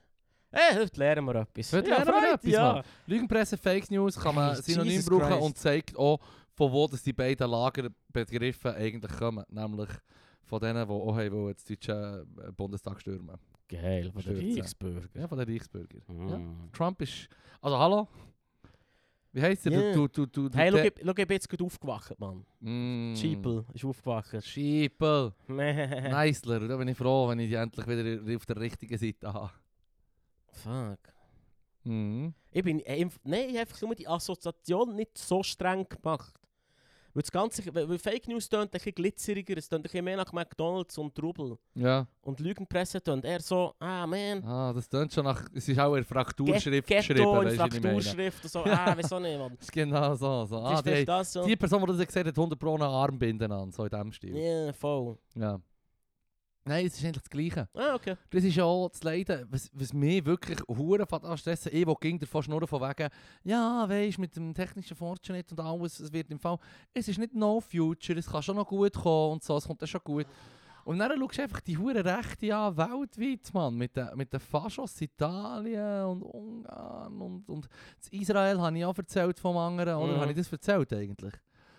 [0.51, 1.73] Hey, heute lernen wir etwas.
[1.73, 2.83] Heute lernen wir etwas, ja.
[3.07, 5.43] Lügenpresse, Fake News kann man Hey, synonym Jesus brauchen Christ.
[5.43, 6.21] und zeigt auch,
[6.59, 9.45] von wo das die beiden Lagerbegriffe eigentlich kommen.
[9.49, 9.89] Nämlich
[10.43, 13.39] von denen, die auch haben, wollen das deutsche äh, Bundestag stürmen.
[13.69, 14.61] Geil, von der Stürzen.
[14.61, 15.09] Reichsbürger.
[15.15, 16.03] Ja, von den Reichsbürgern.
[16.09, 16.39] Ja.
[16.39, 16.71] Mm.
[16.73, 17.29] Trump ist...
[17.61, 18.09] Also hallo?
[19.31, 19.73] Wie heisst der?
[19.73, 19.93] Ja.
[19.93, 22.45] Du, du, du, du, Hey, schau, ich, schau, ich bin jetzt gerade aufgewacht, Mann.
[22.59, 23.15] Mm.
[23.15, 24.45] Schiepel ist aufgewacht.
[24.45, 25.33] Schiepel.
[25.47, 25.57] Fuck.
[25.57, 26.67] Neisler.
[26.67, 29.53] Da bin ich froh, wenn ich die endlich wieder auf der richtigen Seite habe.
[31.85, 32.35] Mhm.
[32.51, 36.38] Ich bin, äh, nein, ich habe einfach nur die Assoziation nicht so streng gemacht.
[37.19, 40.17] Weil das Ganze, weil Fake News tönt ein bisschen glitzeriger, es tönt ein bisschen mehr
[40.17, 41.59] nach McDonalds und Trubel.
[41.75, 42.07] Ja.
[42.21, 45.45] Und Lügenpresse tönt eher so, ah man, Ah, das tönt schon nach...
[45.53, 47.57] Es ist auch in Frakturschrift geschrieben, Ghetto in.
[47.57, 49.59] Frakturschrift und so, ah, wieso nicht, man.
[49.73, 50.45] Genau so.
[50.45, 50.59] so.
[50.59, 51.45] Ah, die, das so.
[51.45, 54.37] die Person, die das gesagt hat, 100 Pro Armbinden an, so in diesem Stil.
[54.37, 55.19] Ja, voll.
[55.35, 55.59] Ja.
[56.69, 57.69] Nein, es ist eigentlich das Gleiche.
[57.75, 58.17] Ah, okay.
[58.31, 61.71] Das ist ja auch das Leiden, was, was mich wirklich hure anstressen.
[61.75, 63.09] Ich, wo ging davon schnurren von wegen,
[63.45, 66.59] ja, weisst mit dem technischen Fortschritt und alles, es wird im Fall,
[66.93, 69.81] es ist nicht no future, es kann schon noch gut kommen und so, es kommt
[69.83, 70.27] dann schon gut.
[70.85, 74.41] Und dann schaust du einfach die hure Rechte an, weltweit, Mann, mit den, mit den
[74.41, 80.15] Faschos Italien und Ungarn und, und das Israel habe ich auch erzählt vom anderen, oder
[80.17, 80.21] Mhm.
[80.21, 81.35] habe ich das erzählt eigentlich?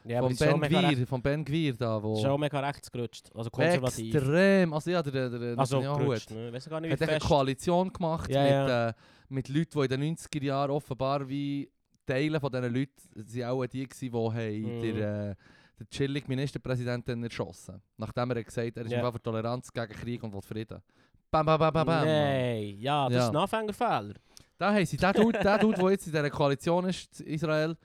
[0.10, 2.20] Ja, schon Ben Gwir, von Ben Gwir da, wo...
[2.22, 3.30] schon mega rechts gerutscht.
[3.36, 4.14] Also konservativ.
[4.16, 4.74] Extrem.
[4.74, 6.52] Also ja, der, der, der Also Netanyahu gerutscht, ne?
[6.52, 7.20] Weiß gar nicht, hat eine.
[7.20, 8.90] Koalition gemacht Ja, mit, ja.
[8.90, 8.94] Äh,
[9.30, 11.70] mit Leuten, die in den 90er Jahren offenbar wie
[12.08, 12.94] Teile von diesen Leuten
[13.28, 14.82] sind auch die gewesen, die Mhm.
[14.98, 15.36] der, äh,
[15.80, 17.80] den chillig Ministerpräsidenten erschossen.
[17.98, 18.98] Nachdem er gesagt hat, er ist Ja.
[18.98, 20.82] einfach für Toleranz gegen Krieg und will Frieden.
[21.30, 22.06] Bam, bam, bam, bam, bam.
[22.08, 23.24] Nein, ja, das Ja.
[23.26, 24.16] ist ein Anfängerfehler.
[24.58, 27.78] Da haben sie, der Dude, der Dude, der jetzt in dieser Koalition ist, Israel,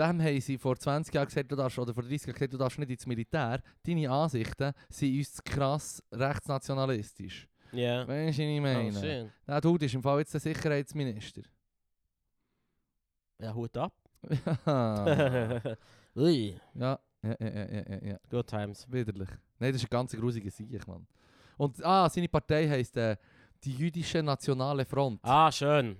[0.00, 2.58] dem haben sie vor 20 Jahren gesagt, du darfst, oder vor 30 Jahren gesagt, du
[2.58, 3.62] darfst nicht ins Militär.
[3.84, 7.46] Deine Ansichten sind uns zu krass rechtsnationalistisch.
[7.72, 8.06] Ja.
[8.08, 8.92] Weißt du, was ich Oh, meine?
[8.92, 9.32] schön.
[9.46, 11.42] der Dude ist im Fall jetzt der Sicherheitsminister.
[13.38, 13.94] Ja, Hut ab.
[14.66, 15.60] ja,
[16.16, 18.16] Ui, ja, ja, ja, ja, ja, ja.
[18.28, 18.86] good times.
[18.90, 19.28] Widerlich.
[19.58, 21.06] Nein, das ist ein ganz grusiger Sieg, Mann.
[21.56, 23.16] Und ah, seine Partei heisst äh,
[23.62, 25.20] die Jüdische Nationale Front.
[25.22, 25.96] Ah, schön.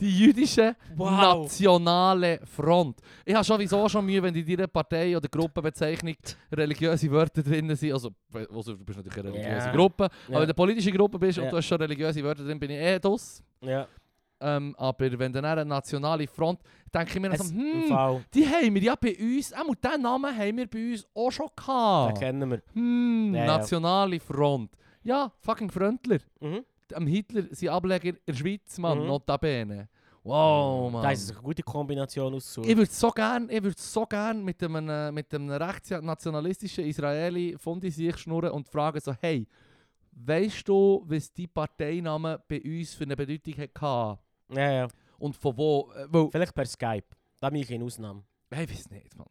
[0.00, 1.10] Die Jüdische Wow.
[1.44, 3.00] Nationale Front.
[3.24, 6.14] Ich habe sowieso schon Mühe, wenn in deiner Partei oder Gruppenbezeichnung
[6.52, 7.92] religiöse Wörter drin sind.
[7.92, 8.10] Also,
[8.54, 9.72] also du bist natürlich eine religiöse Ja.
[9.72, 10.28] Gruppe, aber Ja.
[10.28, 11.50] wenn du eine politische Gruppe bist und Ja.
[11.50, 13.42] du hast schon religiöse Wörter drin, bin ich eh das.
[14.38, 16.60] Ähm, aber wenn dann eine nationale Front,
[16.94, 20.02] denke ich mir Es, so, Im hm, die haben wir ja bei uns, auch diesen
[20.02, 22.18] Namen haben wir bei uns auch schon den gehabt.
[22.18, 22.62] kennen wir.
[22.74, 24.72] Hm, nationale Front.
[25.02, 26.18] Ja, fucking Fröntler.
[26.40, 26.64] Mhm.
[26.94, 29.06] Am Hitler sind Ableger in der Schweiz, Mann, Mhm.
[29.06, 29.88] notabene.
[30.22, 31.02] Wow, Mann.
[31.02, 32.66] Da ist eine gute Kombination ausgesucht.
[32.68, 37.56] Ich würde so gern, ich würde so gern mit einem, äh, mit einem rechtsnationalistischen Israeli
[37.58, 39.46] von sich schnurren und fragen so, hey,
[40.12, 44.18] weißt du, was die Parteiname bei uns für eine Bedeutung hatte?
[44.50, 44.88] Ja, ja.
[45.18, 45.92] Und von wo?
[45.94, 47.06] Äh, Vielleicht per Skype.
[47.40, 48.22] Da mache ich eine Ausnahme.
[48.50, 49.26] ich weiß nicht, Mann.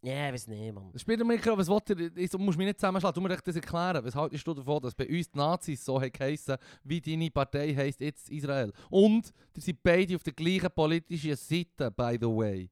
[0.00, 0.92] Ja, ich weiß nicht, Mann.
[1.26, 2.16] Mir klar, was wollt ihr?
[2.16, 4.04] Ich so, musst mich nicht zusammenschlagen, du musst mir das erklären.
[4.04, 8.00] Was haltest du davon, dass bei uns die Nazis so heissen, wie deine Partei heisst
[8.00, 8.72] jetzt Israel?
[8.90, 12.70] Und die sind beide auf der gleichen politischen Seite, by the way.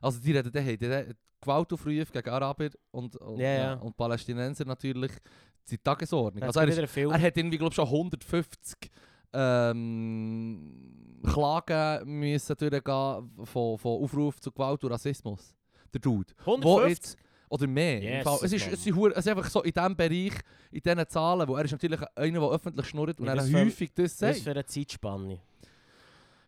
[0.00, 3.74] Also die reden, die haben die Gewaltaufrufe gegen Araber und, und, Ja, ja.
[3.74, 5.12] und Palästinenser natürlich
[5.64, 6.42] sind Tagesordnung.
[6.42, 8.90] Es Also er, ist, er hat irgendwie, glaube schon 150
[9.34, 15.54] ähm, Klagen müssen durchgehen von, von Aufruf zu Gewalt und Rassismus.
[15.92, 16.32] Der Dude.
[16.44, 16.88] Wo 150?
[16.88, 17.16] jetzt,
[17.48, 18.00] oder mehr.
[18.02, 20.32] Yes, es, ist, es, hure- es ist einfach so in diesem Bereich,
[20.72, 23.48] in diesen Zahlen, wo er ist natürlich einer, der öffentlich schnurrt und Ja, er das
[23.48, 24.38] für- häufig das Was sagt.
[24.40, 25.38] für eine Zeitspanne.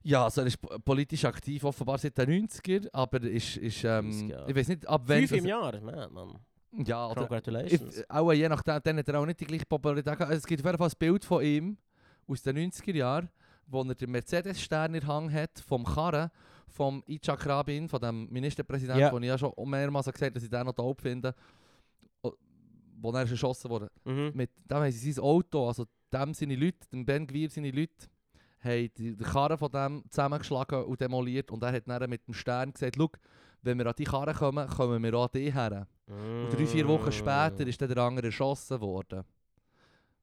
[0.03, 4.11] Ja, also er ist po- politisch aktiv, offenbar seit den 90er, aber ist, ist ähm,
[4.11, 4.51] 30 Jahre.
[4.51, 5.19] ich weiß nicht, ab wann...
[5.19, 6.39] Fünf im das- Jahr, man, Mann.
[6.85, 7.99] Ja, oder, Congratulations.
[7.99, 10.33] ich, auch je nachdem, dann hat er auch nicht die gleiche Popularität gehabt.
[10.33, 11.77] Es gibt auf jeden Fall ein Bild von ihm
[12.29, 13.31] aus den 90er Jahren,
[13.67, 16.31] wo er den Mercedes-Stern in Hand hat, vom Karren,
[16.69, 19.13] vom Itzhak Rabin, von dem Ministerpräsidenten, Ja.
[19.13, 21.35] wo ich ja schon mehrmals gesagt habe, dass ich den noch dope finde,
[22.23, 22.33] o-
[23.01, 23.89] wo er erschossen wurde.
[24.05, 24.33] Mhm.
[24.35, 28.07] Mit dem haben sie sein Auto, also dem seine Leute, dem Ben Gwir seine Leute,
[28.61, 32.73] haben die, Karre von dem zusammengeschlagen und demoliert und er hat dann mit dem Stern
[32.73, 33.11] gesagt, «Schau,
[33.63, 37.11] wenn wir an die Karre kommen, kommen wir an die her.» Und drei, vier Wochen
[37.13, 39.25] später ist dann der andere erschossen worden.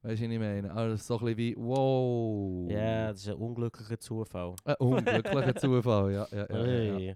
[0.06, 0.70] Weißt du, was ich meine?
[0.72, 2.70] Also so ein bisschen wie, wow.
[2.70, 4.54] Ja, das ist ein unglücklicher Zufall.
[4.64, 6.28] Ein unglücklicher Zufall, ja.
[6.30, 7.14] ja, ja, ja, ja.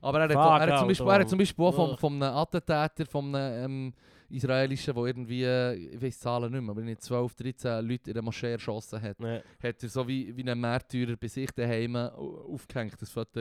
[0.00, 0.88] Aber er hat, Fuck, er hat, zum.
[0.88, 1.96] Beispiel, er hat zum Beispiel auch Ugh.
[1.98, 3.94] vom einem Attentäter, vom einem ähm,
[4.30, 8.14] Israelischen, der irgendwie, ich weiß die Zahlen nicht mehr, aber nicht 12, 13 Leute in
[8.14, 9.40] der Moschee erschossen hat, Nee.
[9.62, 13.40] hat er so wie, wie ein Märtyrer bei sich daheim au- aufgehängt, das Foto.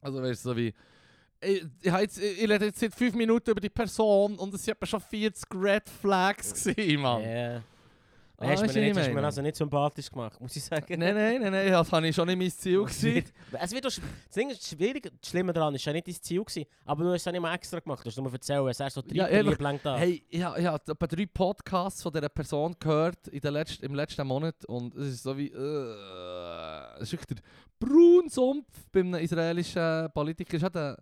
[0.00, 0.72] Also weißt du, so wie...
[1.42, 4.76] Ich, ich, jetzt, ich rede jetzt seit 5 Minuten über die Person und es waren
[4.86, 7.22] schon 40 Red Flags, gewesen, Mann.
[7.22, 7.62] Ja.
[8.42, 10.64] Ah, hast, du du, mir nicht, ich hast mir also nicht sympathisch gemacht, muss ich
[10.64, 10.98] sagen.
[10.98, 13.24] Nein, nein, nein, nein, das habe ich schon nicht mein Ziel gewesen.
[13.52, 14.00] Es wird auch das
[14.34, 17.16] Ding ist schwierig, das Schlimme daran ist ja nicht dein Ziel gewesen, aber du hast
[17.16, 19.40] es ja nicht mal extra gemacht, du hast nur erzählen, es hast so drei Ja,
[19.40, 19.98] Liebling da.
[19.98, 23.94] Hey, ich habe hab etwa drei Podcasts von dieser Person gehört in der letzt, im
[23.94, 25.48] letzten Monat und es ist so wie...
[25.48, 27.44] Äh, es ist wirklich der
[27.78, 30.56] Braunsumpf beim israelischen Politiker.
[30.56, 30.96] Ist auch der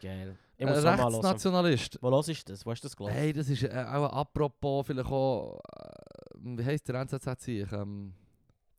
[0.00, 0.36] Geil.
[0.60, 1.00] Ich äh, muss hören.
[1.00, 1.98] Rechtsnationalist.
[2.02, 2.66] Wo los ist das?
[2.66, 3.16] Wo hast du das gelesen?
[3.16, 5.58] Hey, das ist äh, auch apropos vielleicht auch...
[5.74, 7.72] Äh, wie heisst der NZZ-Sieg?
[7.72, 8.12] Ähm,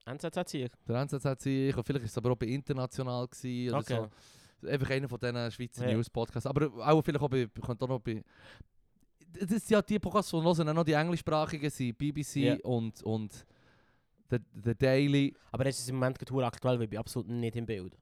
[0.05, 0.71] NZZ-Sieg?
[0.87, 4.07] der NZZ-Sieg, und vielleicht ist es aber auch bei international gewesen oder Okay.
[4.61, 4.67] so.
[4.67, 5.95] Einfach einer von diesen Schweizer Ja.
[5.95, 6.45] News-Podcasts.
[6.45, 8.23] Aber auch vielleicht auch bei, könnte auch noch bei...
[9.33, 11.97] Das sind ja die Podcasts, die hören, auch noch die englischsprachigen sind.
[11.97, 12.57] BBC Ja.
[12.63, 13.43] und, und
[14.29, 15.33] the, the Daily.
[15.51, 17.97] Aber es ist im Moment aktuell, weil ich bin absolut nicht im Bild.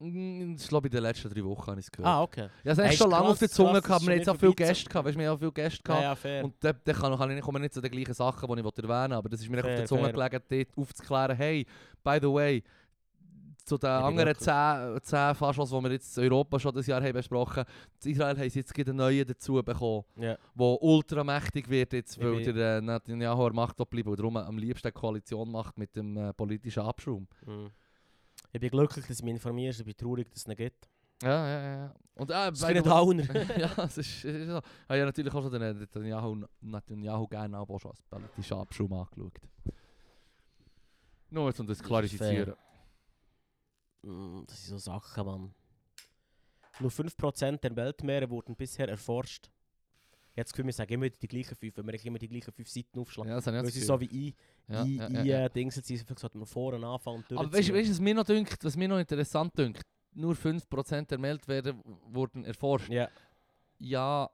[0.00, 2.06] Mm, ist glaube ich in den letzten drei Wochen habe ich es gehört.
[2.08, 2.48] Ah, okay.
[2.62, 4.02] ja, es Hey, schon lange auf der Zunge gehabt.
[4.02, 5.06] Wir haben jetzt auch viele Gäste gehabt.
[5.06, 6.02] Weißt du, wir haben auch viele Gäste Ja, gehabt.
[6.04, 6.44] ja, fair.
[6.44, 8.78] Und da, da kann, kann ich, komme ich nicht zu den gleichen Sachen, die ich
[8.84, 10.28] erwähnen aber das ist mir echt auf Fair, der Zunge fair.
[10.30, 11.66] gelegen, dort aufzuklären, hey,
[12.04, 12.62] by the way,
[13.64, 17.02] zu den bin anderen 10, 10 Faschos, die wir jetzt in Europa schon das Jahr
[17.02, 17.64] haben besprochen
[18.04, 20.36] in Israel haben sie jetzt einen neuen dazu bekommen, ja.
[20.54, 24.56] der ultramächtig wird jetzt, Ich weil bin- der äh, Netanyahu Macht bleibt und darum am
[24.56, 27.26] liebsten eine Koalition macht mit dem äh, politischen Abschaum.
[27.44, 27.68] Hm.
[28.52, 30.88] Ich bin glücklich, dass du mich informierst, ich bin traurig, dass es nicht gibt.
[31.22, 31.94] Ja, ja, ja.
[32.14, 33.24] Und, äh, Das ist ein Downer.
[33.58, 34.56] ja, es ist, es ist so.
[34.88, 39.40] Habe ja natürlich auch schon den Netanyahu, Netanyahu gerne auch schon als politischer Abschaum angeschaut.
[41.30, 42.54] Nur um das Das klarifizieren.
[44.02, 45.54] Mm, Das sind so Sachen, Mann.
[46.80, 49.50] Nur 5% der Weltmeere wurden bisher erforscht.
[50.44, 52.98] Das Gefühl, wir sagen immer die gleichen fünf, wenn wir immer die gleichen fünf Seiten
[52.98, 53.30] aufschlagen.
[53.30, 53.82] Ja, das Weil sie Gefühl.
[53.86, 54.34] so wie
[54.68, 55.48] ein, ja, ja, ja, ja.
[55.48, 58.76] Dings sind, sollten wir vorne anfangen und Aber weißt du, was mir noch dünkt, was
[58.76, 59.82] mir noch interessant dünkt?
[60.12, 62.90] Nur 5% der Meldwerte wurden erforscht.
[62.90, 63.08] Ja,
[63.78, 64.30] Ja,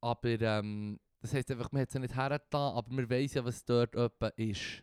[0.00, 3.44] aber ähm, das heisst einfach, man hat es ja nicht hergetan, aber man weiß ja,
[3.44, 4.82] was dort etwa ist.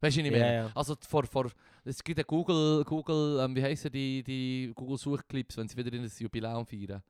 [0.00, 0.54] Weißt du, ich Ja, meine?
[0.54, 0.70] ja.
[0.74, 1.50] Also vor, vor,
[1.84, 6.02] es gibt ja Google, Google ähm, wie heissen die, die Google-Suchclips, wenn sie wieder in
[6.02, 7.02] das Jubiläum feiern?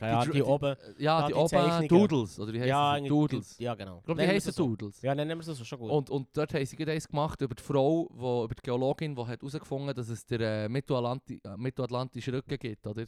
[0.00, 0.76] Ja, Dr- die oben.
[0.98, 1.88] Ja, die, die oben.
[1.88, 3.08] Doodles, oder wie heissen Ja, sie?
[3.08, 3.58] Doodles.
[3.58, 3.98] Ja, genau.
[3.98, 4.66] Ich glaube, die es so.
[4.66, 5.02] Doodles.
[5.02, 5.90] Ja, nennen wir es so, schon gut.
[5.90, 9.14] Und, und dort haben sie gerade eins gemacht über die Frau, wo, über die Geologin,
[9.14, 13.04] die hat herausgefunden dass es den äh, Mittelatlanti äh, Rücken gibt, oder?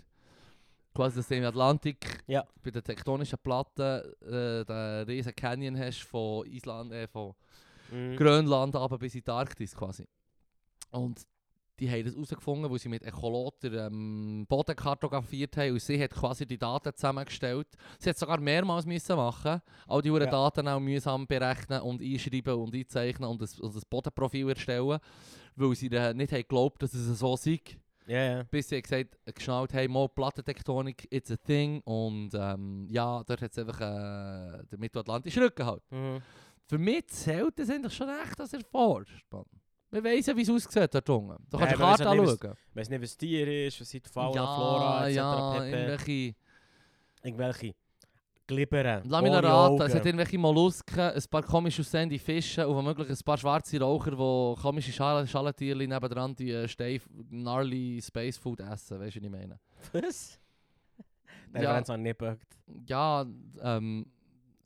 [0.94, 2.44] Quasi, dass du im Atlantik Ja.
[2.62, 7.34] bei den tektonischen Platten äh, den riesen Canyon hast von Island, äh, von
[7.90, 8.16] Mhm.
[8.16, 10.06] Grönland aber bis in die Arktis quasi.
[10.90, 11.20] Und
[11.78, 16.02] die haben das herausgefunden, weil sie mit Echolot den ähm, Boden kartografiert haben und sie
[16.02, 17.68] hat quasi die Daten zusammengestellt.
[17.98, 20.26] Sie hat sogar mehrmals müssen machen, all die Ja.
[20.26, 24.98] Daten auch mühsam berechnen und einschreiben und einzeichnen und das, und das Bodenprofil erstellen,
[25.56, 27.60] weil sie dann nicht haben geglaubt, dass es so sei.
[28.06, 28.42] Ja, ja.
[28.44, 33.50] Bis sie gesagt, geschnallt haben, mal Plattentektonik, it's a thing und ähm, ja, dort hat
[33.50, 35.82] es einfach äh, den mittellatlantischen Rücken halt.
[35.90, 36.20] Mhm.
[36.66, 39.24] Für mich zählt das eigentlich schon echt als erforscht.
[39.30, 39.44] Mann.
[39.94, 41.36] Wir wissen ja, wie es aussieht dort unten.
[41.48, 42.56] Du kannst die wir Karte nicht, anschauen.
[42.70, 45.16] Ich weiß nicht, was Tier ist, was sind Fauna, ja, Flora, etc.
[45.16, 45.70] ja, pp.
[45.70, 46.34] irgendwelche
[47.22, 47.74] Irgendwelche
[48.46, 49.02] Glibberen.
[49.08, 53.16] Lass mich raten, es hat irgendwelche Mollusken, ein paar komisch aussehende Fische und womöglich ein
[53.24, 58.98] paar schwarze Raucher, die komische Schal Schalentierchen nebendran die äh, steif, gnarly Space Food essen.
[59.00, 59.60] Weißt du, was ich meine?
[59.92, 60.40] Was?
[61.54, 61.72] Der Ja.
[61.72, 61.78] ja.
[61.78, 62.58] es nicht gebückt.
[62.86, 63.24] Ja,
[63.62, 64.06] ähm,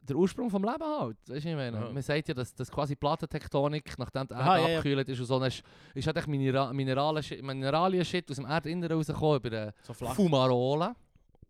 [0.08, 1.16] der Ursprung vom Leben halt.
[1.28, 1.76] Weißt du, ich meine?
[1.78, 1.90] Ja.
[1.92, 4.78] Man sagt ja, dass, dass quasi Plattentektonik, nachdem die Erde Aha, ja, ja.
[4.78, 5.62] abgekühlt ist und so, ist,
[5.94, 9.92] ist halt echt Minera Mineralien-Shit aus dem Erdinneren rausgekommen über So.
[9.94, 10.94] Fumarole,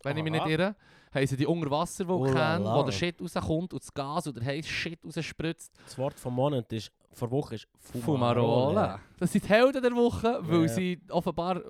[0.03, 0.51] wenn ich mich nicht Aha.
[0.51, 0.75] irre.
[1.15, 4.99] Haben sie die Unterwasservulkane, wo der Shit rauskommt und das Gas oder der heiße Shit
[5.05, 5.73] rausspritzt.
[5.85, 9.01] Das Wort vom Monat ist, vor Woche ist Fumarole.
[9.19, 10.69] Das sind die Helden der Woche, weil Ja.
[10.69, 11.63] sie offenbar,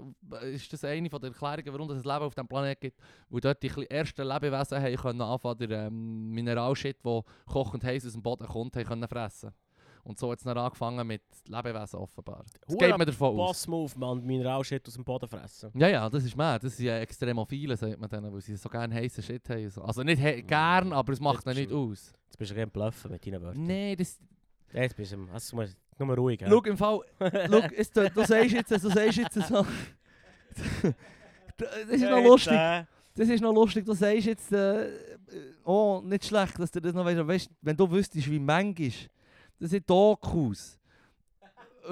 [0.42, 3.40] äh, ist das eine von der Erklärungen, warum es Leben auf diesem Planeten gibt, weil
[3.40, 8.22] dort die ersten Lebewesen haben können anfangen, den ähm, Mineralshit, der kochend heiß aus dem
[8.22, 9.52] Boden kommt, haben können fressen.
[10.04, 12.44] Und so hat es dann angefangen mit Lebewesen offenbar.
[12.66, 13.36] Das geht mir davon aus.
[13.36, 15.70] Boss-Move, man, Mineralshit aus dem Boden fressen.
[15.74, 16.64] Ja, ja, das ist mad.
[16.64, 19.70] Das sind ja Extremophile, sagt man denen, weil sie so gerne heißen Shit haben.
[19.82, 22.12] Also nicht he gern, aber es macht ihnen nicht aus.
[22.26, 23.66] Jetzt bist du ein Bluffen mit deinen Wörtern.
[23.66, 24.18] Nein, das...
[24.72, 26.40] Ja, Jetzt bist du, also, musst- nur ruhig.
[26.46, 27.00] Schau, im Fall...
[27.20, 29.66] Schau, es, du, du sagst jetzt, du sagst jetzt so...
[31.58, 32.52] das ist noch lustig.
[33.14, 34.52] Das ist noch lustig, du sagst jetzt...
[34.52, 34.90] Äh,
[35.64, 37.26] oh, nicht schlecht, dass du das noch weißt.
[37.26, 38.92] Weißt, wenn du wüsstest, wie manchmal...
[39.58, 40.78] Das sind Dokus.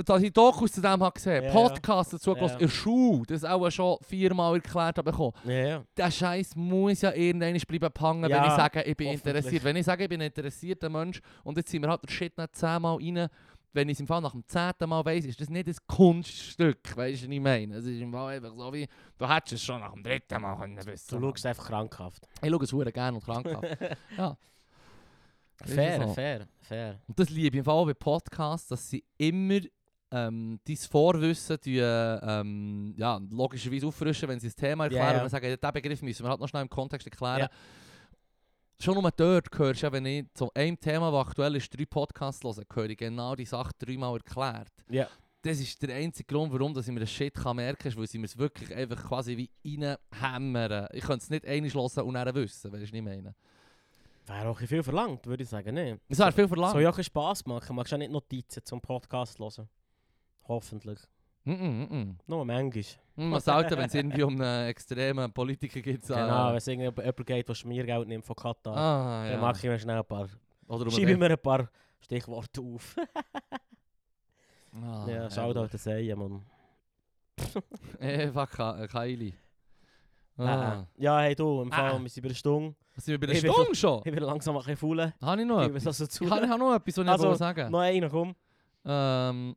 [0.05, 1.51] Dass ich Dokus zu dem habe gesehen, ja.
[1.51, 2.47] Podcasts dazu ja.
[2.47, 2.57] ja.
[2.57, 5.33] in Schule, das auch schon viermal erklärt habe bekommen.
[5.45, 5.83] Ja.
[5.97, 9.64] der Scheiß muss ja irgendwann bleiben hängen, wenn Ja, ich sage, ich bin interessiert.
[9.64, 12.37] Wenn ich sage, ich bin ein interessierter Mensch und jetzt sind wir halt der Shit
[12.37, 13.31] nicht zehnmal rein,
[13.77, 16.97] wenn ich es im Fall nach dem zehnten Mal weiss, ist das nicht ein Kunststück,
[16.97, 17.75] weißt du, was ich meine?
[17.77, 18.89] Es ist im Fall einfach so wie,
[19.19, 21.21] du hättest es schon nach dem dritten Mal können wissen.
[21.21, 22.27] Du schaust einfach krankhaft.
[22.43, 23.79] Ich schaue es gerne und krankhaft.
[24.19, 24.37] ja.
[25.65, 26.15] Fair, so.
[26.15, 27.01] fair, fair.
[27.07, 29.61] Und das liebe ich im Fall bei Podcasts, dass sie immer
[30.11, 35.15] ähm, dein Vorwissen tun, ähm, ja, logischerweise auffrischen, wenn sie das Thema erklären ja.
[35.15, 37.41] und dann sagen, diesen Begriff müssen wir halt noch schnell im Kontext erklären.
[37.41, 37.51] Ja.
[38.79, 42.45] Schon nur dort hörst du wenn ich zu einem Thema, das aktuell ist, drei Podcasts
[42.45, 44.73] höre, höre ich genau die Sache dreimal erklärt.
[44.91, 45.09] Ja.
[45.41, 48.07] Das ist der einzige Grund, warum dass ich mir das Shit kann merken kann, weil
[48.07, 50.89] sie mir es wirklich einfach quasi wie reinhämmern.
[50.93, 53.35] Ich könnte es nicht einmal hören und dann wissen, weißt du, was ich meine?
[54.27, 55.74] Wäre auch viel verlangt, würde ich sagen.
[55.74, 55.97] Nee.
[56.09, 56.72] Es wäre viel verlangt.
[56.72, 57.77] Soll ja auch Spass machen.
[57.77, 59.68] Magst du auch nicht Notizen zum Podcast hören?
[60.49, 60.99] Hoffentlich.
[61.45, 62.18] Mm -mm, mm.
[62.27, 62.83] Nur manchmal.
[63.14, 66.03] Mm, Man selten, wenn es irgendwie um einen extremen Politiker geht.
[66.07, 68.77] Genau, wenn es irgendwie jemand geht, der Schmiergeld nimmt von Katar.
[68.77, 69.41] Ah, Dann ja.
[69.41, 70.29] mache ich mir schnell ein paar...
[70.66, 71.70] Oder um Schreibe ich mir ein paar
[72.01, 72.97] Stichworte auf.
[74.83, 76.45] Ah, ja, schau da das Eien, Mann.
[77.99, 79.33] Eva Ka Kylie.
[80.39, 80.45] Ah.
[80.45, 80.87] Ah.
[80.97, 81.99] Ja, hey du, im Fall, Ah.
[82.03, 82.74] wir sind bei der Stunde.
[82.97, 83.99] Sind wir bei der Ich bin Stunde schon?
[84.05, 85.12] Ich bin langsam ein bisschen faul.
[85.20, 85.87] Habe ich noch Ich etwas?
[85.87, 86.24] was so zu.
[86.24, 88.34] Ich habe noch etwas, was ich Also, wollte sagen Noch einer, komm.
[88.84, 89.57] Ähm...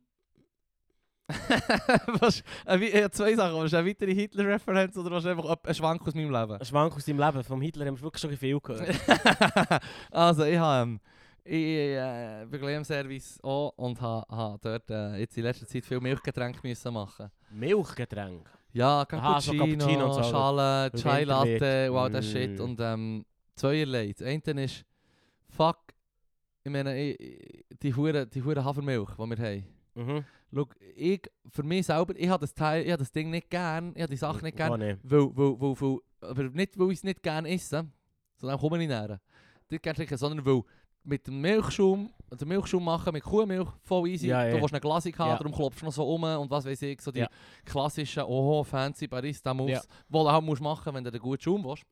[2.20, 3.54] was, äh, wie, ich habe zwei Sachen.
[3.62, 6.52] Was eine weitere Hitler-Referenz oder was einfach ein Schwank aus meinem Leben?
[6.58, 7.44] Ein Schwank aus deinem Leben.
[7.44, 8.88] Vom Hitler haben wir wirklich schon viel gehört.
[10.10, 11.00] also ich habe ähm,
[11.44, 15.66] ich äh, bin gleich im Service auch und habe ha dort äh, jetzt in letzter
[15.66, 17.30] Zeit viel Milchgetränke müssen machen.
[17.50, 18.48] Milchgetränk.
[18.72, 22.58] Ja, Cappuccino, Cappuccino und so, Schale, Chai Latte und all das Shit.
[22.58, 22.62] Mm.
[22.62, 23.24] Und ähm,
[23.56, 24.12] zweierlei.
[24.16, 24.84] Das eine ist,
[25.48, 25.78] fuck,
[26.62, 29.66] ich meine, ich, ich- die hure die hure Hafermilch, die wir haben.
[29.94, 30.24] Mhm.
[30.54, 30.66] Schau,
[30.96, 34.02] ich, für mich selber, ich habe das, Teil, ich habe das Ding nicht gern, ich
[34.02, 34.96] habe die Sache nicht gern, Oh, nee.
[35.02, 35.98] weil, weil, weil, weil,
[36.30, 37.86] aber nicht, weil ich es nicht gern esse,
[38.36, 39.20] sondern komme ich nicht näher.
[39.68, 40.62] Nicht gern trinken, sondern weil
[41.04, 44.28] mit dem Milchschaum, den Milchschaum machen mit Kuhmilch, voll easy.
[44.28, 44.60] Ja, Du ja.
[44.60, 45.36] willst eine Glasig haben, Ja.
[45.36, 47.24] darum klopfst du noch so um und was weiß ich, so die
[47.64, 49.80] klassischen, oh, fancy Barista-Moves, Ja.
[50.08, 51.84] die du halt musst machen wenn du einen guten Schaum willst.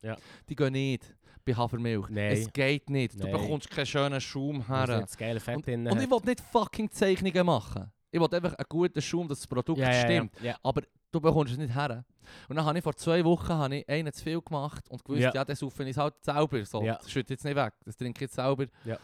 [0.49, 1.15] Die gehen nicht
[1.45, 2.09] bei Hafermilch.
[2.11, 2.33] Nein.
[2.33, 3.15] Es geht nicht.
[3.15, 3.33] Du Nein.
[3.33, 4.87] bekommst keinen schönen Schaum her.
[4.87, 7.91] drin Und ich will nicht fucking Zeichnungen machen.
[8.11, 10.33] Ich will einfach einen guten Schaum, dass das Produkt stimmt.
[10.63, 12.05] Aber du bekommst es nicht her.
[12.49, 15.23] Und dann habe ich vor zwei Wochen habe ich einen zu viel gemacht und gewusst,
[15.23, 15.45] ja, Ja.
[15.45, 16.63] das saufe ich halt selber.
[16.65, 16.83] So.
[16.83, 16.97] Ja.
[16.97, 18.67] Das schütte jetzt nicht weg, das trinke ich jetzt selber.
[18.85, 18.99] Ja.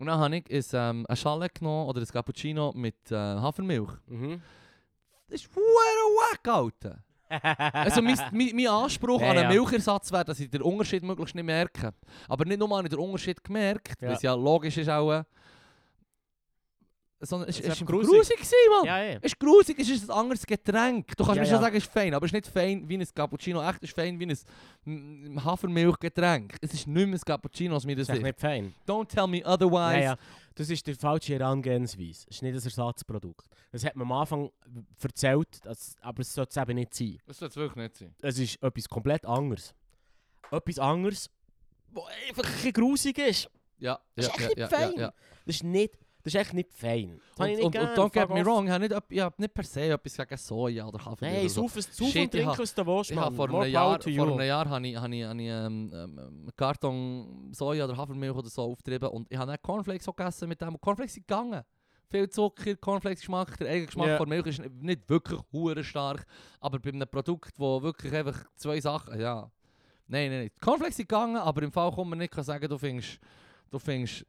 [0.00, 3.90] Und dann habe ich ein, ähm, eine Schale genommen oder ein Cappuccino mit äh, Hafermilch.
[4.06, 4.40] Mhm.
[5.28, 7.04] Das ist wack, Alter.
[7.28, 9.60] Also mein, mein, mein Anspruch Ja, an einen ja.
[9.60, 11.92] Milchersatz wäre, dass ich den Unterschied möglichst nicht merke.
[12.28, 14.08] Aber nicht nur habe ich den Unterschied gemerkt, Ja.
[14.08, 15.24] weil es ja logisch ist auch, äh,
[17.20, 18.56] sondern es, Es es ist ist einfach grusig, grusig.
[18.70, 18.84] Mann.
[18.86, 19.18] ja, ja.
[19.20, 21.14] Es ist grusig, es ist ein anderes Getränk.
[21.16, 21.60] Du kannst Ja, mir schon ja.
[21.60, 23.62] sagen, es ist fein, aber es ist nicht fein wie ein Cappuccino.
[23.62, 24.26] Echt, es ist fein wie
[24.86, 26.56] ein Hafermilchgetränk.
[26.60, 28.24] Es ist nicht mehr ein Cappuccino aus meiner Das ist echt Sicht.
[28.26, 28.74] nicht fein.
[28.86, 29.98] Don't tell me otherwise.
[29.98, 30.16] Ja, ja.
[30.54, 32.26] Das ist die falsche Herangehensweise.
[32.28, 33.46] Es ist nicht ein Ersatzprodukt.
[33.72, 34.50] Das hat man am Anfang
[35.02, 37.18] erzählt, dass, aber es sollte es eben nicht sein.
[37.26, 38.14] Das soll es wirklich nicht sein.
[38.20, 39.74] Es ist etwas komplett anderes.
[40.50, 41.30] Etwas anderes,
[41.92, 43.48] was einfach ein bisschen grusig ist.
[43.78, 44.92] Ja, Das ja, ist ja, echt ja, nicht ja, fein.
[44.98, 45.12] ja.
[45.46, 47.20] Das ist nicht, das ist echt nicht fein.
[47.36, 49.64] Das Und, und, und don't get me wrong, ich habe nicht, ich habe nicht per
[49.64, 51.38] se etwas gegen Soja oder Hafermilch.
[51.40, 51.62] Nein, so.
[51.62, 53.34] sauf es Shit, und ich trink, hab- du willst, Ich Mann.
[53.34, 57.50] vor einem Jahr, vor einem Jahr habe ich, habe ich, habe ich ähm, ähm, Karton
[57.52, 60.68] Soja oder Hafermilch oder so aufgetrieben und ich habe dann Cornflakes auch gegessen mit dem.
[60.74, 61.62] Und Cornflakes sind gegangen.
[62.10, 64.16] Viel Zucker, Cornflakes-Geschmack, der eigene Geschmack Ja.
[64.16, 66.26] von Milch ist nicht- wirklich hure stark,
[66.60, 69.50] aber bei einem Produkt, wo wirklich einfach zwei Sachen, ja.
[70.08, 70.50] Nein, nein, nein.
[70.60, 73.20] Cornflakes sind gegangen, aber im Fall kann man nicht sagen, du findest,
[73.70, 74.26] du findest,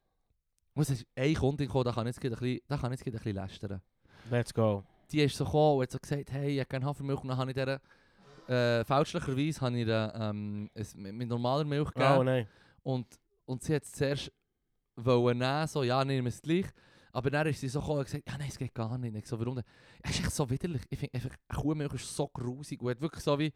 [0.75, 3.07] was ist, eine Kundin gekommen, da kann ich jetzt ein bisschen, da kann ich jetzt
[3.07, 3.81] ein bisschen lästern
[4.29, 4.83] Let's go.
[5.11, 7.21] die ist so gekommen und hat so gesagt, hey, ich hätte gerne Hafermilch.
[7.21, 7.81] Und dann habe ich der,
[8.47, 12.17] äh, fälschlicherweise habe ich ihr, ähm, es mit, mit normaler Milch gegeben.
[12.17, 12.47] Oh nein.
[12.83, 13.07] und,
[13.45, 14.31] und sie hat es zuerst
[14.95, 16.65] wollen nehmen, so, ja, nehmen wir es gleich.
[17.13, 19.15] Aber dann ist sie so gekommen und gesagt, ja, nein, es geht gar nicht.
[19.15, 19.65] Ich so, warum denn?
[20.01, 20.81] Es ist echt so widerlich.
[20.89, 22.81] Ich finde einfach, Kuhmilch ist so grusig.
[22.81, 23.51] Und hat wirklich so wie,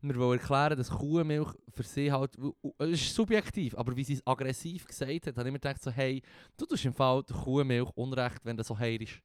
[0.00, 2.32] wir wollen erklären, dass Kuhmilch für sie halt,
[2.78, 5.90] es ist subjektiv, aber wie sie es aggressiv gesagt hat, habe ich mir gedacht so,
[5.90, 6.22] hey,
[6.56, 9.20] du tust im Fall der Kuhmilch Unrecht, wenn das so heirisch.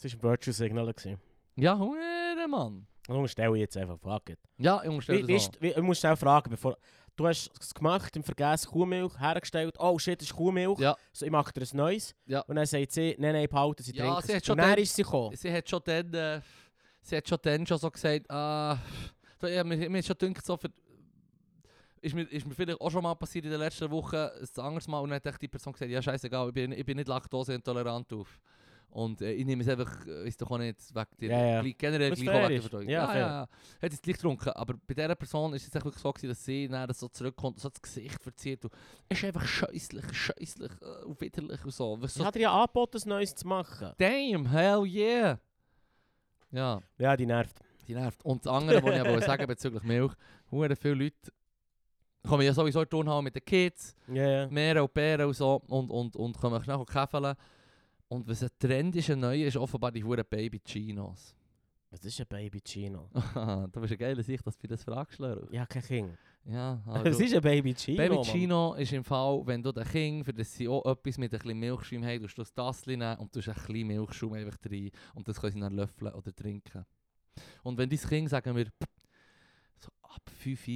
[0.00, 0.92] Das war ein Virtue Signal.
[0.92, 1.18] gewesen.
[1.56, 2.86] Ja, hure Mann.
[3.06, 4.38] Darum stelle ich jetzt einfach, fuck it.
[4.58, 6.76] Ja, ich unterstelle Wie, ist- wie, ich muss schnell fragen, bevor...
[7.14, 9.76] Du hast es gemacht, im Vergessen Kuhmilch hergestellt.
[9.78, 10.78] Oh shit, das ist Kuhmilch.
[10.78, 10.96] Ja.
[11.12, 12.14] So, ich mache dir ein neues.
[12.24, 12.40] Ja.
[12.40, 14.70] Und dann sagt sie, nein, nein, behalten sie Ja, trinken sie hat schon Und dann
[14.70, 15.36] dann- ist sie gekommen.
[15.36, 16.40] Sie hat schon dann, äh,
[17.02, 18.80] sie hat schon dann schon so gesagt, ah, da-
[19.48, 20.68] ja, mir, mir ist schon gedacht, so für,
[22.00, 24.88] ist mir, ist mir vielleicht auch schon mal passiert in der letzten Woche, ein anderes
[24.88, 28.12] Mal, und dann hat die Person gesagt, ja scheißegal, ich bin, ich bin nicht laktoseintolerant
[28.12, 28.40] auf.
[28.90, 31.60] Und äh, ich nehme es einfach, äh, ist doch auch nicht wegen der Ja, ja.
[31.62, 32.62] gleich- generell Was gleich fair auch wegen ist.
[32.64, 32.88] der Verdauung.
[32.90, 33.48] Ja, ja, ja, ja.
[33.80, 36.68] Hat es gleich getrunken, aber bei dieser Person ist es wirklich so gewesen, dass sie
[36.68, 38.72] dann so zurückkommt und so das Gesicht verzieht und
[39.08, 41.96] es ist einfach scheisslich, scheisslich äh, und widerlich und so.
[42.02, 43.92] Was so hat dir ja angeboten, ein neues zu machen.
[43.96, 45.38] damn, hell yeah!
[46.50, 46.82] Ja.
[46.98, 47.60] Ja, die nervt.
[47.86, 48.24] Die nervt.
[48.24, 50.12] Und das andere, was ich wollte sagen bezüglich Milch,
[50.50, 51.32] hure viele Leute
[52.26, 54.46] kommen ja sowieso die Turnhalle mit den Kids, ja.
[54.48, 57.34] Meere und Bären und so und, und, und können schnell käfeln.
[58.08, 61.34] Und was ein Trend ist, ein neuer, ist offenbar die hure Baby Chinos.
[61.92, 63.10] Was ist ein Baby Chino?
[63.34, 65.46] du bist eine geile Sicht, dass du das fragst, Leru.
[65.50, 66.18] Ja, kein Kind.
[66.44, 67.98] Ja, aber Was ist ein Baby Chino?
[67.98, 68.24] Baby Mann?
[68.24, 71.38] Chino ist im Fall, wenn du den Kind, für das sie auch etwas mit ein
[71.38, 74.90] bisschen Milchschaum haben, tust du das Tassli nehmen und tust ein bisschen Milchschaum einfach rein
[75.14, 76.86] und das können sie dann löffeln oder trinken.
[77.62, 78.66] Und wenn dein Kind, sagen wir,
[79.78, 80.66] so ab 5,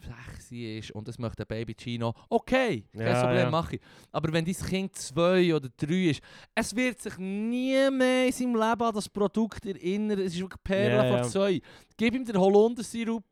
[0.00, 3.50] 6 ist und es möchte ein Baby Chino, okay, kein Ja, Problem, ja.
[3.50, 3.80] mache ich.
[4.12, 6.20] Aber wenn dein Kind 2 oder 3 ist,
[6.54, 10.62] es wird sich nie mehr in seinem Leben an das Produkt erinnern, es ist wirklich
[10.62, 11.22] Perle Ja, ja.
[11.24, 11.60] 2.
[11.96, 13.24] Gib ihm den Holundersirup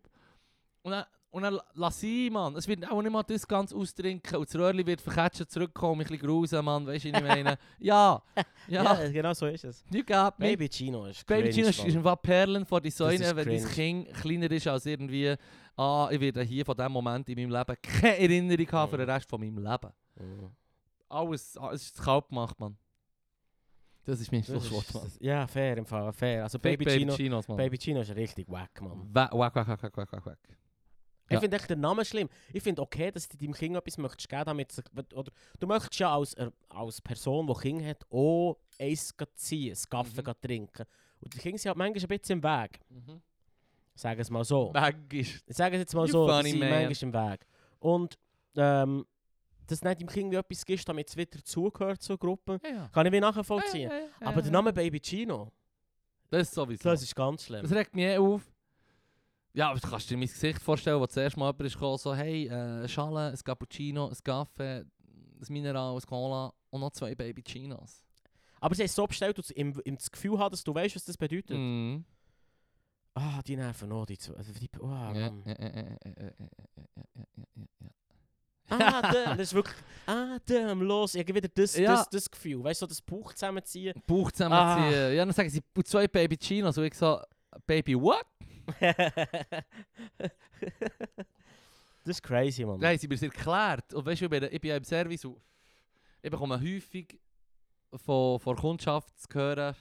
[0.82, 1.04] und dann,
[1.36, 2.56] und dann lass ihn, Mann.
[2.56, 6.06] Es wird auch nicht mal das ganz austrinken und das Röhrli wird verketschen zurückkommen, ein
[6.06, 7.58] bisschen grusen, Mann, weißt du, was ich meine?
[7.78, 8.22] ja,
[8.68, 9.84] ja, Ja, genau so ist es.
[9.90, 10.46] you got me.
[10.46, 13.64] Baby Chino ist Baby Gino ist, im Fall Perlen vor die Säune, wenn dein.
[13.68, 15.34] Kind kleiner ist als irgendwie,
[15.76, 19.06] ah, ich werde hier von diesem Moment in meinem Leben keine Erinnerung haben für den
[19.06, 19.12] Mhm.
[19.12, 19.92] Rest von meinem Leben.
[20.18, 20.50] Mhm.
[21.08, 22.76] Alles, alles ist kalt gemacht, Mann.
[24.04, 25.10] Das ist mein Schlusswort, Mann.
[25.20, 26.44] Ja, fair im Fall, fair.
[26.44, 27.46] Also Fake Baby, Chino, Chinos.
[27.46, 29.08] Baby Chino ist richtig wack, Mann.
[29.12, 30.38] Wack, wack, wack, wack, wack, wack, wack.
[31.28, 31.36] Ja.
[31.36, 32.28] Ich finde den Namen schlimm.
[32.52, 34.72] Ich finde okay, dass du deinem Kind etwas möchtest geben, damit
[35.12, 36.36] oder du möchtest ja als,
[36.68, 40.34] als Person, die Kind hat, auch eins ziehen, einen Kaffee Mhm.
[40.40, 40.86] trinken.
[41.20, 42.80] Und die Kinder sind halt manchmal ein bisschen im Weg.
[42.90, 43.22] Mhm.
[43.94, 44.72] Sagen es mal so.
[44.74, 45.42] Weg ist.
[45.46, 46.84] Ich sage es jetzt mal You so, funny sie sind man.
[46.84, 47.46] manchmal im Weg.
[47.80, 48.18] Und
[48.56, 49.06] ähm,
[49.66, 52.88] dass nicht dem Kind etwas gibt, damit es wieder zugehört zur Gruppe, Ja, ja.
[52.92, 53.90] kann ich wie nachvollziehen.
[53.90, 55.50] Ja, Aber der Name Baby Chino,
[56.30, 56.88] Das ist sowieso.
[56.88, 57.62] das ist ganz schlimm.
[57.62, 58.42] Das regt mich eh auf.
[59.56, 62.46] Ja, aber du kannst dir mein Gesicht vorstellen, wo zuerst mal jemand ist so «Hey,
[62.46, 68.04] äh, Schale, ein Cappuccino, ein Kaffee, ein Mineral, ein Cola und noch zwei Baby Chinas.»
[68.60, 70.94] Aber sie haben es so bestellt, dass im, im das Gefühl hast, dass du weißt,
[70.94, 71.56] was das bedeutet.
[71.56, 72.04] Mhm.
[73.14, 74.34] Ah, die Nerven auch, die zwei.
[74.34, 75.32] Ah, die, oh, ja, ja,
[78.68, 79.76] ja, ah, das ist wirklich.
[80.06, 81.14] Ah, damn, los.
[81.14, 81.94] Ich habe wieder das, ja.
[81.94, 82.62] das, das Gefühl.
[82.62, 83.94] Weißt du, so das Bauch zusammenziehen.
[84.06, 85.00] Bauch zusammenziehen.
[85.00, 85.08] Ah.
[85.12, 86.76] Ja, dann sagen sie zwei Baby Chinas.
[86.76, 87.18] Und ich so,
[87.66, 88.26] Baby what?
[92.04, 92.80] das ist crazy, Mann.
[92.80, 93.94] Nein, sie haben mir erklärt.
[93.94, 95.36] Und weißt du, ich bin, ja im Service und
[96.22, 97.18] ich bekomme häufig
[97.94, 99.74] von, von Kundschaft zu hören,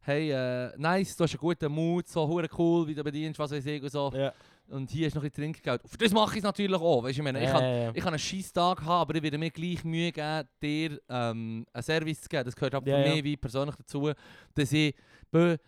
[0.00, 2.28] hey, äh, nice, du hast einen guten Mut, so
[2.58, 4.12] cool, wie du bedienst, was weiß ich und so.
[4.14, 4.32] Ja.
[4.68, 5.82] Und hier ist noch ein Trinkgeld.
[5.86, 7.02] Für das mache ich es natürlich auch.
[7.02, 7.90] Weißt du, ich meine, ich kann, ja, ja.
[7.94, 11.66] ich kann einen scheiß Tag haben, aber ich werde mir gleich Mühe geben, dir ähm,
[11.72, 12.44] einen Service zu geben.
[12.44, 14.10] Das gehört auch Ja, für mich wie persönlich dazu,
[14.54, 14.94] dass ich,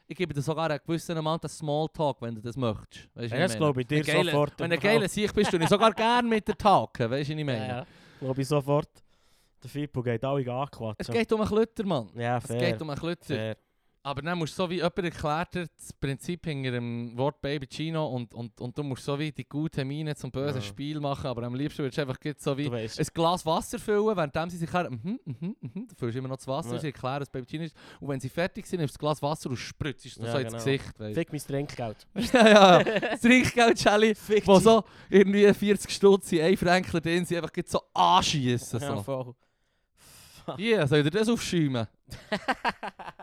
[0.08, 3.08] ich gebe dir sogar einen gewissen Amount an Smalltalk, wenn du das möchtest.
[3.14, 4.54] Weißt du, Ja, das glaube ich dir Ein geiler- sofort.
[4.58, 7.10] Wenn du ein geiler Sieg bist, tue ich sogar gerne mit der Taken.
[7.10, 7.68] Weißt du, was ich meine?
[7.68, 7.86] Ja.
[8.20, 8.88] Glaube ich sofort.
[9.62, 11.14] Der Fippo geht alle Es anquatschen.
[11.14, 12.08] geht um einen Klütter, Mann.
[12.14, 12.58] Ja, Es fair.
[12.72, 13.34] geht um einen Klütter.
[13.34, 13.56] fair.
[14.06, 18.06] Aber dann musst du so wie jemand erklärt das Prinzip hinter dem Wort Baby Chino
[18.06, 20.62] und, und, und du musst so wie die gute Miene zum bösen Ja.
[20.62, 24.52] Spiel machen, aber am liebsten würdest du einfach so wie ein Glas Wasser füllen, während
[24.52, 26.78] sie sich erklären, mhm, mhm, mhm, du füllst immer noch das Wasser, Ja.
[26.78, 27.74] sie erklären, dass Baby Chino ist.
[27.98, 30.38] Und wenn sie fertig sind, nimmst du das Glas Wasser und spritzt es Ja, so
[30.38, 30.64] ins genau.
[30.64, 31.00] Gesicht.
[31.00, 31.14] Weißt.
[31.18, 32.06] Fick mein Trinkgeld.
[32.32, 34.14] ja, ja, das Trinkgeld, Shelly,
[34.44, 38.78] wo so irgendwie 40 Stutz in ein Fränkler drin sind, einfach so anschießen.
[38.80, 39.02] Ja, So.
[39.02, 39.34] voll.
[40.58, 41.88] Ja, soll ihr das aufschäumen?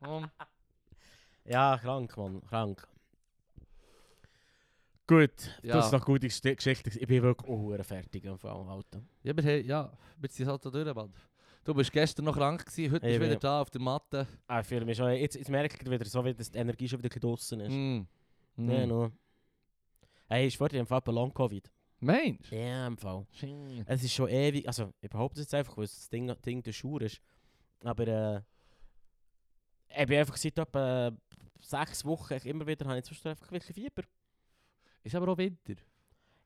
[0.00, 0.30] Um,
[1.44, 2.42] ja, krank, Mann.
[2.48, 2.86] Krank.
[5.06, 5.30] Gut,
[5.62, 5.74] Ja.
[5.76, 6.90] das ist noch gute Geschichte.
[6.98, 9.02] Ich bin wirklich auch fertig am Fall, Alter.
[9.24, 11.12] ja, wir, haben- ja, wir sind halt da durch, Mann.
[11.64, 14.26] Du bist gestern noch krank gewesen, heute Ich bist du wieder da auf der Matte.
[14.46, 17.02] Ah, ich fühle mich schon, jetzt, jetzt merke ich wieder so, wie die Energie schon
[17.02, 17.70] wieder draußen ist.
[17.72, 18.06] Mm.
[18.56, 18.70] Mm.
[18.70, 19.12] Ja, no.
[20.28, 21.70] Hey, ich wollte im Fall bei Long-Covid.
[21.98, 22.50] Mensch.
[22.50, 23.26] Ja, im Fall.
[23.32, 23.50] Shit.
[23.86, 26.72] Es ist schon ewig, also ich behaupte es jetzt einfach, weil das Ding, Ding der
[26.72, 27.20] Schuhe ist.
[27.84, 28.40] Aber äh,
[29.98, 31.12] ich bin einfach seit etwa
[31.60, 34.02] sechs Wochen immer wieder, habe ich zwischendurch einfach wirklich Fieber.
[35.02, 35.74] Ist aber auch Winter.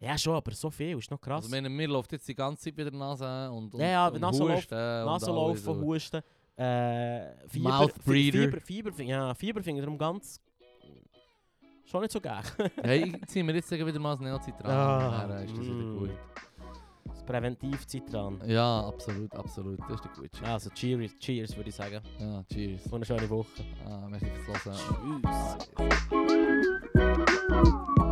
[0.01, 1.45] Ja schon, aber so viel, ist noch krass.
[1.45, 4.21] Also, meine, mir läuft jetzt die ganze Zeit wieder Nase und, und, Ja, ja, und
[4.21, 5.85] Nase Husten und Nasenlaufen, alles.
[5.85, 6.23] Husten,
[6.57, 8.33] äh, Fieber, Mouth breather.
[8.33, 10.41] Fieber, Fieber, Fieber, ja, Fieber finde ich darum ganz...
[11.87, 12.43] Schon nicht so geil.
[12.83, 14.71] Hey, ich ziehe mir jetzt wieder mal das Neozitran.
[14.71, 15.99] Ah, Dann ist das wieder mm.
[15.99, 16.11] gut.
[17.25, 18.39] Das Präventivzeit dran.
[18.47, 19.81] Ja, absolut, absolut.
[19.89, 20.45] Das ist der gute.
[20.47, 22.01] Also cheers, cheers würde ich sagen.
[22.19, 22.85] Ja, cheers.
[22.87, 23.65] Und eine schöne Woche.
[23.87, 25.23] Ah, merci fürs Hören.
[27.65, 28.04] Tschüss.